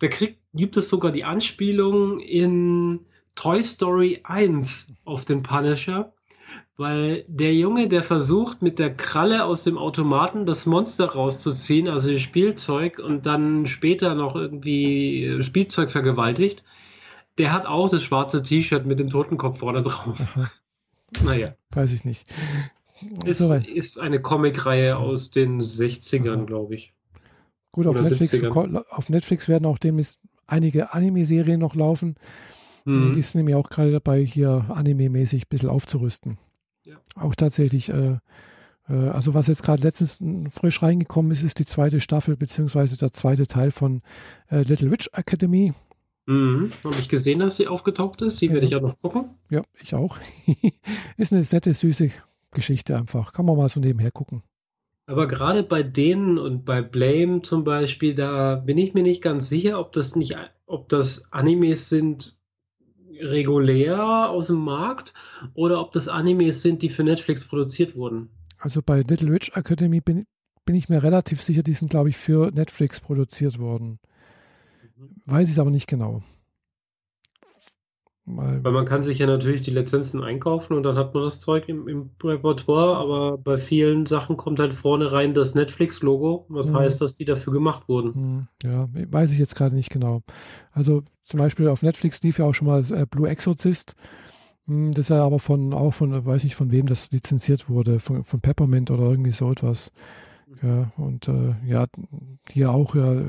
[0.00, 6.12] Da kriegt, gibt es sogar die Anspielung in Toy Story 1 auf den Punisher,
[6.76, 12.12] weil der Junge, der versucht mit der Kralle aus dem Automaten das Monster rauszuziehen, also
[12.12, 16.62] das Spielzeug, und dann später noch irgendwie Spielzeug vergewaltigt,
[17.38, 20.18] der hat auch das schwarze T-Shirt mit dem Totenkopf vorne drauf.
[21.22, 21.54] Naja.
[21.70, 22.26] Weiß ich nicht.
[23.24, 26.94] Ist, ist eine Comicreihe aus den 60ern, glaube ich.
[27.72, 28.34] Gut, auf Netflix,
[28.90, 32.16] auf Netflix werden auch demnächst einige Anime-Serien noch laufen.
[32.86, 33.12] Mhm.
[33.12, 36.38] Die sind nämlich auch gerade dabei, hier anime-mäßig ein bisschen aufzurüsten.
[36.84, 36.96] Ja.
[37.16, 38.18] Auch tatsächlich, äh,
[38.88, 40.20] äh, also was jetzt gerade letztens
[40.50, 44.02] frisch reingekommen ist, ist die zweite Staffel, beziehungsweise der zweite Teil von
[44.48, 45.74] äh, Little Witch Academy.
[46.26, 46.70] Mhm.
[46.82, 48.40] Habe ich gesehen, dass sie aufgetaucht ist.
[48.40, 48.52] Die ja.
[48.52, 49.26] werde ich auch noch gucken.
[49.50, 50.18] Ja, ich auch.
[51.16, 52.10] ist eine nette, süße
[52.56, 53.32] Geschichte einfach.
[53.32, 54.42] Kann man mal so nebenher gucken.
[55.06, 59.48] Aber gerade bei denen und bei Blame zum Beispiel, da bin ich mir nicht ganz
[59.48, 62.36] sicher, ob das nicht, ob das Animes sind
[63.20, 65.14] regulär aus dem Markt
[65.54, 68.30] oder ob das Animes sind, die für Netflix produziert wurden.
[68.58, 70.26] Also bei Little Witch Academy bin,
[70.64, 74.00] bin ich mir relativ sicher, die sind, glaube ich, für Netflix produziert worden.
[74.96, 75.22] Mhm.
[75.24, 76.22] Weiß ich es aber nicht genau.
[78.28, 81.38] Weil, Weil man kann sich ja natürlich die Lizenzen einkaufen und dann hat man das
[81.38, 86.72] Zeug im, im Repertoire, aber bei vielen Sachen kommt halt vorne rein das Netflix-Logo, was
[86.72, 86.76] mhm.
[86.76, 88.08] heißt, dass die dafür gemacht wurden.
[88.14, 88.48] Mhm.
[88.64, 90.22] Ja, weiß ich jetzt gerade nicht genau.
[90.72, 93.94] Also zum Beispiel auf Netflix lief ja auch schon mal äh, Blue Exorcist.
[94.66, 98.00] Hm, das ist ja aber von, auch von, weiß nicht von wem das lizenziert wurde,
[98.00, 99.92] von, von Peppermint oder irgendwie so etwas.
[100.48, 100.68] Mhm.
[100.68, 101.86] Ja, und äh, ja,
[102.50, 103.22] hier auch ja,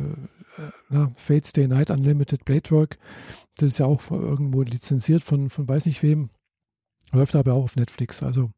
[0.89, 2.97] na, Fates Day Night Unlimited Bladework.
[3.57, 6.29] Das ist ja auch irgendwo lizenziert von, von weiß nicht wem.
[7.11, 8.23] Läuft aber auch auf Netflix.
[8.23, 8.51] Also,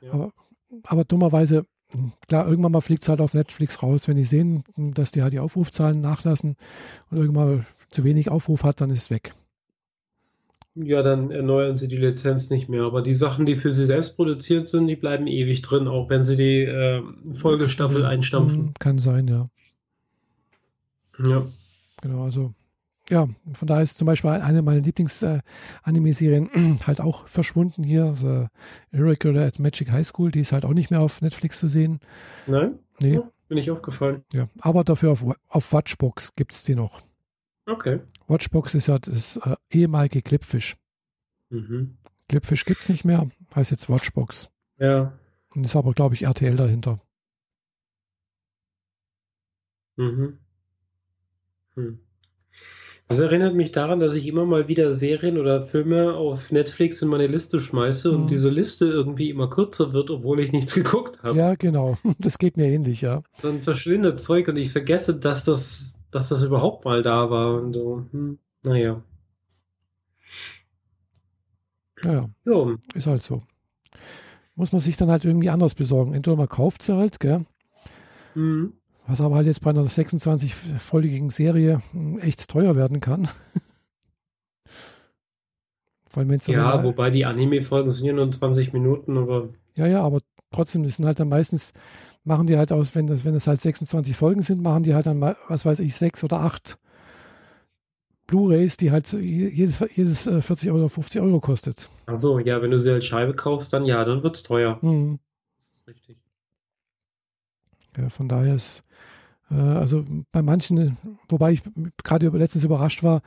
[0.00, 0.12] ja.
[0.12, 0.32] aber,
[0.84, 1.64] aber dummerweise,
[2.26, 4.08] klar, irgendwann mal fliegt es halt auf Netflix raus.
[4.08, 6.56] Wenn die sehen, dass die halt die Aufrufzahlen nachlassen
[7.10, 9.34] und irgendwann zu wenig Aufruf hat, dann ist es weg.
[10.74, 12.84] Ja, dann erneuern sie die Lizenz nicht mehr.
[12.84, 16.22] Aber die Sachen, die für sie selbst produziert sind, die bleiben ewig drin, auch wenn
[16.22, 17.02] sie die äh,
[17.34, 18.74] Folgestaffel einstampfen.
[18.78, 19.48] Kann sein, ja.
[21.24, 21.46] Ja.
[22.02, 22.54] Genau, also
[23.10, 28.14] ja, von daher ist zum Beispiel eine meiner Lieblings-Anime-Serien äh, halt auch verschwunden hier.
[28.14, 28.46] The
[28.92, 32.00] Irregular at Magic High School, die ist halt auch nicht mehr auf Netflix zu sehen.
[32.46, 32.78] Nein?
[33.00, 33.14] Nee.
[33.14, 34.24] Ja, bin ich aufgefallen.
[34.32, 37.02] Ja, aber dafür auf, auf Watchbox gibt es die noch.
[37.66, 38.00] Okay.
[38.26, 40.76] Watchbox ist ja das äh, ehemalige Clipfish.
[41.50, 41.96] Mhm.
[42.28, 44.50] Clipfish gibt es nicht mehr, heißt jetzt Watchbox.
[44.78, 45.18] Ja.
[45.54, 47.00] Und ist aber, glaube ich, RTL dahinter.
[49.96, 50.38] Mhm.
[51.78, 51.98] Hm.
[53.06, 57.08] Das erinnert mich daran, dass ich immer mal wieder Serien oder Filme auf Netflix in
[57.08, 58.26] meine Liste schmeiße und mhm.
[58.26, 61.38] diese Liste irgendwie immer kürzer wird, obwohl ich nichts geguckt habe.
[61.38, 61.96] Ja, genau.
[62.18, 63.22] Das geht mir ähnlich, ja.
[63.40, 67.72] Dann verschwindet Zeug und ich vergesse, dass das, dass das überhaupt mal da war und
[67.72, 68.04] so.
[68.10, 69.02] Hm, naja.
[72.04, 72.76] Ja, ja.
[72.94, 73.42] Ist halt so.
[74.54, 76.12] Muss man sich dann halt irgendwie anders besorgen.
[76.12, 77.46] Entweder man kauft sie halt, gell?
[78.34, 78.74] Mhm.
[79.08, 83.26] Was aber halt jetzt bei einer 26-folgigen Serie hm, echt teuer werden kann.
[86.10, 89.48] Vor allem, ja, immer, wobei die Anime-Folgen sind ja nur 20 Minuten, aber.
[89.74, 90.20] Ja, ja, aber
[90.50, 91.72] trotzdem, das sind halt dann meistens,
[92.24, 95.06] machen die halt aus, wenn das, wenn das halt 26 Folgen sind, machen die halt
[95.06, 96.78] dann, was weiß ich, sechs oder acht
[98.26, 101.88] Blu-Rays, die halt jedes, jedes 40 äh, oder 50 Euro kostet.
[102.06, 104.78] Achso, ja, wenn du sie als Scheibe kaufst, dann ja, dann wird es teuer.
[104.82, 105.18] Mhm.
[105.56, 106.18] Das ist richtig.
[107.98, 108.84] Ja, von daher ist,
[109.50, 110.96] äh, also bei manchen,
[111.28, 111.62] wobei ich
[112.04, 113.22] gerade letztens überrascht war,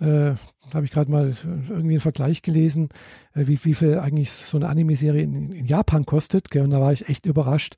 [0.00, 0.34] äh,
[0.72, 2.88] habe ich gerade mal irgendwie einen Vergleich gelesen,
[3.34, 6.50] äh, wie, wie viel eigentlich so eine Anime-Serie in, in, Japan kostet.
[6.50, 6.62] Gell?
[6.62, 7.76] Und da war ich echt überrascht,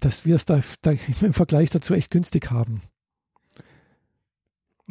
[0.00, 2.82] dass wir es da, da im Vergleich dazu echt günstig haben.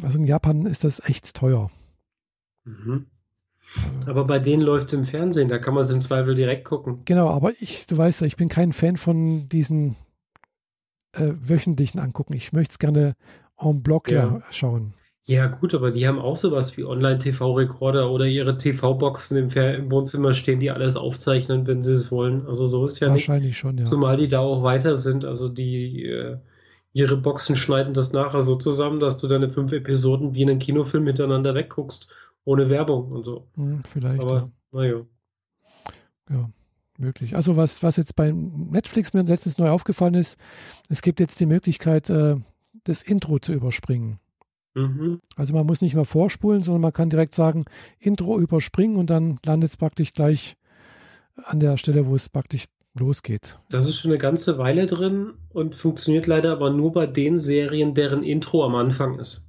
[0.02, 1.70] Also in Japan ist das echt teuer.
[2.64, 3.06] Mhm.
[4.06, 7.00] Aber bei denen läuft es im Fernsehen, da kann man es im Zweifel direkt gucken.
[7.06, 9.96] Genau, aber ich, du weißt ja, ich bin kein Fan von diesen
[11.14, 12.34] äh, wöchentlichen angucken.
[12.34, 13.16] Ich möchte es gerne
[13.58, 14.42] en bloc ja.
[14.50, 14.94] schauen.
[15.26, 20.34] Ja, gut, aber die haben auch sowas wie Online-TV-Rekorder oder ihre TV-Boxen im, im, Wohnzimmer
[20.34, 22.46] stehen, die alles aufzeichnen, wenn sie es wollen.
[22.46, 23.58] Also so ist ja Wahrscheinlich nicht.
[23.58, 23.84] schon, ja.
[23.84, 25.24] Zumal die da auch weiter sind.
[25.24, 26.36] Also die äh,
[26.92, 30.58] ihre Boxen schneiden das nachher so zusammen, dass du deine fünf Episoden wie in einem
[30.58, 32.08] Kinofilm hintereinander wegguckst,
[32.44, 33.46] ohne Werbung und so.
[33.56, 34.22] Hm, vielleicht.
[34.22, 34.50] Aber ja.
[34.72, 35.06] naja.
[36.28, 36.50] Ja,
[36.98, 37.36] möglich.
[37.36, 40.38] Also was, was jetzt bei Netflix mir letztens neu aufgefallen ist,
[40.88, 42.36] es gibt jetzt die Möglichkeit, äh,
[42.84, 44.18] das Intro zu überspringen.
[44.74, 45.20] Mhm.
[45.36, 47.64] Also man muss nicht mehr vorspulen, sondern man kann direkt sagen,
[47.98, 50.56] Intro überspringen und dann landet es praktisch gleich
[51.36, 52.66] an der Stelle, wo es praktisch
[52.98, 53.58] losgeht.
[53.70, 57.94] Das ist schon eine ganze Weile drin und funktioniert leider aber nur bei den Serien,
[57.94, 59.48] deren Intro am Anfang ist.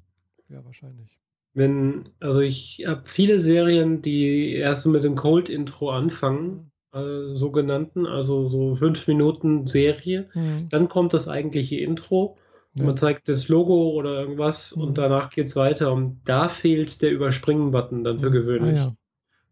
[0.49, 1.19] Ja, wahrscheinlich.
[1.53, 6.72] Wenn, also ich habe viele Serien, die erst mit dem Cold-Intro anfangen.
[6.95, 10.69] Äh, sogenannten, also so fünf Minuten Serie, mhm.
[10.69, 12.38] dann kommt das eigentliche Intro
[12.77, 12.84] ja.
[12.84, 14.84] Man zeigt das Logo oder irgendwas mhm.
[14.84, 15.93] und danach geht es weiter.
[15.93, 18.34] Und da fehlt der Überspringen-Button dann für mhm.
[18.34, 18.73] gewöhnlich.
[18.76, 18.95] Ah, ja.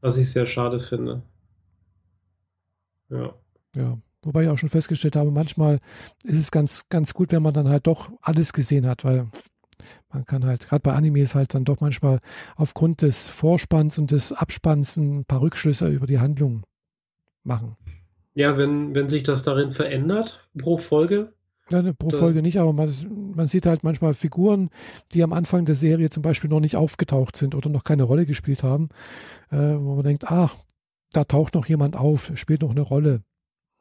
[0.02, 1.24] Was ich sehr schade finde.
[3.10, 3.34] Ja.
[3.76, 3.98] Ja.
[4.24, 5.80] Wobei ich auch schon festgestellt habe, manchmal
[6.24, 9.30] ist es ganz, ganz gut, wenn man dann halt doch alles gesehen hat, weil
[10.10, 12.20] man kann halt, gerade bei Animes halt dann doch manchmal
[12.56, 16.64] aufgrund des Vorspanns und des Abspanns ein paar Rückschlüsse über die Handlung
[17.44, 17.76] machen.
[18.36, 21.34] Ja, wenn, wenn sich das darin verändert pro Folge,
[21.72, 22.94] ja, ne, pro Folge nicht, aber man,
[23.36, 24.70] man, sieht halt manchmal Figuren,
[25.14, 28.26] die am Anfang der Serie zum Beispiel noch nicht aufgetaucht sind oder noch keine Rolle
[28.26, 28.90] gespielt haben,
[29.50, 30.58] äh, wo man denkt, ach,
[31.14, 33.24] da taucht noch jemand auf, spielt noch eine Rolle.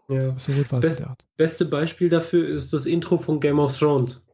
[0.08, 0.38] Ja.
[0.38, 1.06] So, so das best,
[1.36, 4.26] beste Beispiel dafür ist das Intro von Game of Thrones.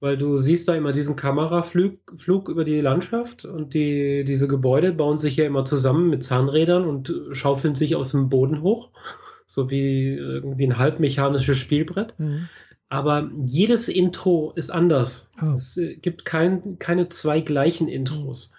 [0.00, 4.92] Weil du siehst da immer diesen Kameraflug Flug über die Landschaft und die, diese Gebäude
[4.92, 8.90] bauen sich ja immer zusammen mit Zahnrädern und schaufeln sich aus dem Boden hoch
[9.46, 12.14] so wie irgendwie ein halbmechanisches Spielbrett.
[12.18, 12.48] Mhm.
[12.88, 15.30] Aber jedes Intro ist anders.
[15.42, 15.54] Oh.
[15.54, 18.54] Es gibt kein, keine zwei gleichen Intros.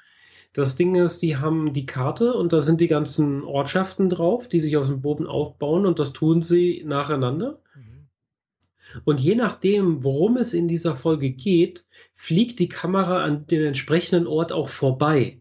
[0.54, 4.60] Das Ding ist, die haben die Karte und da sind die ganzen Ortschaften drauf, die
[4.60, 7.60] sich aus dem Boden aufbauen und das tun sie nacheinander.
[7.74, 7.91] Mhm.
[9.04, 14.28] Und je nachdem, worum es in dieser Folge geht, fliegt die Kamera an den entsprechenden
[14.28, 15.40] Ort auch vorbei.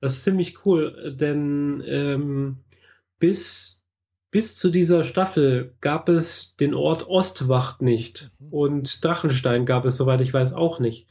[0.00, 2.58] Das ist ziemlich cool, denn ähm,
[3.18, 3.80] bis
[4.30, 8.52] bis zu dieser Staffel gab es den Ort Ostwacht nicht mhm.
[8.52, 11.08] und Drachenstein gab es, soweit ich weiß, auch nicht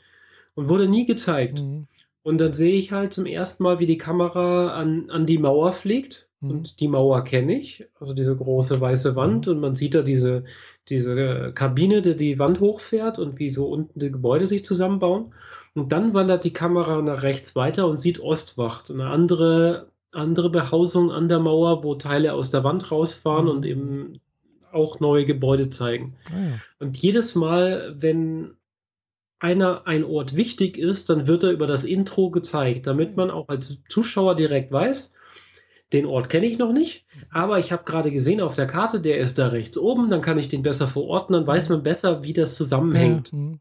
[0.59, 1.61] und wurde nie gezeigt.
[1.61, 1.88] Mhm.
[2.21, 5.71] Und dann sehe ich halt zum ersten Mal, wie die Kamera an, an die Mauer
[5.71, 6.27] fliegt.
[6.41, 6.49] Mhm.
[6.49, 9.47] Und die Mauer kenne ich, also diese große weiße Wand.
[9.47, 9.53] Mhm.
[9.53, 10.43] Und man sieht da diese,
[10.90, 15.34] diese Kabine, die die Wand hochfährt und wie so unten die Gebäude sich zusammenbauen.
[15.76, 21.11] Und dann wandert die Kamera nach rechts weiter und sieht Ostwacht, eine andere andere Behausung
[21.11, 23.52] an der Mauer, wo Teile aus der Wand rausfahren mhm.
[23.52, 24.20] und eben
[24.72, 26.16] auch neue Gebäude zeigen.
[26.32, 26.60] Ah, ja.
[26.80, 28.56] Und jedes Mal, wenn
[29.40, 33.48] einer ein Ort wichtig ist, dann wird er über das Intro gezeigt, damit man auch
[33.48, 35.14] als Zuschauer direkt weiß,
[35.94, 39.18] den Ort kenne ich noch nicht, aber ich habe gerade gesehen auf der Karte, der
[39.18, 42.34] ist da rechts oben, dann kann ich den besser verorten, dann weiß man besser, wie
[42.34, 43.34] das zusammenhängt.
[43.34, 43.60] Mhm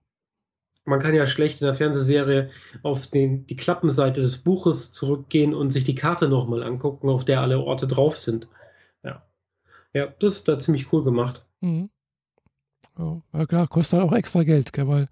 [0.89, 2.51] man kann ja schlecht in der Fernsehserie
[2.83, 7.41] auf den, die Klappenseite des Buches zurückgehen und sich die Karte nochmal angucken, auf der
[7.41, 8.49] alle Orte drauf sind.
[9.05, 9.23] Ja.
[9.93, 11.45] Ja, das ist da ziemlich cool gemacht.
[11.61, 11.91] Mhm.
[13.33, 15.09] Ja, klar, kostet halt auch extra Geld, gell, weil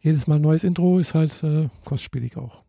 [0.00, 2.62] jedes Mal ein neues Intro ist halt äh, kostspielig auch.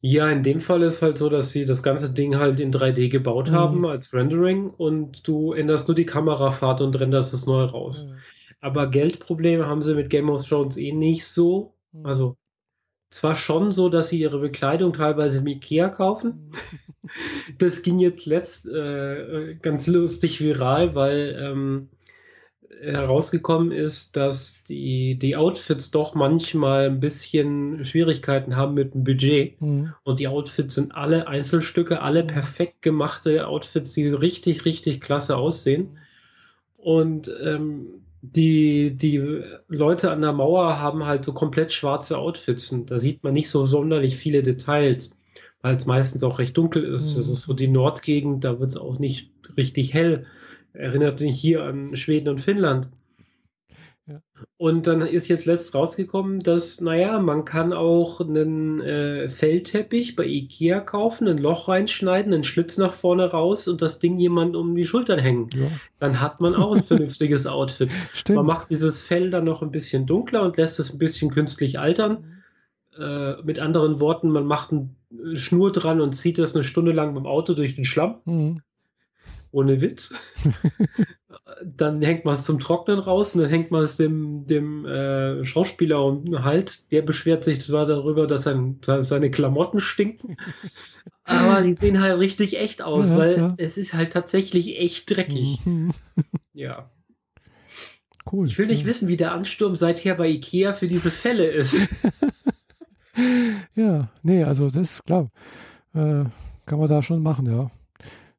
[0.00, 3.08] Ja, in dem Fall ist halt so, dass sie das ganze Ding halt in 3D
[3.08, 3.54] gebaut mhm.
[3.54, 8.06] haben als Rendering und du änderst nur die Kamerafahrt und renderst es neu raus.
[8.06, 8.18] Mhm.
[8.60, 11.74] Aber Geldprobleme haben sie mit Game of Thrones eh nicht so.
[11.92, 12.06] Mhm.
[12.06, 12.36] Also
[13.10, 16.52] zwar schon so, dass sie ihre Bekleidung teilweise im Ikea kaufen.
[17.02, 17.08] Mhm.
[17.58, 21.88] das ging jetzt letzt äh, ganz lustig viral, weil ähm,
[22.80, 29.60] herausgekommen ist, dass die, die Outfits doch manchmal ein bisschen Schwierigkeiten haben mit dem Budget.
[29.60, 29.94] Mhm.
[30.04, 32.28] Und die Outfits sind alle Einzelstücke, alle mhm.
[32.28, 35.82] perfekt gemachte Outfits, die richtig, richtig klasse aussehen.
[35.82, 35.98] Mhm.
[36.78, 37.86] Und ähm,
[38.22, 43.22] die, die Leute an der Mauer haben halt so komplett schwarze Outfits und da sieht
[43.22, 45.10] man nicht so sonderlich viele Details,
[45.62, 47.12] weil es meistens auch recht dunkel ist.
[47.12, 47.16] Mhm.
[47.16, 50.26] Das ist so die Nordgegend, da wird es auch nicht richtig hell.
[50.78, 52.88] Erinnert mich hier an Schweden und Finnland.
[54.56, 60.24] Und dann ist jetzt letzt rausgekommen, dass, naja, man kann auch einen äh, Feldteppich bei
[60.24, 64.76] Ikea kaufen, ein Loch reinschneiden, einen Schlitz nach vorne raus und das Ding jemand um
[64.76, 65.48] die Schultern hängen.
[65.52, 65.66] Ja.
[65.98, 67.90] Dann hat man auch ein vernünftiges Outfit.
[68.14, 68.36] Stimmt.
[68.36, 71.80] Man macht dieses Fell dann noch ein bisschen dunkler und lässt es ein bisschen künstlich
[71.80, 72.42] altern.
[72.96, 77.14] Äh, mit anderen Worten, man macht eine Schnur dran und zieht das eine Stunde lang
[77.14, 78.20] beim Auto durch den Schlamm.
[78.24, 78.62] Mhm
[79.50, 80.14] ohne Witz.
[81.64, 85.44] dann hängt man es zum Trocknen raus und dann hängt man es dem, dem äh,
[85.44, 86.88] Schauspieler um den Hals.
[86.88, 90.36] Der beschwert sich zwar darüber, dass sein, seine Klamotten stinken,
[91.24, 93.54] aber die sehen halt richtig echt aus, ja, weil ja.
[93.58, 95.64] es ist halt tatsächlich echt dreckig.
[95.64, 95.92] Mhm.
[96.54, 96.90] ja.
[98.30, 98.46] Cool.
[98.46, 98.86] Ich will nicht ja.
[98.86, 101.80] wissen, wie der Ansturm seither bei Ikea für diese Fälle ist.
[103.74, 105.30] ja, nee, also das ist klar.
[105.94, 106.24] Äh,
[106.66, 107.70] kann man da schon machen, ja.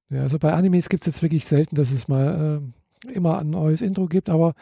[0.10, 2.62] Ja, also bei Animes gibt es jetzt wirklich selten, dass es mal
[3.06, 4.56] äh, immer ein neues Intro gibt, aber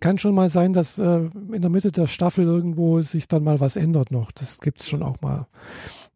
[0.00, 3.60] kann schon mal sein, dass äh, in der Mitte der Staffel irgendwo sich dann mal
[3.60, 4.32] was ändert noch.
[4.32, 5.46] Das gibt es schon auch mal.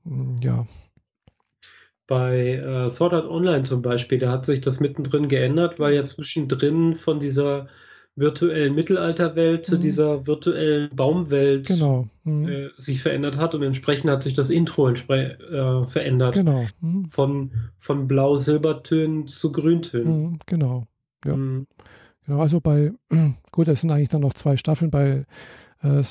[0.05, 0.66] Hm, ja.
[2.07, 6.05] Bei äh, Sword Art Online zum Beispiel, da hat sich das mittendrin geändert, weil ja
[6.05, 7.69] zwischendrin von dieser
[8.19, 9.81] virtuellen Mittelalterwelt zu mhm.
[9.81, 12.09] dieser virtuellen Baumwelt genau.
[12.24, 12.49] mhm.
[12.49, 16.35] äh, sich verändert hat und entsprechend hat sich das Intro äh, verändert.
[16.35, 16.66] Genau.
[16.81, 17.09] Mhm.
[17.09, 20.23] Von, von Blau-Silbertönen zu Grüntönen.
[20.23, 20.86] Mhm, genau.
[21.24, 21.36] Ja.
[21.36, 21.66] Mhm.
[22.27, 22.93] Genau, also bei,
[23.53, 25.24] gut, es sind eigentlich dann noch zwei Staffeln bei
[25.82, 26.05] äh, äh,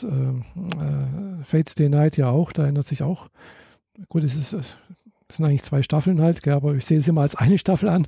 [1.43, 3.29] Fates Day Night ja auch, da ändert sich auch.
[4.09, 4.77] Gut, es ist, es
[5.29, 8.07] sind eigentlich zwei Staffeln halt, gell, aber ich sehe es immer als eine Staffel an.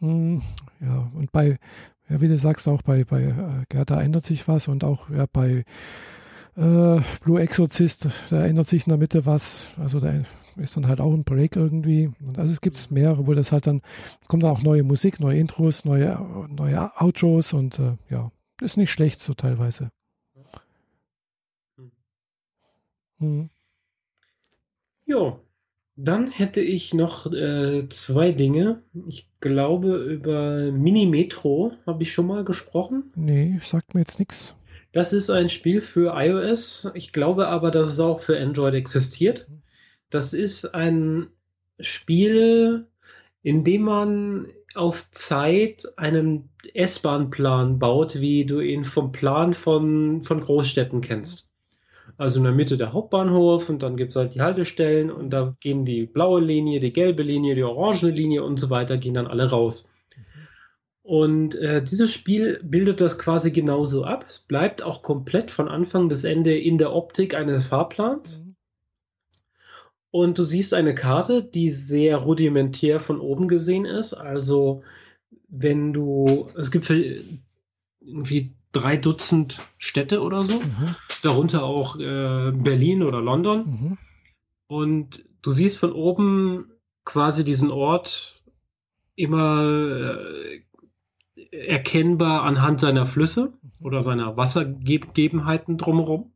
[0.00, 0.42] Mhm.
[0.80, 1.58] ja, und bei,
[2.10, 5.08] ja, wie du sagst, auch bei, bei äh, ja, da ändert sich was und auch
[5.10, 5.64] ja, bei
[6.56, 9.68] äh, Blue Exorcist, da ändert sich in der Mitte was.
[9.78, 10.12] Also da
[10.56, 12.10] ist dann halt auch ein Break irgendwie.
[12.20, 13.82] Und also es gibt mehrere, wo das halt dann,
[14.26, 18.90] kommt dann auch neue Musik, neue Intros, neue, neue Outros und äh, ja, ist nicht
[18.90, 19.90] schlecht so teilweise.
[23.18, 23.50] Mhm.
[25.06, 25.40] Jo,
[26.02, 28.82] dann hätte ich noch äh, zwei Dinge.
[29.06, 33.12] Ich glaube, über Mini Metro habe ich schon mal gesprochen.
[33.14, 34.54] Nee, sagt mir jetzt nichts.
[34.92, 36.90] Das ist ein Spiel für iOS.
[36.94, 39.46] Ich glaube aber, dass es auch für Android existiert.
[40.08, 41.28] Das ist ein
[41.78, 42.86] Spiel,
[43.42, 50.40] in dem man auf Zeit einen S-Bahn-Plan baut, wie du ihn vom Plan von, von
[50.40, 51.49] Großstädten kennst.
[52.20, 55.56] Also in der Mitte der Hauptbahnhof und dann gibt es halt die Haltestellen und da
[55.58, 59.26] gehen die blaue Linie, die gelbe Linie, die orange Linie und so weiter, gehen dann
[59.26, 59.90] alle raus.
[61.02, 64.26] Und äh, dieses Spiel bildet das quasi genauso ab.
[64.28, 68.44] Es bleibt auch komplett von Anfang bis Ende in der Optik eines Fahrplans.
[68.44, 68.54] Mhm.
[70.10, 74.12] Und du siehst eine Karte, die sehr rudimentär von oben gesehen ist.
[74.12, 74.82] Also
[75.48, 80.94] wenn du, es gibt irgendwie drei Dutzend Städte oder so, mhm.
[81.22, 83.58] darunter auch äh, Berlin oder London.
[83.66, 83.98] Mhm.
[84.66, 86.70] Und du siehst von oben
[87.04, 88.42] quasi diesen Ort
[89.16, 90.60] immer äh,
[91.50, 96.32] erkennbar anhand seiner Flüsse oder seiner Wassergegebenheiten drumherum.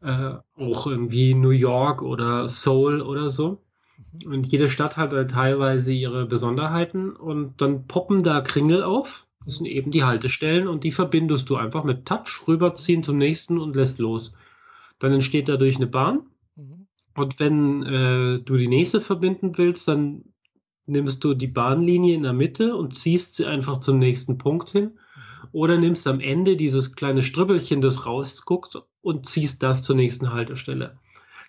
[0.00, 3.62] Äh, auch irgendwie New York oder Seoul oder so.
[4.24, 4.32] Mhm.
[4.32, 9.56] Und jede Stadt hat halt teilweise ihre Besonderheiten und dann poppen da Kringel auf das
[9.56, 13.76] sind eben die Haltestellen und die verbindest du einfach mit Touch, rüberziehen zum nächsten und
[13.76, 14.36] lässt los.
[14.98, 16.26] Dann entsteht dadurch eine Bahn.
[16.56, 16.86] Mhm.
[17.16, 20.24] Und wenn äh, du die nächste verbinden willst, dann
[20.86, 24.84] nimmst du die Bahnlinie in der Mitte und ziehst sie einfach zum nächsten Punkt hin.
[24.84, 25.48] Mhm.
[25.52, 30.98] Oder nimmst am Ende dieses kleine Stribbelchen, das rausguckt und ziehst das zur nächsten Haltestelle.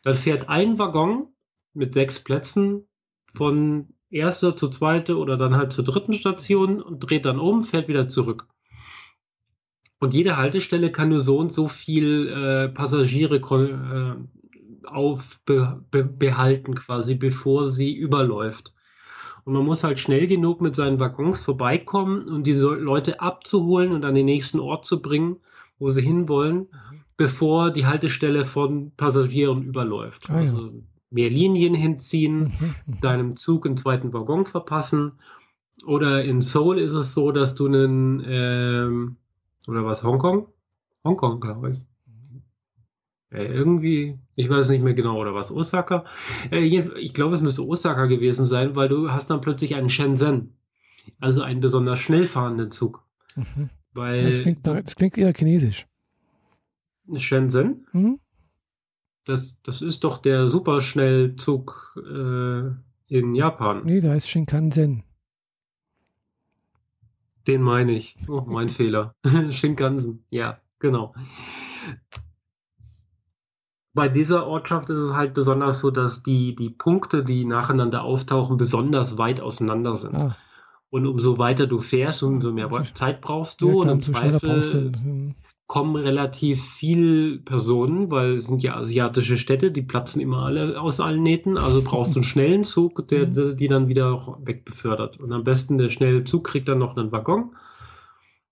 [0.03, 1.27] Dann fährt ein Waggon
[1.73, 2.87] mit sechs Plätzen
[3.33, 7.87] von erste zur zweite oder dann halt zur dritten Station und dreht dann um, fährt
[7.87, 8.47] wieder zurück.
[9.99, 17.69] Und jede Haltestelle kann nur so und so viel äh, Passagiere äh, aufbehalten, quasi, bevor
[17.69, 18.73] sie überläuft.
[19.45, 24.05] Und man muss halt schnell genug mit seinen Waggons vorbeikommen und diese Leute abzuholen und
[24.05, 25.37] an den nächsten Ort zu bringen,
[25.79, 26.67] wo sie hinwollen,
[27.17, 30.29] bevor die Haltestelle von Passagieren überläuft.
[30.29, 30.51] Ah, ja.
[30.51, 30.83] also,
[31.13, 35.13] mehr Linien hinziehen, mhm, deinem Zug einen zweiten Waggon verpassen.
[35.85, 39.15] Oder in Seoul ist es so, dass du einen, ähm,
[39.67, 40.47] oder was, Hongkong?
[41.03, 41.79] Hongkong, glaube ich.
[43.31, 46.05] Äh, irgendwie, ich weiß nicht mehr genau, oder was, Osaka?
[46.51, 50.53] Äh, ich glaube, es müsste Osaka gewesen sein, weil du hast dann plötzlich einen Shenzhen.
[51.19, 53.03] Also einen besonders schnell fahrenden Zug.
[53.35, 53.69] Mhm.
[53.93, 55.87] Weil, das, klingt, das klingt eher chinesisch.
[57.15, 57.87] Shenzhen?
[57.91, 58.19] Mhm.
[59.25, 62.71] Das, das ist doch der Superschnellzug äh,
[63.07, 63.83] in Japan.
[63.85, 65.03] Nee, da ist Shinkansen.
[67.47, 68.17] Den meine ich.
[68.27, 69.15] Oh, mein Fehler.
[69.51, 70.25] Shinkansen.
[70.29, 71.13] Ja, genau.
[73.93, 78.57] Bei dieser Ortschaft ist es halt besonders so, dass die, die Punkte, die nacheinander auftauchen,
[78.57, 80.15] besonders weit auseinander sind.
[80.15, 80.35] Ah.
[80.89, 83.67] Und umso weiter du fährst, umso mehr Zeit brauchst du.
[83.67, 85.33] Ja, klar, und im Zweifel.
[85.67, 90.99] Kommen relativ viele Personen, weil es sind ja asiatische Städte, die platzen immer alle aus
[90.99, 91.57] allen Nähten.
[91.57, 93.57] Also brauchst du einen schnellen Zug, der, der hm.
[93.57, 95.19] die dann wieder wegbefördert.
[95.19, 97.55] Und am besten der schnelle Zug kriegt dann noch einen Waggon.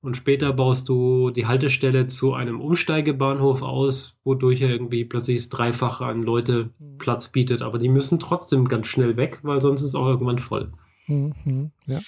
[0.02, 5.50] Und später baust du die Haltestelle zu einem Umsteigebahnhof aus, wodurch er irgendwie plötzlich das
[5.50, 6.98] Dreifache an Leute mhm.
[6.98, 7.62] Platz bietet.
[7.62, 10.72] Aber die müssen trotzdem ganz schnell weg, weil sonst ist auch irgendwann voll.
[11.06, 12.00] Mhm, ja.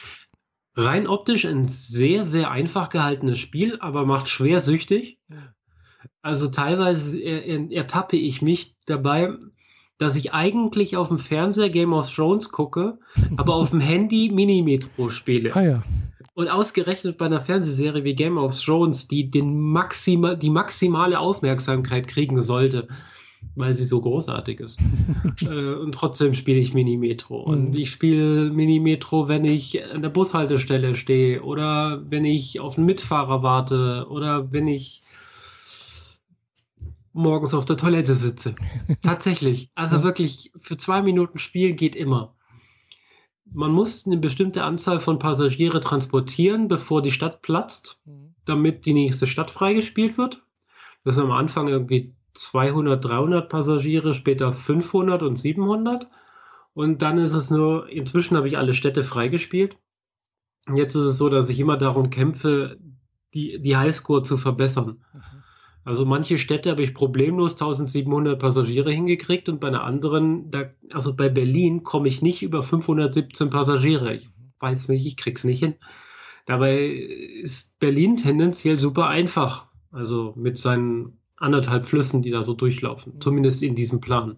[0.76, 5.20] Rein optisch ein sehr, sehr einfach gehaltenes Spiel, aber macht schwer süchtig.
[6.22, 9.34] Also teilweise ertappe ich mich dabei,
[9.98, 12.98] dass ich eigentlich auf dem Fernseher Game of Thrones gucke,
[13.38, 15.56] aber auf dem Handy Mini-Metro spiele.
[15.56, 15.84] Ah ja.
[16.34, 22.08] Und ausgerechnet bei einer Fernsehserie wie Game of Thrones, die den maxima, die maximale Aufmerksamkeit
[22.08, 22.88] kriegen sollte,
[23.56, 24.80] weil sie so großartig ist.
[25.41, 27.41] äh, und trotzdem spiele ich Mini-Metro.
[27.41, 27.78] Und mhm.
[27.78, 33.44] ich spiele Mini-Metro, wenn ich an der Bushaltestelle stehe oder wenn ich auf einen Mitfahrer
[33.44, 35.03] warte oder wenn ich
[37.14, 38.56] morgens auf der Toilette sitze.
[39.02, 39.70] Tatsächlich.
[39.76, 40.03] Also ja.
[40.03, 42.34] wirklich, für zwei Minuten spielen geht immer
[43.53, 48.36] man muss eine bestimmte Anzahl von Passagiere transportieren, bevor die Stadt platzt, mhm.
[48.45, 50.41] damit die nächste Stadt freigespielt wird.
[51.03, 56.08] Das ist am Anfang irgendwie 200, 300 Passagiere, später 500 und 700.
[56.74, 59.78] Und dann ist es nur, inzwischen habe ich alle Städte freigespielt.
[60.74, 62.78] Jetzt ist es so, dass ich immer darum kämpfe,
[63.34, 65.04] die, die Highscore zu verbessern.
[65.14, 65.22] Mhm.
[65.86, 71.14] Also manche Städte habe ich problemlos 1700 Passagiere hingekriegt und bei einer anderen, da, also
[71.14, 74.16] bei Berlin komme ich nicht über 517 Passagiere.
[74.16, 74.30] Ich
[74.60, 75.76] weiß nicht, ich krieg's nicht hin.
[76.46, 79.68] Dabei ist Berlin tendenziell super einfach.
[79.92, 83.20] Also mit seinen anderthalb Flüssen, die da so durchlaufen.
[83.20, 84.38] Zumindest in diesem Plan.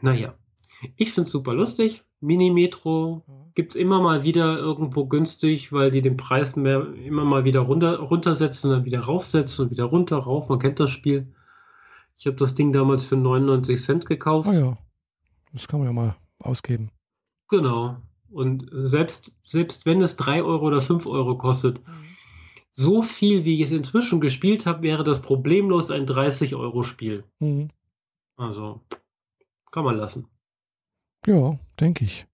[0.00, 0.34] Naja,
[0.96, 2.02] ich finde es super lustig.
[2.20, 3.24] Mini-Metro
[3.54, 7.60] gibt es immer mal wieder irgendwo günstig, weil die den Preis mehr, immer mal wieder
[7.60, 10.48] runter, runtersetzen und dann wieder raufsetzen und wieder runter, rauf.
[10.48, 11.32] Man kennt das Spiel.
[12.16, 14.48] Ich habe das Ding damals für 99 Cent gekauft.
[14.48, 14.78] Ah ja,
[15.52, 16.90] das kann man ja mal ausgeben.
[17.48, 17.96] Genau.
[18.30, 21.92] Und selbst, selbst wenn es 3 Euro oder 5 Euro kostet, mhm.
[22.72, 27.24] So viel, wie ich es inzwischen gespielt habe, wäre das problemlos ein 30-Euro-Spiel.
[27.38, 27.70] Mhm.
[28.36, 28.80] Also,
[29.70, 30.26] kann man lassen.
[31.26, 32.26] Ja, denke ich.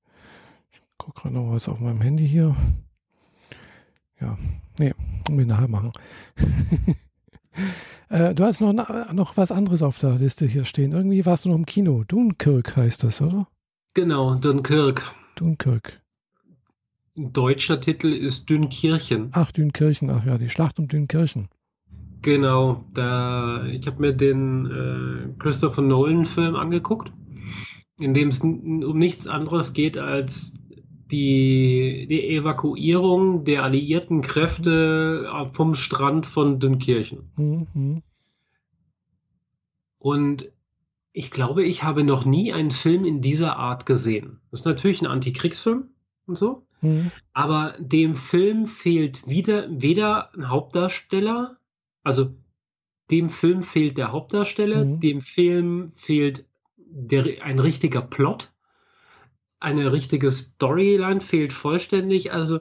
[0.71, 2.57] Ich gucke gerade noch was auf meinem Handy hier.
[4.21, 4.37] Ja,
[4.79, 4.95] nee,
[5.29, 5.93] wir nachher machen.
[8.09, 8.73] äh, du hast noch,
[9.13, 10.93] noch was anderes auf der Liste hier stehen.
[10.93, 12.05] Irgendwie warst du noch im Kino.
[12.05, 13.49] Dunkirk heißt das, oder?
[13.95, 15.15] Genau, Dunkirk.
[15.37, 16.01] Dunkirk.
[17.19, 19.31] Deutscher Titel ist Dünkirchen.
[19.33, 21.49] Ach, Dünkirchen, ach ja, die Schlacht um Dünkirchen.
[22.23, 27.13] Genau, da ich habe mir den äh, Christopher Nolan-Film angeguckt
[27.99, 30.59] in dem es um nichts anderes geht als
[31.11, 37.31] die, die Evakuierung der alliierten Kräfte vom Strand von Dünkirchen.
[37.37, 38.03] Mhm.
[39.99, 40.51] Und
[41.13, 44.41] ich glaube, ich habe noch nie einen Film in dieser Art gesehen.
[44.51, 45.89] Das ist natürlich ein Antikriegsfilm
[46.27, 47.11] und so, mhm.
[47.33, 51.59] aber dem Film fehlt wieder, weder ein Hauptdarsteller,
[52.03, 52.35] also
[53.11, 55.01] dem Film fehlt der Hauptdarsteller, mhm.
[55.01, 56.47] dem Film fehlt
[56.77, 58.53] der, ein richtiger Plot,
[59.61, 62.33] eine richtige Storyline fehlt vollständig.
[62.33, 62.61] Also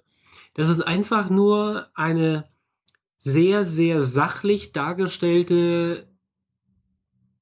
[0.53, 2.49] das ist einfach nur eine
[3.19, 6.07] sehr, sehr sachlich dargestellte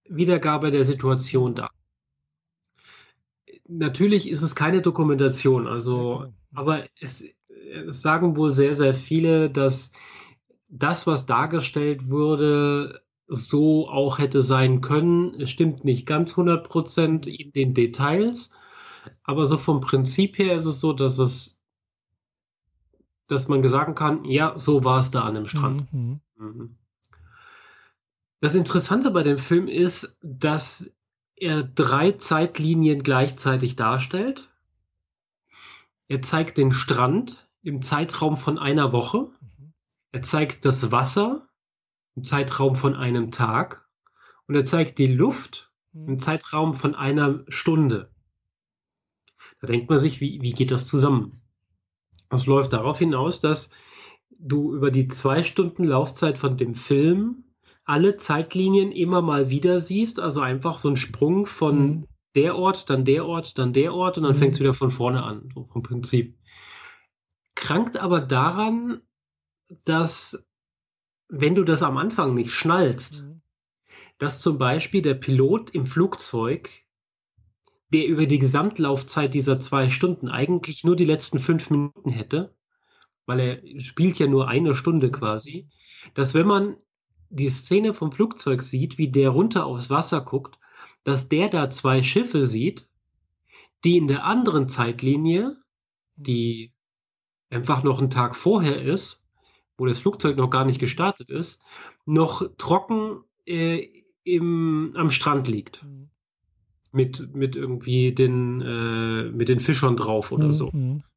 [0.08, 1.70] Wiedergabe der Situation da.
[3.68, 7.26] Natürlich ist es keine Dokumentation, also, aber es,
[7.88, 9.94] es sagen wohl sehr, sehr viele, dass
[10.68, 15.40] das, was dargestellt wurde, so auch hätte sein können.
[15.40, 18.52] Es stimmt nicht ganz 100% in den Details,
[19.23, 21.61] aber so vom Prinzip her ist es so, dass es,
[23.27, 25.91] dass man sagen kann, ja, so war es da an dem Strand.
[25.91, 26.19] Mhm.
[26.38, 26.76] Mhm.
[28.41, 30.94] Das Interessante bei dem Film ist, dass
[31.36, 34.49] er drei Zeitlinien gleichzeitig darstellt.
[36.07, 39.30] Er zeigt den Strand im Zeitraum von einer Woche.
[39.41, 39.73] Mhm.
[40.11, 41.48] Er zeigt das Wasser
[42.15, 43.88] im Zeitraum von einem Tag
[44.48, 46.19] und er zeigt die Luft im hm.
[46.19, 48.10] Zeitraum von einer Stunde.
[49.61, 51.41] Da denkt man sich, wie, wie geht das zusammen?
[52.30, 53.69] Das läuft darauf hinaus, dass
[54.38, 57.45] du über die zwei Stunden Laufzeit von dem Film
[57.86, 62.07] alle Zeitlinien immer mal wieder siehst, also einfach so ein Sprung von mhm.
[62.36, 64.40] Der Ort, dann der Ort, dann der Ort und dann mhm.
[64.40, 66.38] fängt es wieder von vorne an, so vom Prinzip.
[67.56, 69.02] krankt aber daran,
[69.86, 70.45] dass
[71.28, 73.41] wenn du das am Anfang nicht schnallst, mhm.
[74.18, 76.70] dass zum Beispiel der Pilot im Flugzeug,
[77.94, 82.53] der über die Gesamtlaufzeit dieser zwei Stunden eigentlich nur die letzten fünf Minuten hätte,
[83.26, 85.70] weil er spielt ja nur eine Stunde quasi,
[86.14, 86.78] dass wenn man
[87.30, 90.60] die Szene vom Flugzeug sieht, wie der runter aufs Wasser guckt,
[91.06, 92.90] dass der da zwei Schiffe sieht,
[93.86, 95.56] die in der anderen Zeitlinie,
[96.18, 96.73] die
[97.49, 99.23] einfach noch einen Tag vorher ist,
[99.77, 101.61] wo das Flugzeug noch gar nicht gestartet ist,
[102.06, 103.88] noch trocken äh,
[104.23, 105.84] im, am Strand liegt.
[105.84, 106.10] Mhm.
[106.91, 110.52] Mit, mit irgendwie den, äh, mit den Fischern drauf oder mhm.
[110.53, 110.72] so.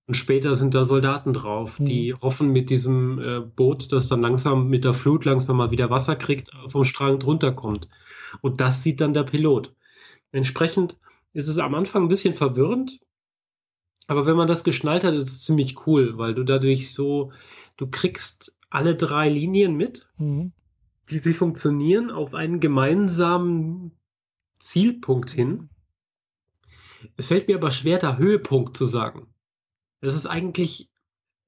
[0.09, 1.85] Und später sind da Soldaten drauf, mhm.
[1.85, 5.91] die hoffen mit diesem äh, Boot, das dann langsam mit der Flut langsam mal wieder
[5.91, 7.91] Wasser kriegt, vom Strand runterkommt.
[8.41, 9.75] Und das sieht dann der Pilot.
[10.33, 10.97] Entsprechend
[11.35, 13.01] ist es am Anfang ein bisschen verwirrend,
[14.07, 17.33] aber wenn man das geschnallt hat, ist es ziemlich cool, weil du dadurch so,
[17.77, 20.53] du kriegst alle drei Linien mit, mhm.
[21.05, 23.93] wie sie funktionieren, auf einen gemeinsamen
[24.59, 25.69] Zielpunkt hin.
[27.19, 29.27] Es fällt mir aber schwer, da Höhepunkt zu sagen.
[30.01, 30.89] Es ist eigentlich,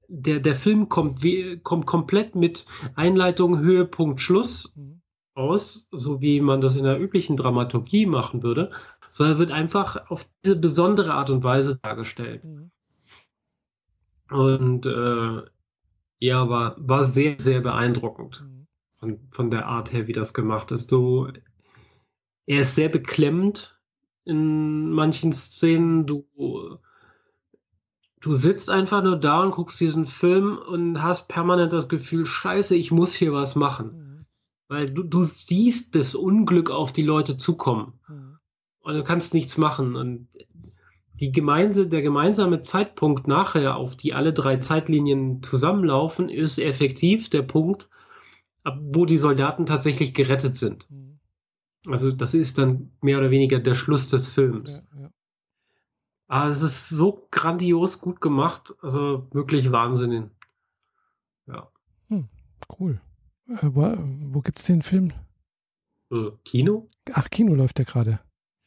[0.07, 2.65] der, der Film kommt, wie, kommt komplett mit
[2.95, 5.01] Einleitung, Höhepunkt, Schluss mhm.
[5.33, 8.71] aus, so wie man das in der üblichen Dramaturgie machen würde
[9.11, 12.43] sondern wird einfach auf diese besondere Art und Weise dargestellt.
[12.43, 12.71] Mhm.
[14.29, 15.43] Und äh,
[16.19, 18.67] ja, war, war sehr, sehr beeindruckend mhm.
[18.91, 20.91] von, von der Art her, wie das gemacht ist.
[20.91, 21.27] Du,
[22.45, 23.77] er ist sehr beklemmend
[24.23, 26.05] in manchen Szenen.
[26.07, 26.25] Du,
[28.21, 32.75] du sitzt einfach nur da und guckst diesen Film und hast permanent das Gefühl, scheiße,
[32.75, 33.91] ich muss hier was machen.
[33.91, 34.25] Mhm.
[34.69, 37.99] Weil du, du siehst das Unglück auf die Leute zukommen.
[38.07, 38.31] Mhm
[38.81, 39.95] und du kannst nichts machen.
[39.95, 40.27] Und
[41.13, 47.43] die gemeinse, der gemeinsame Zeitpunkt nachher, auf die alle drei Zeitlinien zusammenlaufen, ist effektiv der
[47.43, 47.89] Punkt,
[48.79, 50.89] wo die Soldaten tatsächlich gerettet sind.
[50.89, 51.19] Mhm.
[51.87, 54.83] Also das ist dann mehr oder weniger der Schluss des Films.
[54.93, 55.09] Ja, ja.
[56.31, 60.31] Aber es ist so grandios gut gemacht, also wirklich Wahnsinn.
[61.45, 61.67] Ja.
[62.07, 62.29] Hm,
[62.79, 63.01] cool.
[63.49, 63.97] Äh, wo,
[64.31, 65.11] wo gibt es den Film?
[66.09, 66.87] Äh, Kino?
[67.11, 68.21] Ach, Kino läuft der gerade.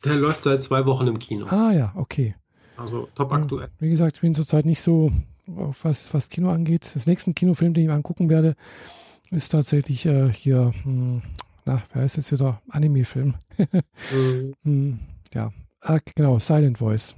[0.05, 1.47] Der läuft seit zwei Wochen im Kino.
[1.47, 2.35] Ah ja, okay.
[2.77, 3.71] Also top aktuell.
[3.79, 5.11] Wie gesagt, ich bin zurzeit nicht so,
[5.57, 6.95] auf was, was Kino angeht.
[6.95, 8.57] Das nächste Kinofilm, den ich angucken werde,
[9.31, 11.23] ist tatsächlich äh, hier, hm,
[11.65, 12.61] na, wer heißt jetzt wieder?
[12.69, 13.37] Anime-Film.
[14.13, 14.55] mhm.
[14.65, 14.99] hm,
[15.33, 15.51] ja,
[15.81, 17.17] ah, genau, Silent Voice.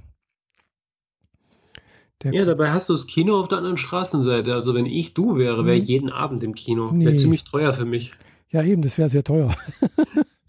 [2.23, 4.53] Der ja, dabei hast du das Kino auf der anderen Straßenseite.
[4.53, 5.87] Also wenn ich du wäre, wäre ich mhm.
[5.87, 6.91] jeden Abend im Kino.
[6.91, 7.05] Nee.
[7.05, 8.11] Wäre ziemlich teuer für mich.
[8.49, 9.53] Ja, eben, das wäre sehr teuer.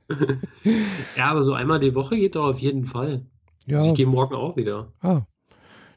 [1.17, 3.27] ja, aber so einmal die Woche geht doch auf jeden Fall.
[3.67, 3.85] Ja.
[3.85, 4.93] Ich gehe morgen auch wieder.
[5.01, 5.23] Ah.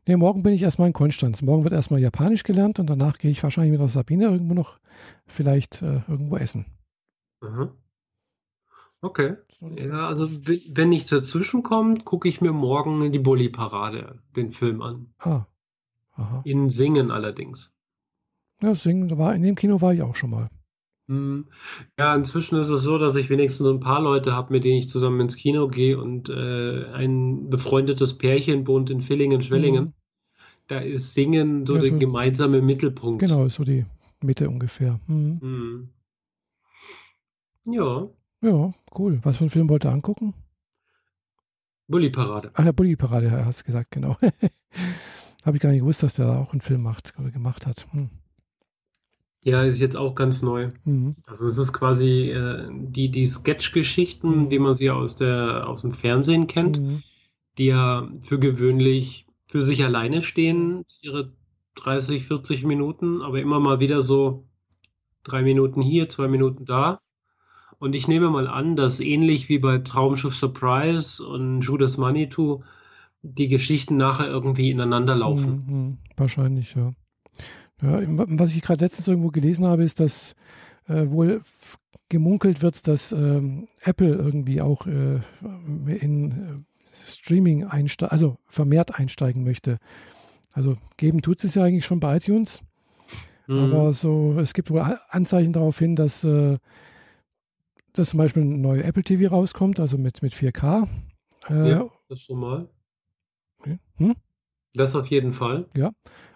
[0.07, 1.41] Nee, morgen bin ich erstmal in Konstanz.
[1.41, 4.79] Morgen wird erstmal Japanisch gelernt und danach gehe ich wahrscheinlich mit der Sabine irgendwo noch
[5.27, 6.65] vielleicht äh, irgendwo essen.
[7.41, 7.71] Aha.
[9.01, 9.35] Okay.
[9.77, 15.13] Ja, also wenn nichts dazwischen kommt, gucke ich mir morgen die Bulli-Parade, den Film an.
[15.19, 15.45] Ah.
[16.21, 16.41] Aha.
[16.45, 17.73] In Singen allerdings.
[18.61, 20.49] Ja, Singen, war, in dem Kino war ich auch schon mal.
[21.07, 21.47] Hm.
[21.97, 24.87] Ja, inzwischen ist es so, dass ich wenigstens ein paar Leute habe, mit denen ich
[24.87, 29.85] zusammen ins Kino gehe und äh, ein befreundetes Pärchen wohnt in Villingen-Schwellingen.
[29.85, 29.93] Mhm.
[30.67, 33.19] Da ist Singen so ja, der gemeinsame Mittelpunkt.
[33.19, 33.85] Genau, ist so die
[34.21, 34.99] Mitte ungefähr.
[35.07, 35.39] Mhm.
[35.41, 35.89] Mhm.
[37.65, 38.09] Ja.
[38.41, 39.19] Ja, cool.
[39.23, 40.33] Was für einen Film wollt ihr angucken?
[41.87, 42.51] Bulli-Parade.
[42.53, 44.17] Ach ja, Bulli-Parade, hast du gesagt, genau.
[45.43, 47.87] Habe ich gar nicht gewusst, dass der auch einen Film macht oder gemacht hat.
[47.91, 48.09] Hm.
[49.43, 50.69] Ja, ist jetzt auch ganz neu.
[50.85, 51.15] Mhm.
[51.25, 54.51] Also es ist quasi äh, die, die Sketch-Geschichten, mhm.
[54.51, 57.01] wie man sie aus, der, aus dem Fernsehen kennt, mhm.
[57.57, 61.33] die ja für gewöhnlich für sich alleine stehen, ihre
[61.75, 64.45] 30, 40 Minuten, aber immer mal wieder so
[65.23, 67.01] drei Minuten hier, zwei Minuten da.
[67.79, 72.63] Und ich nehme mal an, dass ähnlich wie bei Traumschiff Surprise und Judas Manitou
[73.23, 75.63] die Geschichten nachher irgendwie ineinander laufen.
[75.67, 75.97] Mhm, mhm.
[76.17, 76.91] wahrscheinlich, ja.
[77.81, 80.35] Ja, was ich gerade letztens irgendwo gelesen habe, ist, dass
[80.87, 81.41] äh, wohl
[82.09, 85.21] gemunkelt wird, dass ähm, Apple irgendwie auch äh,
[85.87, 89.79] in äh, Streaming einsteigen, also vermehrt einsteigen möchte.
[90.51, 92.61] Also geben tut es ja eigentlich schon bei iTunes.
[93.47, 93.59] Mhm.
[93.59, 96.57] Aber so, es gibt wohl Anzeichen darauf hin, dass, äh,
[97.93, 100.87] dass zum Beispiel ein neuer Apple TV rauskommt, also mit, mit 4K.
[101.49, 102.69] Äh, ja, das schon mal.
[104.01, 104.15] Hm?
[104.73, 105.65] Das auf jeden Fall.
[105.75, 105.91] Ja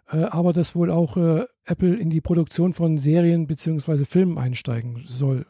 [0.07, 4.05] äh, aber dass wohl auch äh, Apple in die Produktion von Serien bzw.
[4.05, 5.45] Filmen einsteigen soll.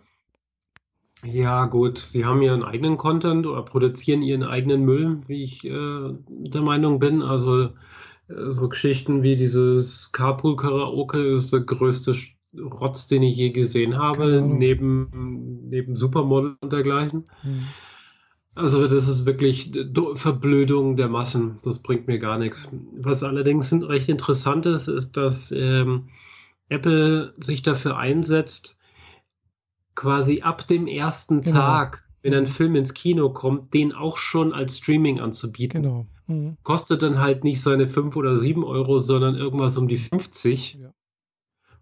[1.23, 5.69] Ja, gut, sie haben ihren eigenen Content oder produzieren ihren eigenen Müll, wie ich äh,
[6.29, 7.21] der Meinung bin.
[7.21, 7.69] Also
[8.27, 12.15] so Geschichten wie dieses Carpool Karaoke ist der größte
[12.59, 17.25] Rotz, den ich je gesehen habe, neben, neben Supermodel und dergleichen.
[17.41, 17.67] Hm.
[18.55, 19.71] Also das ist wirklich
[20.15, 21.59] Verblödung der Massen.
[21.63, 22.69] Das bringt mir gar nichts.
[22.97, 26.07] Was allerdings recht interessant ist, ist, dass ähm,
[26.69, 28.77] Apple sich dafür einsetzt,
[29.93, 31.59] quasi ab dem ersten genau.
[31.59, 35.83] Tag, wenn ein Film ins Kino kommt, den auch schon als Streaming anzubieten.
[35.83, 36.07] Genau.
[36.27, 36.57] Mhm.
[36.63, 40.79] Kostet dann halt nicht seine 5 oder 7 Euro, sondern irgendwas um die 50.
[40.81, 40.93] Ja.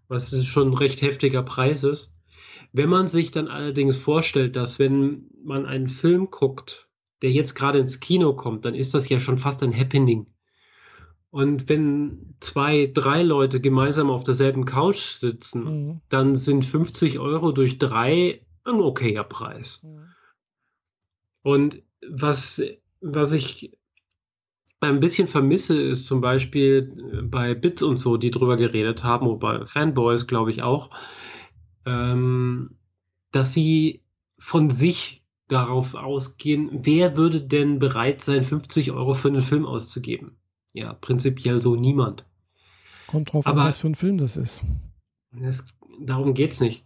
[0.08, 2.13] Was schon ein recht heftiger Preis ist.
[2.76, 6.88] Wenn man sich dann allerdings vorstellt, dass wenn man einen Film guckt,
[7.22, 10.26] der jetzt gerade ins Kino kommt, dann ist das ja schon fast ein Happening.
[11.30, 16.00] Und wenn zwei, drei Leute gemeinsam auf derselben Couch sitzen, mhm.
[16.08, 19.84] dann sind 50 Euro durch drei ein okayer Preis.
[19.84, 20.08] Mhm.
[21.42, 22.60] Und was,
[23.00, 23.70] was ich
[24.80, 29.38] ein bisschen vermisse, ist zum Beispiel bei Bits und so, die drüber geredet haben, oder
[29.38, 30.90] bei Fanboys, glaube ich auch,
[31.86, 32.76] ähm,
[33.30, 34.02] dass sie
[34.38, 40.36] von sich darauf ausgehen, wer würde denn bereit sein, 50 Euro für einen Film auszugeben?
[40.72, 42.24] Ja, prinzipiell so niemand.
[43.06, 44.62] Kommt drauf Aber an, was für ein Film das ist.
[45.32, 45.64] Das,
[46.00, 46.84] darum es nicht.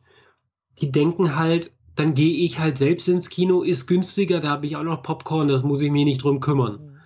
[0.80, 4.76] Die denken halt, dann gehe ich halt selbst ins Kino, ist günstiger, da habe ich
[4.76, 7.00] auch noch Popcorn, das muss ich mir nicht drum kümmern.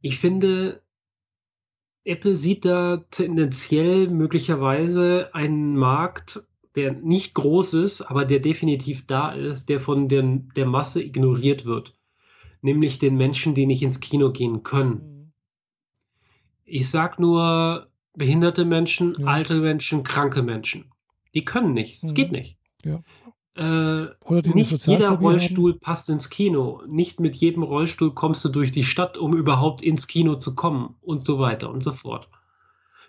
[0.00, 0.80] Ich finde,
[2.04, 6.42] Apple sieht da tendenziell möglicherweise einen Markt,
[6.74, 11.64] der nicht groß ist, aber der definitiv da ist, der von der, der Masse ignoriert
[11.64, 11.94] wird.
[12.62, 14.92] Nämlich den Menschen, die nicht ins Kino gehen können.
[14.92, 15.32] Mhm.
[16.64, 19.26] Ich sag nur behinderte Menschen, ja.
[19.26, 20.86] alte Menschen, kranke Menschen.
[21.34, 22.02] Die können nicht.
[22.02, 22.14] Es mhm.
[22.14, 22.58] geht nicht.
[22.84, 23.02] Ja.
[23.58, 24.06] Äh,
[24.54, 25.80] nicht jeder Rollstuhl haben.
[25.80, 26.82] passt ins Kino.
[26.86, 30.94] Nicht mit jedem Rollstuhl kommst du durch die Stadt, um überhaupt ins Kino zu kommen
[31.00, 32.28] und so weiter und so fort.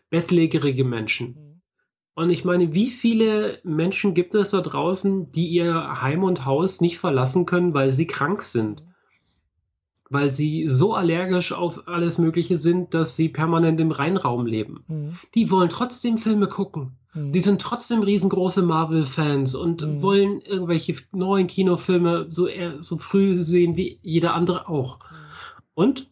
[0.10, 1.28] Bettlägerige Menschen.
[1.28, 1.62] Mhm.
[2.16, 6.82] Und ich meine, wie viele Menschen gibt es da draußen, die ihr Heim und Haus
[6.82, 8.82] nicht verlassen können, weil sie krank sind?
[8.82, 8.94] Mhm.
[10.10, 14.84] Weil sie so allergisch auf alles Mögliche sind, dass sie permanent im Reinraum leben.
[14.88, 15.18] Mhm.
[15.36, 16.98] Die wollen trotzdem Filme gucken.
[17.14, 17.32] Mhm.
[17.32, 20.02] Die sind trotzdem riesengroße Marvel-Fans und mhm.
[20.02, 22.48] wollen irgendwelche neuen Kinofilme so,
[22.82, 25.00] so früh sehen wie jeder andere auch.
[25.00, 25.16] Mhm.
[25.74, 26.12] Und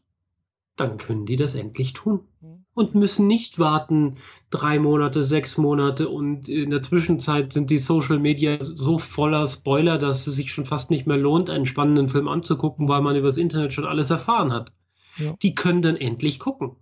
[0.76, 2.22] dann können die das endlich tun.
[2.42, 2.66] Mhm.
[2.74, 4.18] Und müssen nicht warten
[4.52, 9.98] drei Monate, sechs Monate und in der Zwischenzeit sind die Social Media so voller Spoiler,
[9.98, 13.38] dass es sich schon fast nicht mehr lohnt, einen spannenden Film anzugucken, weil man übers
[13.38, 14.72] Internet schon alles erfahren hat.
[15.18, 15.36] Ja.
[15.42, 16.76] Die können dann endlich gucken.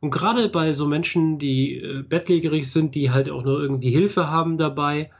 [0.00, 4.28] Und gerade bei so Menschen, die äh, bettlägerig sind, die halt auch nur irgendwie Hilfe
[4.28, 5.10] haben dabei,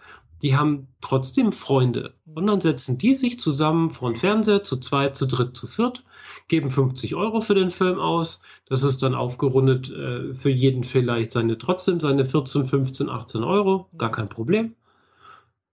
[0.42, 2.14] die haben trotzdem Freunde.
[2.34, 6.02] Und dann setzen die sich zusammen vor den Fernseher, zu zweit, zu dritt, zu viert,
[6.48, 8.42] geben 50 Euro für den Film aus.
[8.68, 13.88] Das ist dann aufgerundet äh, für jeden vielleicht seine trotzdem seine 14, 15, 18 Euro.
[13.96, 14.74] Gar kein Problem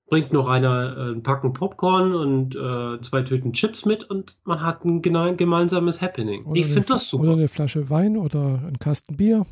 [0.08, 4.62] bringt noch einer äh, ein Packen Popcorn und äh, zwei Tüten Chips mit und man
[4.62, 6.46] hat ein gemeinsames Happening.
[6.46, 7.24] Oder ich finde das super.
[7.24, 9.46] Oder eine Flasche Wein oder ein Kasten Bier.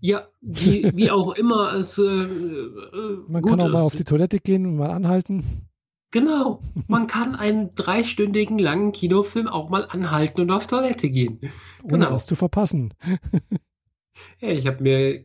[0.00, 3.72] Ja, wie, wie auch immer es äh, äh Man kann auch ist.
[3.72, 5.68] mal auf die Toilette gehen und mal anhalten.
[6.10, 11.40] Genau, man kann einen dreistündigen langen Kinofilm auch mal anhalten und auf Toilette gehen.
[11.82, 12.06] Genau.
[12.06, 12.94] Ohne was zu verpassen.
[14.40, 15.24] ja, ich habe mir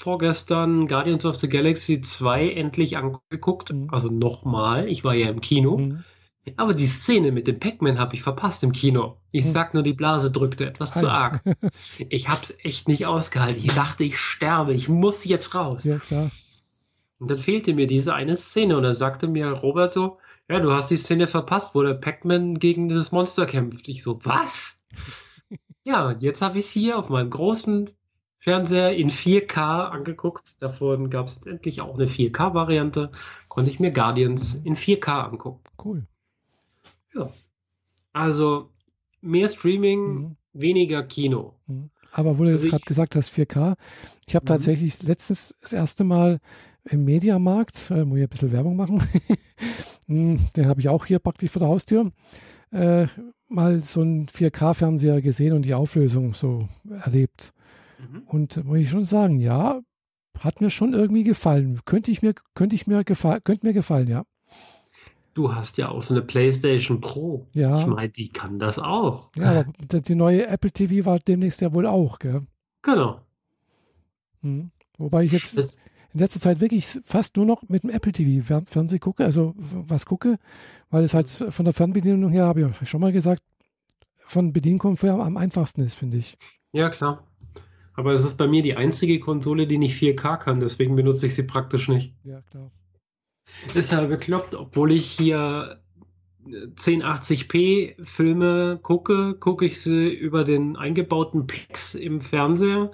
[0.00, 3.72] vorgestern Guardians of the Galaxy 2 endlich angeguckt.
[3.72, 3.88] Mhm.
[3.92, 4.88] Also nochmal.
[4.88, 5.76] Ich war ja im Kino.
[5.76, 6.04] Mhm.
[6.56, 9.18] Aber die Szene mit dem Pac-Man habe ich verpasst im Kino.
[9.30, 9.50] Ich mhm.
[9.50, 11.42] sag nur, die Blase drückte etwas zu arg.
[12.08, 13.62] ich habe es echt nicht ausgehalten.
[13.62, 14.72] Ich dachte, ich sterbe.
[14.72, 15.84] Ich muss jetzt raus.
[15.84, 16.30] Ja, klar.
[17.18, 18.78] Und dann fehlte mir diese eine Szene.
[18.78, 20.16] Und dann sagte mir Robert so,
[20.48, 23.86] ja, du hast die Szene verpasst, wo der Pac-Man gegen dieses Monster kämpft.
[23.88, 24.78] Ich so, was?
[25.84, 27.90] ja, jetzt habe ich es hier auf meinem großen
[28.40, 30.60] Fernseher in 4K angeguckt.
[30.62, 33.10] Davon gab es endlich auch eine 4K-Variante.
[33.48, 35.62] Konnte ich mir Guardians in 4K angucken.
[35.82, 36.06] Cool.
[37.14, 37.30] Ja.
[38.12, 38.70] Also
[39.20, 40.36] mehr Streaming, mhm.
[40.54, 41.54] weniger Kino.
[41.66, 41.90] Mhm.
[42.12, 43.74] Aber wo du jetzt also gerade gesagt hast, 4K,
[44.26, 44.48] ich habe mhm.
[44.48, 46.40] tatsächlich letztens das erste Mal
[46.84, 49.02] im Mediamarkt, äh, muss ich ein bisschen Werbung machen,
[50.06, 52.10] hm, den habe ich auch hier praktisch vor der Haustür,
[52.72, 53.06] äh,
[53.48, 57.52] mal so einen 4K-Fernseher gesehen und die Auflösung so erlebt.
[58.00, 58.22] Mhm.
[58.26, 59.80] Und muss ich schon sagen, ja,
[60.38, 61.80] hat mir schon irgendwie gefallen.
[61.84, 64.24] Könnte ich mir, könnte ich mir gefallen, könnte mir gefallen, ja.
[65.34, 67.46] Du hast ja auch so eine PlayStation Pro.
[67.52, 67.80] Ja.
[67.80, 69.30] Ich meine, die kann das auch.
[69.36, 72.46] Ja, aber die neue Apple TV war demnächst ja wohl auch, gell?
[72.82, 73.20] Genau.
[74.42, 74.70] Hm.
[74.98, 75.78] Wobei ich jetzt das
[76.12, 80.06] in letzter Zeit wirklich fast nur noch mit dem Apple TV Fernseh gucke, also was
[80.06, 80.38] gucke,
[80.90, 83.42] weil es halt von der Fernbedienung her, habe ich schon mal gesagt,
[84.18, 86.36] von Bedienkomfort am einfachsten ist, finde ich.
[86.72, 87.24] Ja, klar.
[88.00, 91.34] Aber es ist bei mir die einzige Konsole, die nicht 4K kann, deswegen benutze ich
[91.34, 92.14] sie praktisch nicht.
[92.24, 92.70] Ja, klar.
[93.74, 95.82] Ist ja bekloppt, obwohl ich hier
[96.46, 102.90] 1080p Filme gucke, gucke ich sie über den eingebauten Plex im Fernseher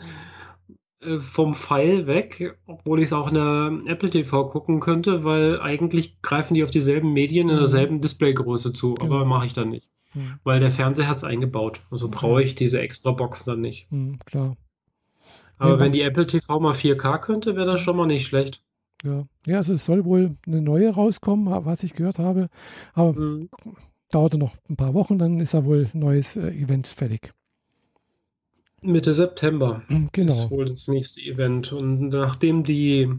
[0.99, 5.61] äh, vom Pfeil weg, obwohl ich es auch in der Apple TV gucken könnte, weil
[5.61, 7.61] eigentlich greifen die auf dieselben Medien in mhm.
[7.61, 9.15] derselben Displaygröße zu, genau.
[9.15, 9.93] aber mache ich dann nicht.
[10.15, 10.41] Mhm.
[10.43, 11.83] Weil der Fernseher hat es eingebaut.
[11.93, 13.87] Also brauche ich diese extra Box dann nicht.
[13.93, 14.57] Mhm, klar.
[15.59, 18.63] Aber ja, wenn die Apple TV mal 4K könnte, wäre das schon mal nicht schlecht.
[19.05, 19.27] Ja.
[19.47, 22.49] ja, also es soll wohl eine neue rauskommen, was ich gehört habe.
[22.95, 23.51] Aber mhm.
[24.11, 27.33] dauerte noch ein paar Wochen, dann ist ja wohl ein neues äh, Event fertig.
[28.83, 30.33] Mitte September genau.
[30.33, 31.73] ist wohl das nächste Event.
[31.73, 33.13] Und nachdem die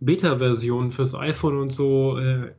[0.00, 2.52] Beta-Version fürs iPhone und so äh,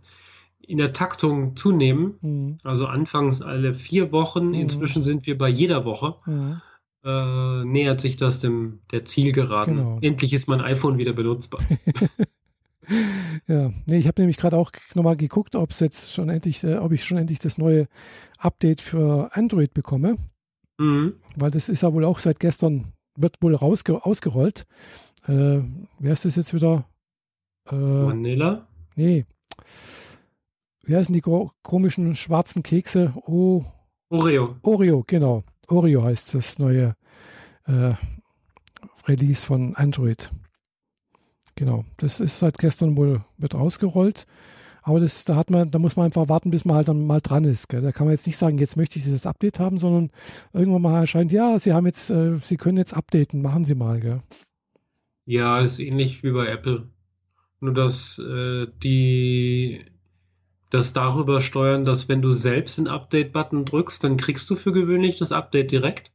[0.65, 2.57] in der Taktung zunehmen, mhm.
[2.63, 4.53] also anfangs alle vier Wochen, mhm.
[4.53, 6.61] inzwischen sind wir bei jeder Woche, mhm
[7.03, 9.77] äh, nähert sich das dem der Zielgeraden.
[9.77, 9.99] Genau.
[10.01, 11.61] Endlich ist mein iPhone wieder benutzbar.
[13.47, 16.77] ja, nee, ich habe nämlich gerade auch nochmal geguckt, ob es jetzt schon endlich, äh,
[16.77, 17.87] ob ich schon endlich das neue
[18.37, 20.15] Update für Android bekomme.
[20.77, 21.13] Mhm.
[21.35, 24.65] Weil das ist ja wohl auch seit gestern, wird wohl rausge ausgerollt.
[25.27, 25.59] Äh,
[25.99, 26.85] wer ist das jetzt wieder?
[27.65, 28.67] Äh, Vanilla?
[28.95, 29.25] Nee.
[30.85, 33.13] Wie heißen die komischen schwarzen Kekse?
[33.25, 33.63] Oh.
[34.09, 34.57] Oreo.
[34.61, 35.43] Oreo, genau.
[35.73, 36.95] Oreo heißt das neue
[37.65, 37.93] äh,
[39.07, 40.31] Release von Android.
[41.55, 44.25] Genau, das ist seit gestern wohl wird ausgerollt.
[44.81, 47.21] Aber das, da hat man, da muss man einfach warten, bis man halt dann mal
[47.21, 47.69] dran ist.
[47.69, 47.81] Gell?
[47.81, 50.11] Da kann man jetzt nicht sagen, jetzt möchte ich dieses Update haben, sondern
[50.51, 54.01] irgendwann mal erscheint, ja, Sie haben jetzt, äh, Sie können jetzt updaten, machen Sie mal,
[54.01, 54.21] gell?
[55.25, 56.89] Ja, ist ähnlich wie bei Apple.
[57.61, 59.85] Nur dass äh, die
[60.73, 65.19] das darüber steuern, dass wenn du selbst den Update-Button drückst, dann kriegst du für gewöhnlich
[65.19, 66.11] das Update direkt.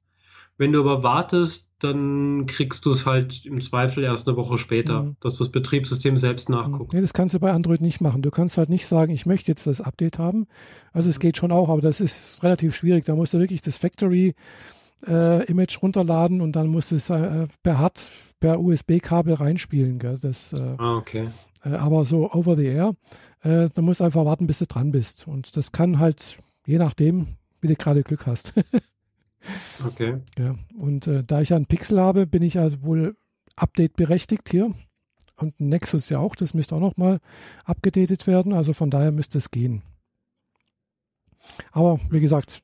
[0.57, 5.05] Wenn du aber wartest, dann kriegst du es halt im Zweifel erst eine Woche später,
[5.05, 5.17] mhm.
[5.21, 6.93] dass das Betriebssystem selbst nachguckt.
[6.93, 8.21] Nee, das kannst du bei Android nicht machen.
[8.21, 10.49] Du kannst halt nicht sagen, ich möchte jetzt das Update haben.
[10.93, 13.05] Also es geht schon auch, aber das ist relativ schwierig.
[13.05, 14.35] Da musst du wirklich das Factory
[15.07, 18.11] äh, Image runterladen und dann musst du es äh, per HAT,
[18.41, 20.01] per USB-Kabel reinspielen.
[20.01, 20.19] Gell?
[20.21, 21.29] Das, äh, ah, okay.
[21.63, 22.95] Äh, aber so over the air
[23.43, 25.27] äh, da musst du einfach warten, bis du dran bist.
[25.27, 28.55] Und das kann halt, je nachdem, wie du gerade Glück hast.
[29.87, 30.21] okay.
[30.39, 33.17] Ja, und äh, da ich ja einen Pixel habe, bin ich also wohl
[33.57, 34.75] Update berechtigt hier.
[35.37, 37.21] Und Nexus ja auch, das müsste auch nochmal
[37.65, 38.53] abgedatet werden.
[38.53, 39.83] Also von daher müsste es gehen.
[41.71, 42.63] Aber wie gesagt,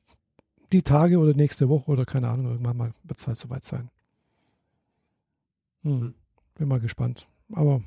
[0.71, 3.89] die Tage oder nächste Woche oder keine Ahnung, irgendwann mal wird es halt soweit sein.
[5.83, 6.13] Hm.
[6.55, 7.27] Bin mal gespannt.
[7.53, 7.81] Aber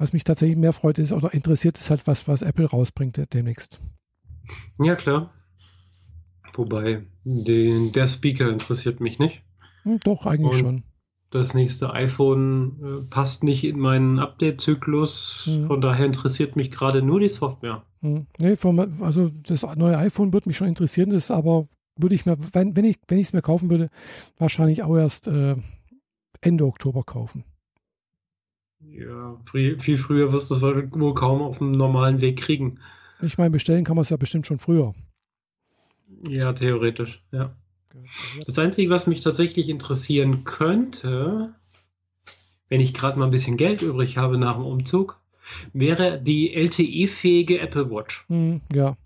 [0.00, 3.80] was mich tatsächlich mehr freut ist oder interessiert, ist halt was, was Apple rausbringt demnächst.
[4.78, 5.30] Ja, klar.
[6.54, 9.42] Wobei, den, der Speaker interessiert mich nicht.
[9.82, 10.84] Hm, doch, eigentlich Und schon.
[11.28, 15.44] Das nächste iPhone äh, passt nicht in meinen Update-Zyklus.
[15.44, 15.66] Hm.
[15.66, 17.84] Von daher interessiert mich gerade nur die Software.
[18.00, 18.26] Hm.
[18.40, 22.38] Nee, vom, also das neue iPhone würde mich schon interessieren, das aber würde ich mir,
[22.54, 23.90] wenn, wenn ich es mir kaufen würde,
[24.38, 25.56] wahrscheinlich auch erst äh,
[26.40, 27.44] Ende Oktober kaufen.
[28.86, 32.78] Ja, viel, früher wirst du es wohl kaum auf dem normalen Weg kriegen.
[33.22, 34.94] Ich meine, bestellen kann man es ja bestimmt schon früher.
[36.26, 37.54] Ja, theoretisch, ja.
[38.46, 41.54] Das Einzige, was mich tatsächlich interessieren könnte,
[42.68, 45.20] wenn ich gerade mal ein bisschen Geld übrig habe nach dem Umzug,
[45.72, 48.24] wäre die LTE-fähige Apple Watch.
[48.28, 48.96] Mm, ja.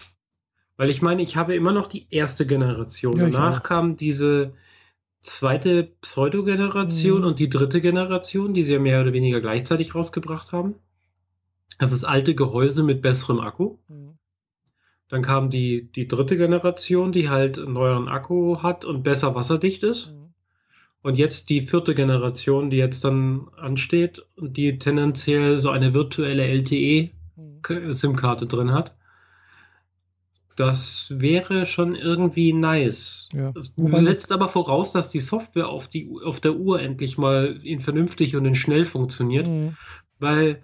[0.76, 3.16] Weil ich meine, ich habe immer noch die erste Generation.
[3.16, 4.52] Ja, Danach kam diese
[5.24, 7.26] zweite Pseudo-Generation mhm.
[7.26, 10.74] und die dritte Generation, die sie ja mehr oder weniger gleichzeitig rausgebracht haben.
[11.78, 13.78] Das ist alte Gehäuse mit besserem Akku.
[13.88, 14.18] Mhm.
[15.08, 19.82] Dann kam die, die dritte Generation, die halt einen neueren Akku hat und besser wasserdicht
[19.82, 20.12] ist.
[20.12, 20.34] Mhm.
[21.02, 26.46] Und jetzt die vierte Generation, die jetzt dann ansteht und die tendenziell so eine virtuelle
[26.46, 28.48] LTE-SIM-Karte mhm.
[28.48, 28.94] drin hat.
[30.56, 33.28] Das wäre schon irgendwie nice.
[33.32, 33.52] Ja.
[33.52, 37.80] Das setzt aber voraus, dass die Software auf, die, auf der Uhr endlich mal in
[37.80, 39.48] vernünftig und in schnell funktioniert.
[39.48, 39.76] Mhm.
[40.18, 40.62] Weil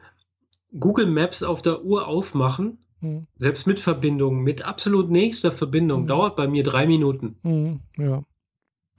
[0.79, 3.27] Google Maps auf der Uhr aufmachen, mhm.
[3.37, 6.07] selbst mit Verbindung, mit absolut nächster Verbindung, mhm.
[6.07, 7.37] dauert bei mir drei Minuten.
[7.43, 7.81] Mhm.
[7.97, 8.23] Ja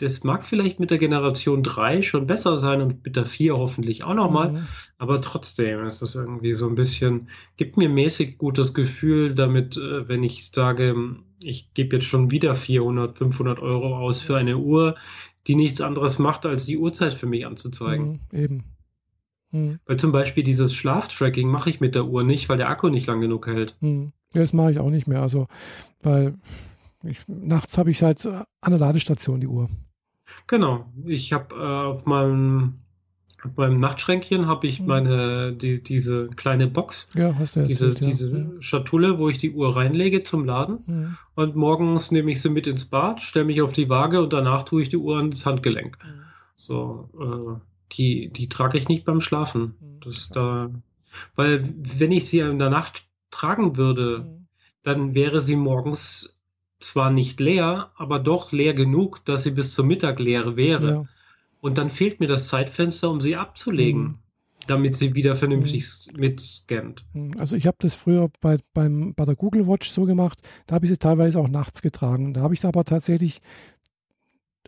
[0.02, 4.04] das mag vielleicht mit der Generation 3 schon besser sein und mit der 4 hoffentlich
[4.04, 4.68] auch nochmal, mhm.
[4.98, 10.08] aber trotzdem ist das irgendwie so ein bisschen, gibt mir mäßig gutes Gefühl damit, äh,
[10.08, 10.96] wenn ich sage,
[11.40, 14.96] ich gebe jetzt schon wieder 400, 500 Euro aus für eine Uhr,
[15.48, 18.22] die nichts anderes macht, als die Uhrzeit für mich anzuzeigen.
[18.32, 18.64] Mhm, eben.
[19.52, 19.80] Mhm.
[19.86, 23.08] Weil zum Beispiel dieses Schlaftracking mache ich mit der Uhr nicht, weil der Akku nicht
[23.08, 23.76] lang genug hält.
[23.82, 24.14] Mhm.
[24.34, 25.22] Ja, das mache ich auch nicht mehr.
[25.22, 25.48] Also,
[26.02, 26.36] weil
[27.04, 29.70] Ich, nachts habe ich halt an der Ladestation die Uhr.
[30.52, 30.86] Genau.
[31.06, 32.82] Ich habe äh, auf meinem
[33.56, 34.86] beim Nachtschränkchen habe ich mhm.
[34.86, 38.46] meine die, diese kleine Box, ja, hast du diese, erzählt, diese ja.
[38.60, 40.80] Schatulle, wo ich die Uhr reinlege zum Laden.
[40.86, 41.18] Mhm.
[41.36, 44.64] Und morgens nehme ich sie mit ins Bad, stelle mich auf die Waage und danach
[44.64, 45.98] tue ich die Uhr ans Handgelenk.
[46.04, 46.22] Mhm.
[46.58, 49.76] So, äh, die, die trage ich nicht beim Schlafen.
[49.80, 50.00] Mhm.
[50.04, 50.70] Das da,
[51.38, 54.48] weil wenn ich sie in der Nacht tragen würde, mhm.
[54.84, 56.38] dann wäre sie morgens
[56.84, 60.92] zwar nicht leer, aber doch leer genug, dass sie bis zum Mittag leer wäre.
[60.92, 61.06] Ja.
[61.62, 64.18] Und dann fehlt mir das Zeitfenster, um sie abzulegen, mhm.
[64.68, 66.20] damit sie wieder vernünftig mhm.
[66.20, 67.06] mitscannt.
[67.14, 67.36] Mhm.
[67.38, 70.86] Also ich habe das früher bei, beim, bei der Google Watch so gemacht, da habe
[70.86, 72.34] ich sie teilweise auch nachts getragen.
[72.34, 73.42] Da habe ich aber tatsächlich,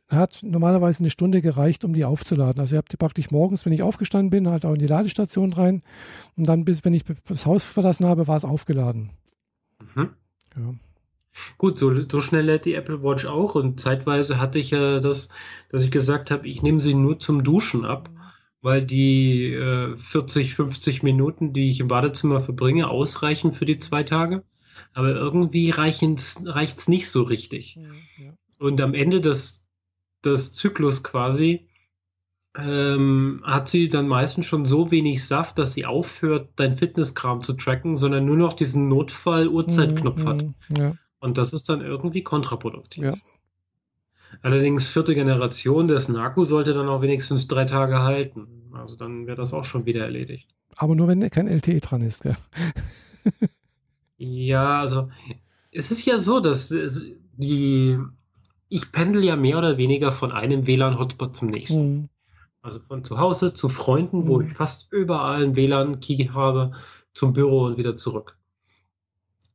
[0.08, 2.60] hat normalerweise eine Stunde gereicht, um die aufzuladen.
[2.60, 5.54] Also ich habe die praktisch morgens, wenn ich aufgestanden bin, halt auch in die Ladestation
[5.54, 5.82] rein
[6.36, 9.10] und dann bis, wenn ich das Haus verlassen habe, war es aufgeladen.
[9.96, 10.10] Mhm.
[10.56, 10.74] Ja.
[11.58, 15.30] Gut, so, so schnell lädt die Apple Watch auch und zeitweise hatte ich ja das,
[15.70, 18.10] dass ich gesagt habe, ich nehme sie nur zum Duschen ab,
[18.62, 24.04] weil die äh, 40, 50 Minuten, die ich im Badezimmer verbringe, ausreichen für die zwei
[24.04, 24.44] Tage.
[24.94, 27.78] Aber irgendwie reicht es nicht so richtig.
[28.18, 28.34] Ja.
[28.60, 29.66] Und am Ende des,
[30.24, 31.68] des Zyklus quasi
[32.56, 37.54] ähm, hat sie dann meistens schon so wenig Saft, dass sie aufhört, dein Fitnesskram zu
[37.54, 40.44] tracken, sondern nur noch diesen Notfall-Uhrzeitknopf mhm, hat.
[40.44, 40.94] Mhm, ja.
[41.24, 43.06] Und das ist dann irgendwie kontraproduktiv.
[43.06, 43.14] Ja.
[44.42, 48.70] Allerdings vierte Generation des Naku sollte dann auch wenigstens drei Tage halten.
[48.74, 50.50] Also dann wäre das auch schon wieder erledigt.
[50.76, 52.36] Aber nur wenn kein LTE dran ist, gell?
[54.18, 55.12] ja, also
[55.72, 56.76] es ist ja so, dass
[57.38, 57.98] die
[58.68, 61.96] ich pendel ja mehr oder weniger von einem WLAN-Hotspot zum nächsten.
[61.96, 62.10] Mhm.
[62.62, 64.28] Also von zu Hause zu Freunden, mhm.
[64.28, 66.74] wo ich fast überall einen WLAN-Key habe,
[67.14, 68.38] zum Büro und wieder zurück.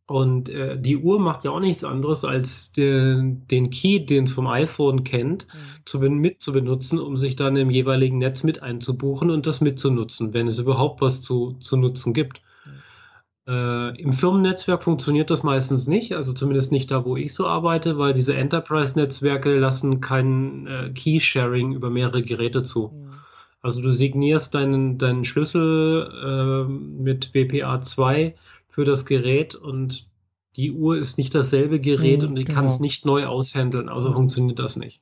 [0.08, 4.32] Und äh, die Uhr macht ja auch nichts anderes, als den, den Key, den es
[4.32, 5.84] vom iPhone kennt, mhm.
[5.84, 10.32] zu, mit zu benutzen, um sich dann im jeweiligen Netz mit einzubuchen und das mitzunutzen,
[10.32, 12.40] wenn es überhaupt was zu, zu nutzen gibt.
[12.64, 13.52] Mhm.
[13.52, 17.98] Äh, Im Firmennetzwerk funktioniert das meistens nicht, also zumindest nicht da, wo ich so arbeite,
[17.98, 22.94] weil diese Enterprise-Netzwerke lassen kein äh, Key-Sharing über mehrere Geräte zu.
[22.94, 23.12] Mhm.
[23.60, 26.72] Also du signierst deinen, deinen Schlüssel äh,
[27.02, 28.32] mit WPA2
[28.78, 30.06] für das Gerät und
[30.56, 32.54] die Uhr ist nicht dasselbe Gerät mhm, und die genau.
[32.54, 35.00] kann es nicht neu aushändeln, also funktioniert das nicht.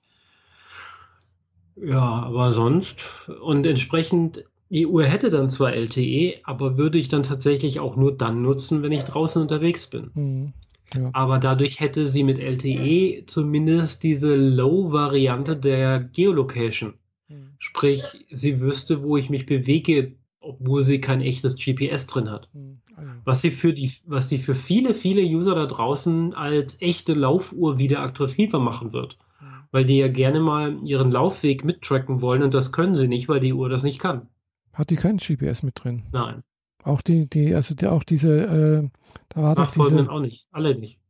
[1.77, 7.23] Ja, aber sonst und entsprechend, die Uhr hätte dann zwar LTE, aber würde ich dann
[7.23, 10.11] tatsächlich auch nur dann nutzen, wenn ich draußen unterwegs bin.
[10.15, 10.53] Mhm,
[10.94, 11.11] ja.
[11.12, 16.94] Aber dadurch hätte sie mit LTE zumindest diese Low-Variante der Geolocation.
[17.28, 17.57] Mhm.
[17.59, 20.15] Sprich, sie wüsste, wo ich mich bewege,
[20.47, 22.48] obwohl sie kein echtes GPS drin hat.
[22.52, 22.78] Mhm.
[23.24, 27.78] Was sie für die, was sie für viele, viele User da draußen als echte Laufuhr
[27.78, 29.18] wieder attraktiver machen wird.
[29.40, 29.47] Mhm.
[29.70, 33.40] Weil die ja gerne mal ihren Laufweg mittracken wollen und das können sie nicht, weil
[33.40, 34.28] die Uhr das nicht kann.
[34.73, 36.02] Hat die kein GPS mit drin?
[36.12, 36.43] Nein.
[36.85, 38.43] Auch die, die, also die, auch diese,
[38.85, 38.89] äh,
[39.31, 40.09] da war doch diese.
[40.09, 41.01] auch nicht, alle nicht.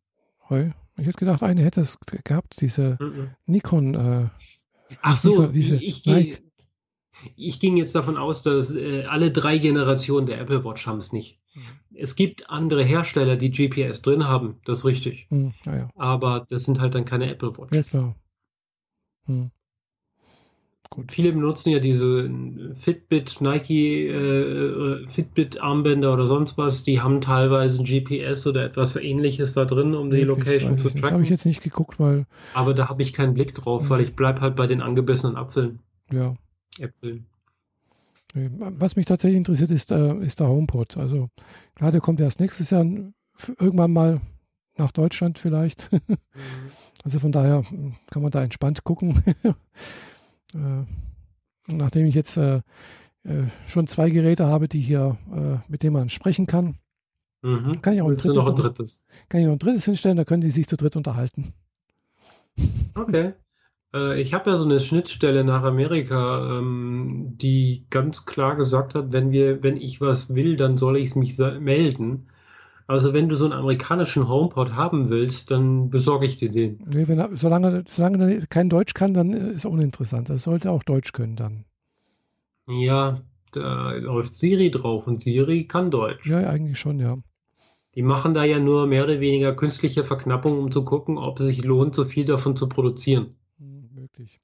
[0.97, 3.31] Ich hätte gedacht, eine hätte es gehabt, diese mhm.
[3.45, 3.95] Nikon.
[3.95, 4.29] Äh,
[5.03, 6.39] Ach so, Nikon, diese ich, ich gehe
[7.37, 11.13] ich ging jetzt davon aus, dass äh, alle drei Generationen der Apple Watch haben es
[11.13, 11.39] nicht.
[11.55, 11.63] Mhm.
[11.95, 15.27] Es gibt andere Hersteller, die GPS drin haben, das ist richtig.
[15.31, 15.91] Mhm, ja.
[15.97, 17.75] Aber das sind halt dann keine Apple Watch.
[17.75, 18.17] Ja, klar.
[19.27, 19.51] Mhm.
[20.91, 21.13] Gut.
[21.13, 22.31] Viele benutzen ja diese
[22.79, 26.85] Fitbit, Nike, äh, Fitbit-Armbänder oder sonst was.
[26.85, 31.13] Die haben teilweise ein GPS oder etwas Ähnliches da drin, um die Location zu tracken.
[31.13, 32.27] Habe ich jetzt nicht geguckt, weil.
[32.55, 33.91] Aber da habe ich keinen Blick drauf, mhm.
[33.91, 35.81] weil ich bleibe halt bei den angebissenen Apfeln.
[36.13, 36.37] Ja.
[36.79, 37.27] Äpfeln.
[38.35, 40.97] Was mich tatsächlich interessiert, ist, äh, ist der HomePod.
[40.99, 41.31] Also
[41.75, 42.85] klar, der kommt erst nächstes Jahr
[43.59, 44.21] irgendwann mal
[44.77, 45.91] nach Deutschland vielleicht.
[46.37, 46.71] Mhm.
[47.03, 49.23] Also von daher hm, kann man da entspannt gucken.
[50.55, 50.85] äh,
[51.67, 52.61] nachdem ich jetzt äh,
[53.67, 55.17] schon zwei Geräte habe, die hier,
[55.69, 56.77] mit denen man sprechen kann,
[57.43, 57.81] mhm.
[57.81, 59.05] kann ich auch ein drittes, noch ein drittes?
[59.31, 61.55] Kann ich auch ein drittes hinstellen, da können die sich zu dritt unterhalten.
[62.95, 63.33] Okay.
[63.97, 69.13] Äh, ich habe ja so eine Schnittstelle nach Amerika, ähm, die ganz klar gesagt hat,
[69.13, 72.29] wenn wir, wenn ich was will, dann soll ich es mich melden.
[72.89, 76.79] Also wenn du so einen amerikanischen HomePod haben willst, dann besorge ich dir den.
[76.87, 80.31] Nee, wenn solange, solange er kein Deutsch kann, dann ist er uninteressant.
[80.31, 81.65] Er sollte auch Deutsch können dann.
[82.69, 86.27] Ja, da läuft Siri drauf und Siri kann Deutsch.
[86.27, 87.17] Ja, eigentlich schon, ja.
[87.97, 91.47] Die machen da ja nur mehr oder weniger künstliche Verknappung, um zu gucken, ob es
[91.47, 93.35] sich lohnt, so viel davon zu produzieren
[94.17, 94.41] wirklich.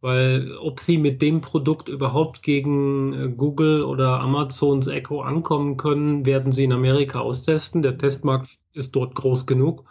[0.00, 6.26] Weil ob sie mit dem Produkt überhaupt gegen äh, Google oder Amazons Echo ankommen können,
[6.26, 7.82] werden sie in Amerika austesten.
[7.82, 9.84] Der Testmarkt ist dort groß genug.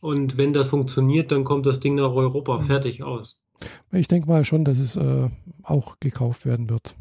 [0.00, 2.62] Und wenn das funktioniert, dann kommt das Ding nach Europa mhm.
[2.62, 3.38] fertig aus.
[3.92, 5.28] Ich denke mal schon, dass es äh,
[5.62, 6.94] auch gekauft werden wird.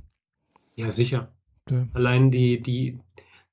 [0.75, 1.31] Ja, sicher.
[1.69, 1.87] Ja.
[1.93, 2.99] Allein die, die,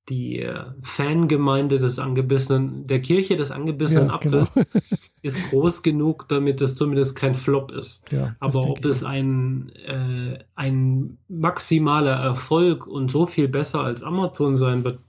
[0.09, 4.67] die äh, Fangemeinde des angebissenen, der Kirche des angebissenen ja, Apfels genau.
[5.23, 8.11] ist groß genug, damit es zumindest kein Flop ist.
[8.13, 14.57] Ja, Aber ob es ein, äh, ein maximaler Erfolg und so viel besser als Amazon
[14.57, 15.01] sein wird,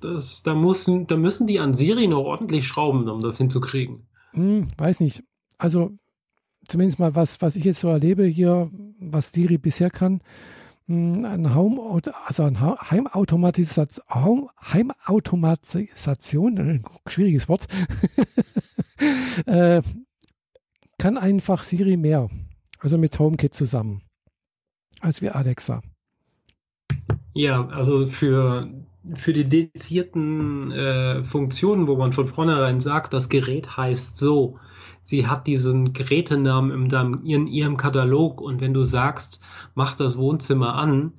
[0.00, 4.06] das, da, müssen, da müssen die an Siri noch ordentlich schrauben, um das hinzukriegen.
[4.32, 5.22] Hm, weiß nicht.
[5.58, 5.92] Also
[6.66, 10.20] zumindest mal was, was ich jetzt so erlebe hier, was Siri bisher kann,
[10.90, 17.68] ein Home, also ein Heimautomatisation, Heimautomatisation, ein schwieriges Wort,
[19.46, 19.82] äh,
[20.98, 22.28] kann einfach Siri mehr,
[22.78, 24.02] also mit HomeKit zusammen,
[25.00, 25.82] als wie Alexa.
[27.32, 28.68] Ja, also für,
[29.14, 34.58] für die dedizierten äh, Funktionen, wo man von vornherein sagt, das Gerät heißt so,
[35.10, 39.42] sie hat diesen Gerätenamen in, in ihrem Katalog und wenn du sagst,
[39.74, 41.12] mach das Wohnzimmer an, mhm.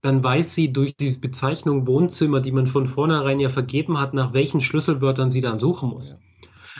[0.00, 4.32] dann weiß sie durch die Bezeichnung Wohnzimmer, die man von vornherein ja vergeben hat, nach
[4.32, 6.12] welchen Schlüsselwörtern sie dann suchen muss.
[6.12, 6.16] Ja.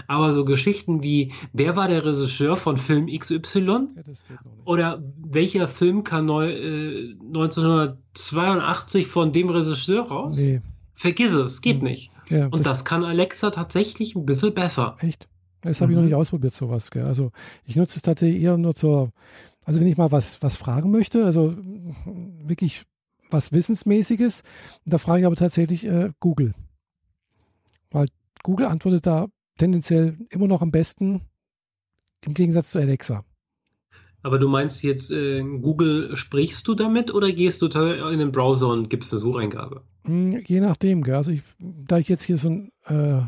[0.09, 3.61] Aber so Geschichten wie, wer war der Regisseur von Film XY?
[3.61, 3.81] Ja,
[4.65, 10.39] Oder welcher Film kam neu, äh, 1982 von dem Regisseur raus?
[10.39, 10.63] Nee.
[10.95, 11.89] Vergiss es, geht mhm.
[11.89, 12.11] nicht.
[12.31, 14.97] Ja, Und das, das, kann Alexa tatsächlich ein bisschen besser.
[15.01, 15.29] Echt?
[15.65, 15.93] Das habe mhm.
[15.93, 16.09] ich noch mhm.
[16.09, 16.91] nicht ausprobiert, sowas.
[16.91, 17.05] Gell?
[17.05, 17.33] Also
[17.65, 19.13] ich nutze es tatsächlich eher nur zur,
[19.65, 21.57] also wenn ich mal was, was fragen möchte, also
[22.45, 22.85] wirklich
[23.31, 24.43] was Wissensmäßiges,
[24.85, 26.55] da frage ich aber tatsächlich äh, Google.
[27.91, 28.07] Weil
[28.43, 29.27] Google antwortet da
[29.59, 31.23] tendenziell immer noch am besten
[32.25, 33.25] im Gegensatz zu Alexa.
[34.23, 38.69] Aber du meinst jetzt, äh, Google sprichst du damit oder gehst du in den Browser
[38.69, 39.83] und gibst eine Sucheingabe?
[40.05, 41.17] Hm, je nachdem, gell?
[41.17, 43.23] Also ich, da ich jetzt hier so ein äh,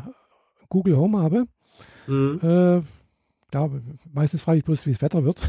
[0.69, 1.47] Google Home habe,
[2.07, 2.39] Mhm.
[2.41, 2.81] Äh,
[3.53, 3.69] ja,
[4.13, 5.39] meistens frage ich bloß, wie das Wetter wird.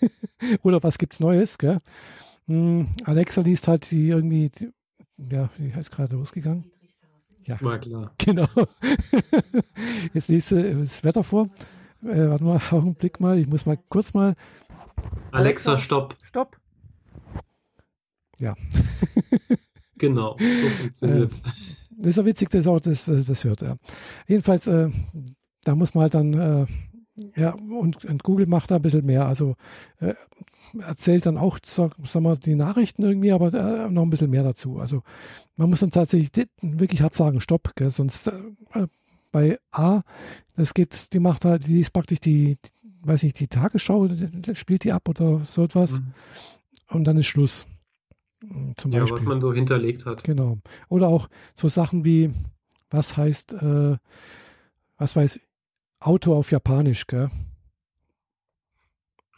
[0.62, 1.78] Oder was gibt es Neues, gell?
[2.46, 4.70] Hm, Alexa liest halt die irgendwie, die,
[5.30, 6.70] ja, die ist gerade losgegangen.
[7.46, 8.12] Ja, War klar.
[8.18, 8.48] Genau.
[10.12, 11.48] Jetzt liest sie das Wetter vor.
[12.02, 14.34] Äh, warte mal, Augenblick mal, ich muss mal kurz mal.
[15.32, 16.16] Alexa, stopp.
[16.26, 16.56] Stopp.
[18.38, 18.54] Ja.
[19.96, 21.42] genau, so funktioniert es.
[21.42, 21.50] Äh,
[21.98, 23.62] das ist ja witzig, dass auch das, das, das hört.
[23.62, 23.76] Ja.
[24.26, 24.90] Jedenfalls, äh,
[25.66, 26.66] da muss man halt dann, äh,
[27.34, 29.26] ja, und, und, Google macht da ein bisschen mehr.
[29.26, 29.56] Also
[30.00, 30.14] äh,
[30.78, 34.42] erzählt dann auch, sag, sag mal, die Nachrichten irgendwie, aber äh, noch ein bisschen mehr
[34.42, 34.78] dazu.
[34.78, 35.02] Also
[35.56, 37.90] man muss dann tatsächlich wirklich hart sagen, stopp, gell?
[37.90, 38.86] sonst äh,
[39.32, 40.02] bei A,
[40.56, 44.08] das geht, die macht halt, die ist praktisch die, die weiß nicht, die Tagesschau,
[44.54, 46.00] spielt die ab oder so etwas.
[46.00, 46.12] Mhm.
[46.90, 47.66] Und dann ist Schluss.
[48.76, 49.18] Zum ja, Beispiel.
[49.18, 50.22] was man so hinterlegt hat.
[50.22, 50.58] Genau.
[50.88, 52.30] Oder auch so Sachen wie,
[52.90, 53.96] was heißt, äh,
[54.98, 55.40] was weiß
[56.00, 57.30] Auto auf Japanisch, gell?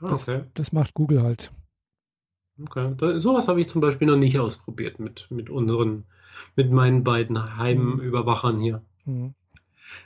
[0.01, 0.45] Ah, das, okay.
[0.55, 1.53] das macht Google halt.
[2.61, 2.95] Okay.
[2.97, 6.05] Da, sowas habe ich zum Beispiel noch nicht ausprobiert mit, mit unseren,
[6.57, 8.83] mit meinen beiden Heimüberwachern hier.
[9.05, 9.35] Mhm.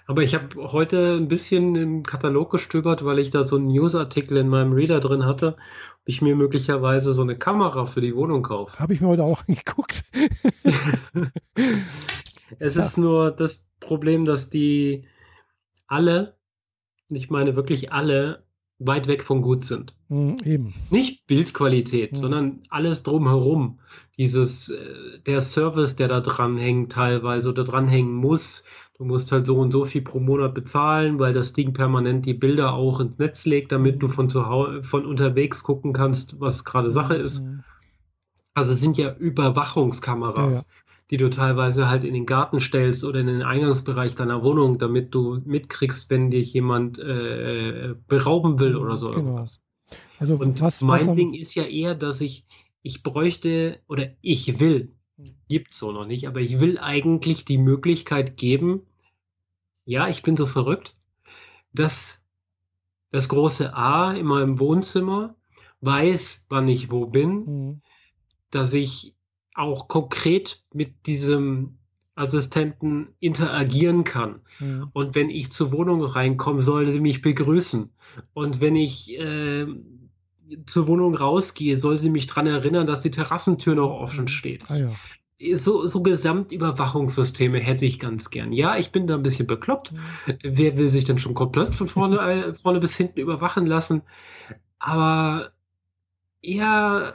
[0.07, 4.37] Aber ich habe heute ein bisschen im Katalog gestöbert, weil ich da so einen Newsartikel
[4.37, 8.43] in meinem Reader drin hatte, ob ich mir möglicherweise so eine Kamera für die Wohnung
[8.43, 8.79] kaufe.
[8.79, 10.05] Habe ich mir heute auch angeguckt.
[12.59, 12.85] es ja.
[12.85, 15.07] ist nur das Problem, dass die
[15.87, 16.37] alle
[17.14, 18.43] ich meine wirklich alle,
[18.86, 19.94] weit weg von gut sind.
[20.09, 20.74] Mhm, eben.
[20.90, 22.16] Nicht Bildqualität, mhm.
[22.16, 23.80] sondern alles drumherum.
[24.18, 28.64] Dieses, äh, der Service, der da dran hängt teilweise oder dranhängen muss.
[28.98, 32.34] Du musst halt so und so viel pro Monat bezahlen, weil das Ding permanent die
[32.34, 36.64] Bilder auch ins Netz legt, damit du von zu Hause, von unterwegs gucken kannst, was
[36.64, 37.44] gerade Sache ist.
[37.44, 37.64] Mhm.
[38.55, 40.56] Also es sind ja Überwachungskameras.
[40.56, 40.81] Ja, ja
[41.12, 45.14] die du teilweise halt in den Garten stellst oder in den Eingangsbereich deiner Wohnung, damit
[45.14, 49.18] du mitkriegst, wenn dich jemand äh, berauben will oder so genau.
[49.18, 49.62] irgendwas.
[50.18, 52.47] Also Und was, mein was Ding ist ja eher, dass ich,
[52.80, 55.34] ich bräuchte oder ich will, hm.
[55.51, 58.80] gibt es so noch nicht, aber ich will eigentlich die Möglichkeit geben,
[59.84, 60.97] ja, ich bin so verrückt,
[61.74, 62.24] dass
[63.10, 65.34] das große A in meinem Wohnzimmer
[65.82, 67.82] weiß, wann ich wo bin, mhm.
[68.51, 69.14] dass ich
[69.55, 71.79] auch konkret mit diesem
[72.15, 74.41] Assistenten interagieren kann.
[74.61, 74.89] Ja.
[74.93, 77.91] Und wenn ich zur Wohnung reinkomme, soll sie mich begrüßen.
[78.35, 79.66] Und wenn ich äh,
[80.66, 84.65] zur Wohnung rausgehe, soll sie mich daran erinnern, dass die Terrassentür noch offen steht.
[84.69, 85.57] Ah, ja.
[85.57, 88.53] So, so Gesamtüberwachungssysteme hätte ich ganz gern.
[88.53, 89.93] Ja, ich bin da ein bisschen bekloppt.
[89.93, 90.35] Ja.
[90.43, 92.19] Wer will sich denn schon komplett von vorne,
[92.49, 94.03] äh, vorne bis hinten überwachen lassen?
[94.79, 95.51] Aber
[96.43, 97.15] ja,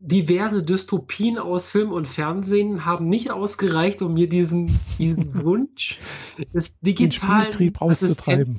[0.00, 5.98] diverse Dystopien aus Film und Fernsehen haben nicht ausgereicht, um mir diesen, diesen Wunsch
[6.54, 8.56] des digitalen Den auszutreiben.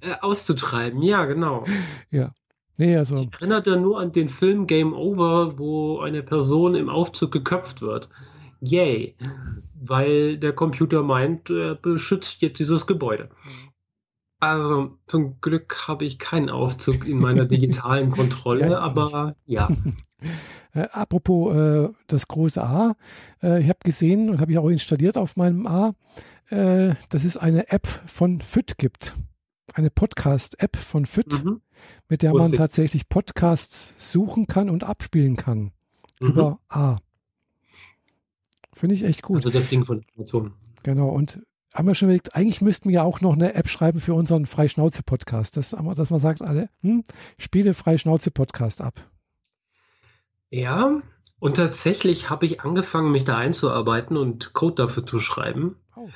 [0.00, 1.64] Äh, auszutreiben, ja, genau.
[2.10, 2.32] Ja.
[2.76, 3.16] Nee, also.
[3.16, 7.82] Ich erinnert ja nur an den Film Game Over, wo eine Person im Aufzug geköpft
[7.82, 8.08] wird.
[8.60, 9.16] Yay.
[9.80, 13.30] Weil der Computer meint, er beschützt jetzt dieses Gebäude.
[14.40, 19.68] Also zum Glück habe ich keinen Aufzug in meiner digitalen Kontrolle, ja, aber ja.
[20.78, 22.94] Äh, apropos äh, das große A,
[23.42, 25.94] äh, ich habe gesehen und habe ich auch installiert auf meinem A,
[26.50, 29.14] äh, dass es eine App von FIT gibt.
[29.74, 31.60] Eine Podcast-App von FIT, mhm.
[32.08, 35.72] mit der man tatsächlich Podcasts suchen kann und abspielen kann.
[36.20, 36.28] Mhm.
[36.28, 36.96] Über A.
[38.72, 39.36] Finde ich echt gut.
[39.36, 40.54] Also das Ding von Amazon.
[40.84, 41.40] Genau, und
[41.74, 44.46] haben wir schon überlegt, eigentlich müssten wir ja auch noch eine App schreiben für unseren
[44.46, 47.02] Freischnauze-Podcast, dass, dass man sagt, alle, hm,
[47.36, 49.10] spiele Freischnauze-Podcast ab.
[50.50, 51.02] Ja,
[51.40, 56.08] und tatsächlich habe ich angefangen, mich da einzuarbeiten und Code dafür zu schreiben, oh.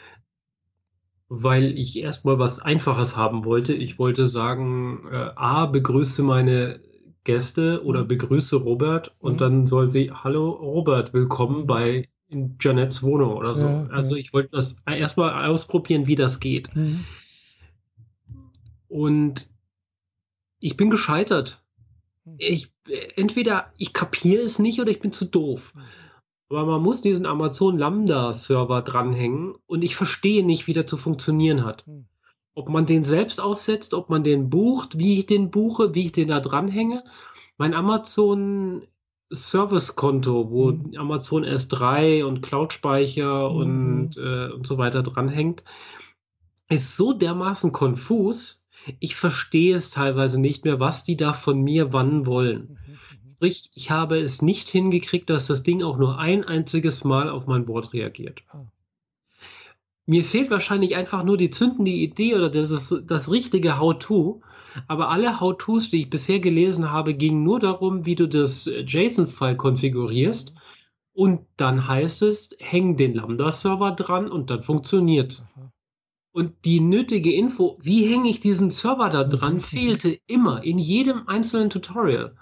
[1.29, 3.75] weil ich erstmal was Einfaches haben wollte.
[3.75, 6.81] Ich wollte sagen, äh, A, begrüße meine
[7.25, 8.09] Gäste oder mhm.
[8.09, 9.39] begrüße Robert und mhm.
[9.39, 11.67] dann soll sie, hallo Robert, willkommen mhm.
[11.67, 13.67] bei in Janets Wohnung oder so.
[13.67, 14.23] Ja, also ja.
[14.23, 16.75] ich wollte das erstmal ausprobieren, wie das geht.
[16.75, 17.05] Mhm.
[18.89, 19.51] Und
[20.59, 21.62] ich bin gescheitert.
[22.25, 22.37] Mhm.
[22.39, 22.73] Ich,
[23.17, 25.75] entweder ich kapiere es nicht oder ich bin zu doof.
[25.75, 25.83] Mhm.
[26.51, 31.65] Aber man muss diesen Amazon Lambda-Server dranhängen und ich verstehe nicht, wie der zu funktionieren
[31.65, 31.87] hat.
[31.87, 32.07] Mhm.
[32.55, 36.13] Ob man den selbst aufsetzt, ob man den bucht, wie ich den buche, wie ich
[36.13, 37.05] den da dranhänge.
[37.57, 38.87] Mein Amazon
[39.31, 40.95] Servicekonto, wo mhm.
[40.97, 43.57] Amazon S3 und Cloud-Speicher mhm.
[43.57, 45.65] und, äh, und so weiter dranhängt,
[46.69, 48.62] ist so dermaßen konfus.
[48.99, 52.79] Ich verstehe es teilweise nicht mehr, was die da von mir wann wollen.
[52.87, 52.93] Mhm.
[52.93, 53.35] mhm.
[53.37, 57.47] Sprich, ich habe es nicht hingekriegt, dass das Ding auch nur ein einziges Mal auf
[57.47, 58.43] mein Wort reagiert.
[58.51, 58.67] Ah.
[60.07, 64.43] Mir fehlt wahrscheinlich einfach nur die zündende Idee oder das, das richtige How-To,
[64.89, 69.57] aber alle How-Tos, die ich bisher gelesen habe, gingen nur darum, wie du das JSON-File
[69.57, 70.57] konfigurierst.
[71.15, 75.47] Und dann heißt es, häng den Lambda-Server dran und dann funktioniert
[76.33, 81.29] Und die nötige Info, wie hänge ich diesen Server da dran, fehlte immer in jedem
[81.29, 82.37] einzelnen Tutorial,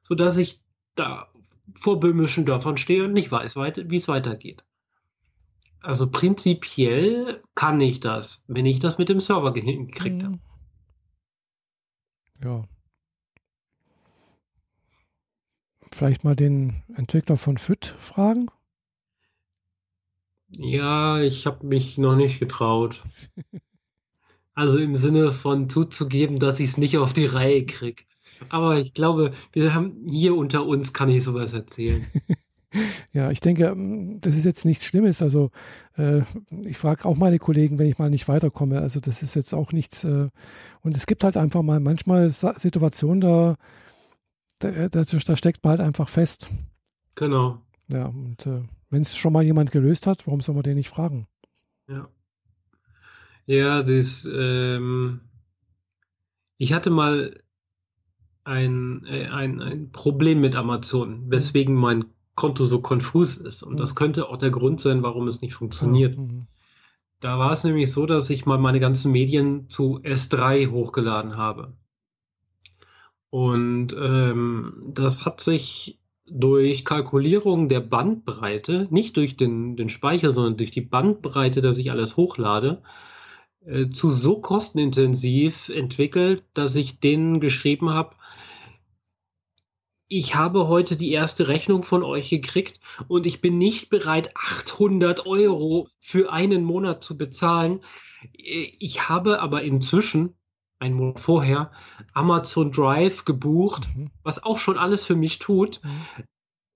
[0.00, 0.60] sodass ich
[0.94, 1.28] da
[1.74, 4.64] vor böhmischen Dörfern stehe und nicht weiß, wie es weitergeht.
[5.80, 10.24] Also prinzipiell kann ich das, wenn ich das mit dem Server hingekriegt mhm.
[10.24, 10.38] habe.
[12.44, 12.64] Ja.
[15.90, 18.48] Vielleicht mal den Entwickler von FIT fragen?
[20.56, 23.02] Ja, ich habe mich noch nicht getraut.
[24.54, 28.04] also im Sinne von zuzugeben, dass ich es nicht auf die Reihe kriege.
[28.48, 32.06] Aber ich glaube, wir haben hier unter uns kann ich sowas erzählen.
[33.12, 35.22] Ja, ich denke, ähm, das ist jetzt nichts Schlimmes.
[35.22, 35.50] Also
[35.96, 36.22] äh,
[36.64, 38.80] ich frage auch meine Kollegen, wenn ich mal nicht weiterkomme.
[38.80, 40.04] Also das ist jetzt auch nichts.
[40.04, 40.30] Äh,
[40.82, 43.56] und es gibt halt einfach mal manchmal Situationen, da,
[44.58, 46.50] da, da, da steckt man halt einfach fest.
[47.14, 47.60] Genau.
[47.88, 48.62] Ja, und äh,
[48.92, 51.26] wenn es schon mal jemand gelöst hat, warum soll man den nicht fragen?
[51.88, 52.08] Ja.
[53.46, 55.22] Ja, das, ähm,
[56.58, 57.42] ich hatte mal
[58.44, 62.04] ein, äh, ein, ein Problem mit Amazon, weswegen mein
[62.34, 63.62] Konto so konfus ist.
[63.62, 63.76] Und mhm.
[63.78, 66.16] das könnte auch der Grund sein, warum es nicht funktioniert.
[66.16, 66.46] Mhm.
[67.18, 71.72] Da war es nämlich so, dass ich mal meine ganzen Medien zu S3 hochgeladen habe.
[73.30, 80.56] Und ähm, das hat sich durch Kalkulierung der Bandbreite, nicht durch den, den Speicher, sondern
[80.56, 82.82] durch die Bandbreite, dass ich alles hochlade,
[83.64, 88.16] äh, zu so kostenintensiv entwickelt, dass ich denen geschrieben habe,
[90.14, 95.24] ich habe heute die erste Rechnung von euch gekriegt und ich bin nicht bereit, 800
[95.24, 97.80] Euro für einen Monat zu bezahlen.
[98.34, 100.36] Ich habe aber inzwischen,
[100.82, 101.70] einen Monat vorher,
[102.12, 104.10] Amazon Drive gebucht, mhm.
[104.22, 105.80] was auch schon alles für mich tut.
[105.82, 106.24] Mhm.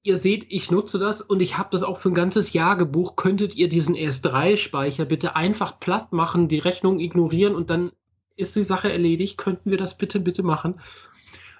[0.02, 3.16] Ihr seht, ich nutze das und ich habe das auch für ein ganzes Jahr gebucht.
[3.16, 7.90] Könntet ihr diesen S3-Speicher bitte einfach platt machen, die Rechnung ignorieren und dann
[8.36, 9.36] ist die Sache erledigt?
[9.36, 10.80] Könnten wir das bitte, bitte machen?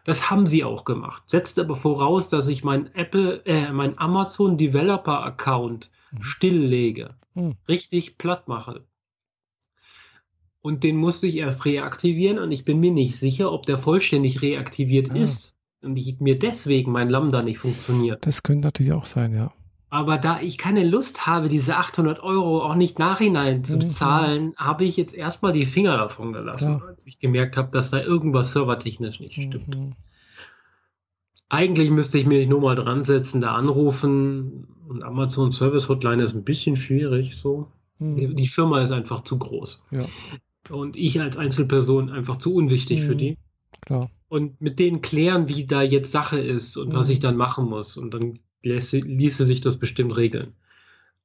[0.05, 1.25] Das haben sie auch gemacht.
[1.27, 6.23] Setzt aber voraus, dass ich mein Apple, äh, mein Amazon Developer Account mhm.
[6.23, 7.57] stilllege, mhm.
[7.69, 8.85] richtig platt mache.
[10.67, 14.43] Und den musste ich erst reaktivieren und ich bin mir nicht sicher, ob der vollständig
[14.43, 15.15] reaktiviert ah.
[15.15, 18.27] ist und ich, mir deswegen mein Lambda nicht funktioniert.
[18.27, 19.53] Das könnte natürlich auch sein, ja.
[19.91, 24.57] Aber da ich keine Lust habe, diese 800 Euro auch nicht nachhinein zu bezahlen, mhm.
[24.57, 26.85] habe ich jetzt erstmal die Finger davon gelassen, ja.
[26.85, 29.69] als ich gemerkt habe, dass da irgendwas servertechnisch nicht stimmt.
[29.69, 29.93] Mhm.
[31.49, 34.67] Eigentlich müsste ich mich nur mal dran setzen, da anrufen.
[34.89, 37.69] Und Amazon Service Hotline ist ein bisschen schwierig so.
[38.01, 38.17] Mhm.
[38.17, 39.85] Die, die, Firma ist einfach zu groß.
[39.93, 40.05] Ja.
[40.71, 43.07] Und ich als Einzelperson einfach zu unwichtig mhm.
[43.07, 43.37] für die.
[43.81, 44.11] Klar.
[44.29, 47.23] Und mit denen klären, wie da jetzt Sache ist und was ich mhm.
[47.23, 47.97] dann machen muss.
[47.97, 50.55] Und dann ließe, ließe sich das bestimmt regeln.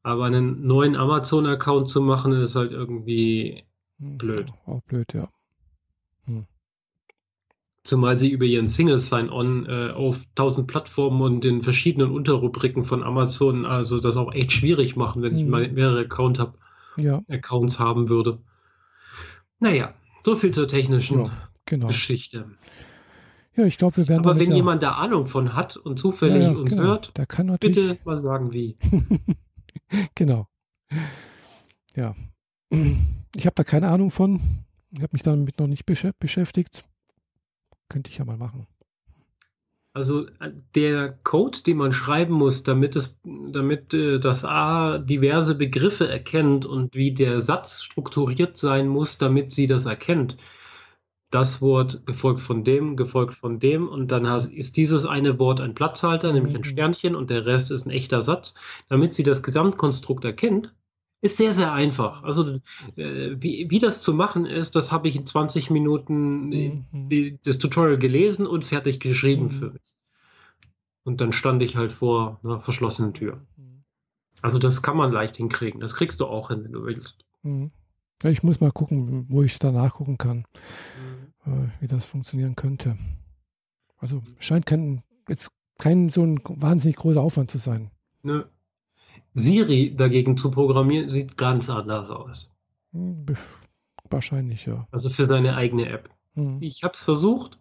[0.04, 3.64] Aber einen neuen Amazon-Account zu machen, ist halt irgendwie
[4.00, 4.48] hm, blöd.
[4.66, 5.30] Auch blöd, ja.
[6.26, 6.46] Hm.
[7.84, 13.04] Zumal sie über ihren Single Sign-On äh, auf tausend Plattformen und den verschiedenen Unterrubriken von
[13.04, 15.38] Amazon also das auch echt schwierig machen, wenn hm.
[15.38, 16.58] ich mal mehrere Account hab,
[16.98, 17.22] ja.
[17.30, 18.40] Accounts haben würde.
[19.62, 21.88] Naja, so viel zur technischen ja, genau.
[21.88, 22.50] Geschichte.
[23.56, 24.26] Ja, ich glaube, wir werden.
[24.26, 26.84] Aber wenn ja jemand da Ahnung von hat und zufällig ja, uns genau.
[26.84, 27.78] hört, der kann natürlich...
[27.78, 28.76] bitte mal sagen, wie.
[30.16, 30.48] genau.
[31.96, 32.16] Ja.
[33.36, 34.42] Ich habe da keine Ahnung von.
[34.92, 36.84] Ich habe mich damit noch nicht beschäftigt.
[37.88, 38.66] Könnte ich ja mal machen.
[39.94, 45.56] Also äh, der Code, den man schreiben muss, damit es, damit äh, das A diverse
[45.56, 50.38] Begriffe erkennt und wie der Satz strukturiert sein muss, damit sie das erkennt.
[51.30, 55.76] Das Wort gefolgt von dem, gefolgt von dem und dann ist dieses eine Wort ein
[55.76, 56.66] Platzhalter, nämlich ein mhm.
[56.66, 58.56] Sternchen und der Rest ist ein echter Satz.
[58.90, 60.74] Damit sie das Gesamtkonstrukt erkennt,
[61.22, 62.24] ist sehr, sehr einfach.
[62.24, 62.60] Also
[62.96, 66.86] äh, wie, wie das zu machen ist, das habe ich in 20 Minuten mhm.
[66.92, 69.52] die, das Tutorial gelesen und fertig geschrieben mhm.
[69.52, 69.82] für mich.
[71.04, 73.42] Und dann stand ich halt vor einer verschlossenen Tür.
[73.56, 73.84] Mhm.
[74.42, 75.80] Also das kann man leicht hinkriegen.
[75.80, 77.24] Das kriegst du auch hin, wenn du willst.
[77.44, 77.72] Mhm.
[78.24, 80.46] Ich muss mal gucken, wo ich da nachgucken kann,
[81.46, 81.54] mhm.
[81.54, 82.98] äh, wie das funktionieren könnte.
[83.98, 87.92] Also scheint kein, jetzt kein so ein wahnsinnig großer Aufwand zu sein.
[88.24, 88.44] Nö.
[89.34, 92.52] Siri dagegen zu programmieren, sieht ganz anders aus.
[92.94, 93.26] Hm,
[94.10, 94.88] wahrscheinlich, ja.
[94.92, 96.10] Also für seine eigene App.
[96.36, 96.58] Mhm.
[96.60, 97.60] Ich habe es versucht,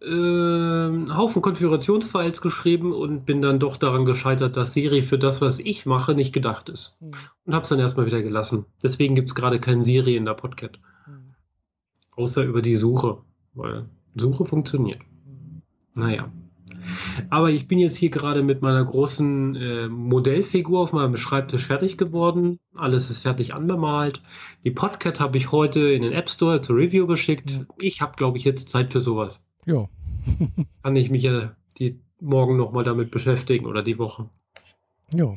[0.00, 5.40] äh, einen Haufen Konfigurationsfiles geschrieben und bin dann doch daran gescheitert, dass Siri für das,
[5.40, 6.98] was ich mache, nicht gedacht ist.
[7.00, 7.12] Mhm.
[7.44, 8.66] Und habe es dann erstmal wieder gelassen.
[8.82, 10.78] Deswegen gibt es gerade kein Siri in der Podcast.
[11.06, 11.34] Mhm.
[12.16, 13.18] Außer über die Suche,
[13.54, 15.00] weil Suche funktioniert.
[15.00, 15.62] Hm.
[15.94, 16.30] Naja.
[17.30, 21.96] Aber ich bin jetzt hier gerade mit meiner großen äh, Modellfigur auf meinem Schreibtisch fertig
[21.96, 22.58] geworden.
[22.76, 24.22] Alles ist fertig anbemalt.
[24.64, 27.50] Die Podcat habe ich heute in den App Store zur Review geschickt.
[27.50, 27.66] Ja.
[27.78, 29.46] Ich habe, glaube ich, jetzt Zeit für sowas.
[29.66, 29.88] Ja.
[30.82, 34.28] Kann ich mich ja die morgen nochmal damit beschäftigen oder die Woche.
[35.14, 35.34] Ja.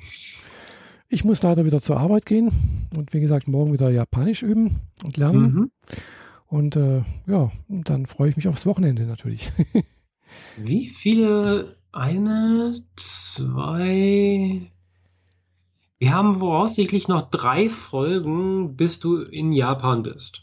[1.09, 2.51] Ich muss leider wieder zur Arbeit gehen
[2.95, 5.53] und wie gesagt morgen wieder Japanisch üben und lernen.
[5.53, 5.71] Mhm.
[6.47, 9.51] Und äh, ja, dann freue ich mich aufs Wochenende natürlich.
[10.57, 11.77] Wie viele?
[11.91, 14.69] Eine, zwei.
[15.97, 20.41] Wir haben voraussichtlich noch drei Folgen, bis du in Japan bist.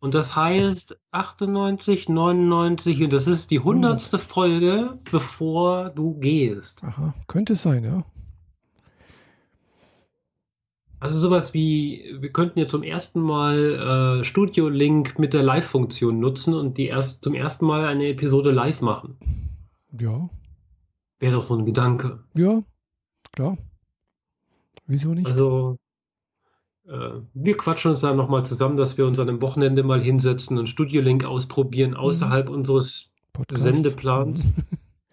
[0.00, 6.82] Und das heißt 98, 99 und das ist die hundertste Folge, bevor du gehst.
[6.84, 8.04] Aha, könnte sein, ja.
[11.04, 16.18] Also sowas wie, wir könnten ja zum ersten Mal äh, Studio Link mit der Live-Funktion
[16.18, 19.18] nutzen und die erst zum ersten Mal eine Episode live machen.
[20.00, 20.30] Ja.
[21.18, 22.24] Wäre doch so ein Gedanke.
[22.34, 22.62] Ja,
[23.36, 23.58] klar.
[24.86, 25.26] Wieso nicht?
[25.26, 25.76] Also
[26.88, 30.56] äh, wir quatschen uns da nochmal zusammen, dass wir uns an einem Wochenende mal hinsetzen
[30.56, 31.96] und Studio Link ausprobieren mhm.
[31.98, 32.54] außerhalb mhm.
[32.54, 33.62] unseres Podcast.
[33.62, 34.46] Sendeplans.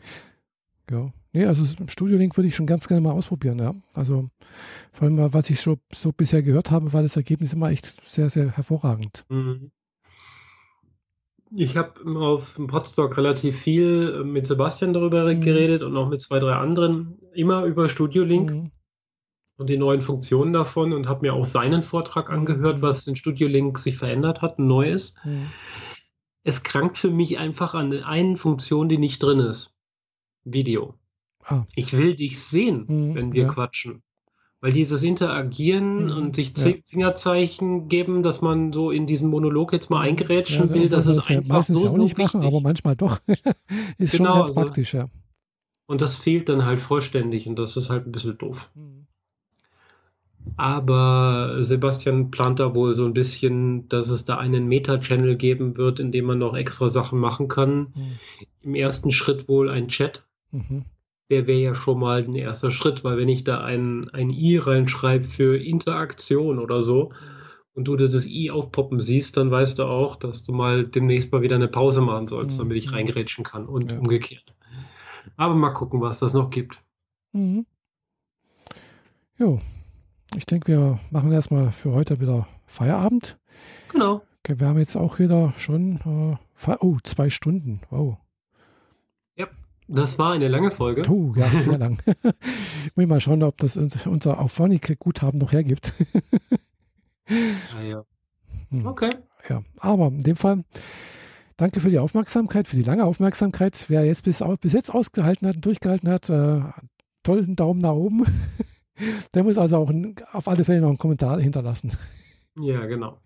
[0.89, 1.11] ja.
[1.33, 3.73] Nee, also Studio Link würde ich schon ganz gerne mal ausprobieren, ja.
[3.93, 4.29] Also
[4.91, 8.29] vor allem, was ich so, so bisher gehört habe, war das Ergebnis immer echt sehr,
[8.29, 9.25] sehr hervorragend.
[9.29, 9.71] Mhm.
[11.53, 15.41] Ich habe auf dem Podstock relativ viel mit Sebastian darüber mhm.
[15.41, 18.71] geredet und auch mit zwei, drei anderen, immer über Studio Link mhm.
[19.57, 22.39] und die neuen Funktionen davon und habe mir auch seinen Vortrag mhm.
[22.39, 25.15] angehört, was in Studio Link sich verändert hat, neu ist.
[25.25, 25.47] Mhm.
[26.43, 29.73] Es krankt für mich einfach an einer Funktion, die nicht drin ist.
[30.43, 30.95] Video.
[31.45, 31.65] Ah.
[31.75, 33.49] Ich will dich sehen, mhm, wenn wir ja.
[33.49, 34.03] quatschen.
[34.61, 36.73] Weil dieses Interagieren mhm, und sich ja.
[36.85, 41.31] Fingerzeichen geben, dass man so in diesen Monolog jetzt mal eingerätschen ja, will, das ist
[41.31, 43.19] einfach meistens so, ja auch nicht so machen, aber manchmal doch.
[43.97, 45.09] ist genau, schon ganz also, praktisch, ja.
[45.87, 48.69] Und das fehlt dann halt vollständig und das ist halt ein bisschen doof.
[48.75, 49.07] Mhm.
[50.57, 55.99] Aber Sebastian plant da wohl so ein bisschen, dass es da einen Meta-Channel geben wird,
[55.99, 57.87] in dem man noch extra Sachen machen kann.
[57.95, 58.19] Mhm.
[58.61, 60.23] Im ersten Schritt wohl ein Chat.
[60.51, 60.85] Mhm
[61.31, 64.57] der wäre ja schon mal ein erster Schritt, weil wenn ich da ein, ein I
[64.57, 67.13] reinschreibe für Interaktion oder so
[67.73, 71.41] und du dieses I aufpoppen siehst, dann weißt du auch, dass du mal demnächst mal
[71.41, 72.95] wieder eine Pause machen sollst, damit ich mhm.
[72.95, 73.97] reingerätschen kann und ja.
[73.97, 74.53] umgekehrt.
[75.37, 76.81] Aber mal gucken, was das noch gibt.
[77.31, 77.65] Mhm.
[79.37, 79.59] Jo,
[80.35, 83.39] ich denke, wir machen erstmal für heute wieder Feierabend.
[83.91, 84.21] Genau.
[84.43, 86.37] Okay, wir haben jetzt auch wieder schon
[86.67, 87.81] äh, oh, zwei Stunden.
[87.89, 88.17] Wow.
[89.93, 91.03] Das war eine lange Folge.
[91.09, 91.99] Oh, ja, sehr lang.
[92.85, 95.93] ich muss mal schauen, ob das unser Auphonic-Guthaben noch hergibt.
[97.27, 98.03] ah, ja.
[98.69, 98.85] Hm.
[98.85, 99.09] Okay.
[99.49, 100.63] Ja, aber in dem Fall,
[101.57, 103.85] danke für die Aufmerksamkeit, für die lange Aufmerksamkeit.
[103.89, 106.61] Wer jetzt bis, bis jetzt ausgehalten hat und durchgehalten hat, äh,
[107.23, 108.23] tollen Daumen nach oben.
[109.33, 109.91] Der muss also auch
[110.31, 111.91] auf alle Fälle noch einen Kommentar hinterlassen.
[112.55, 113.19] Ja, genau.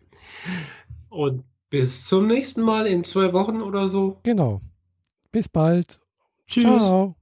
[1.09, 4.19] Und bis zum nächsten Mal in zwei Wochen oder so.
[4.23, 4.61] Genau.
[5.31, 5.99] Bis bald.
[6.47, 6.95] Tschüss.
[6.95, 7.15] Ciao.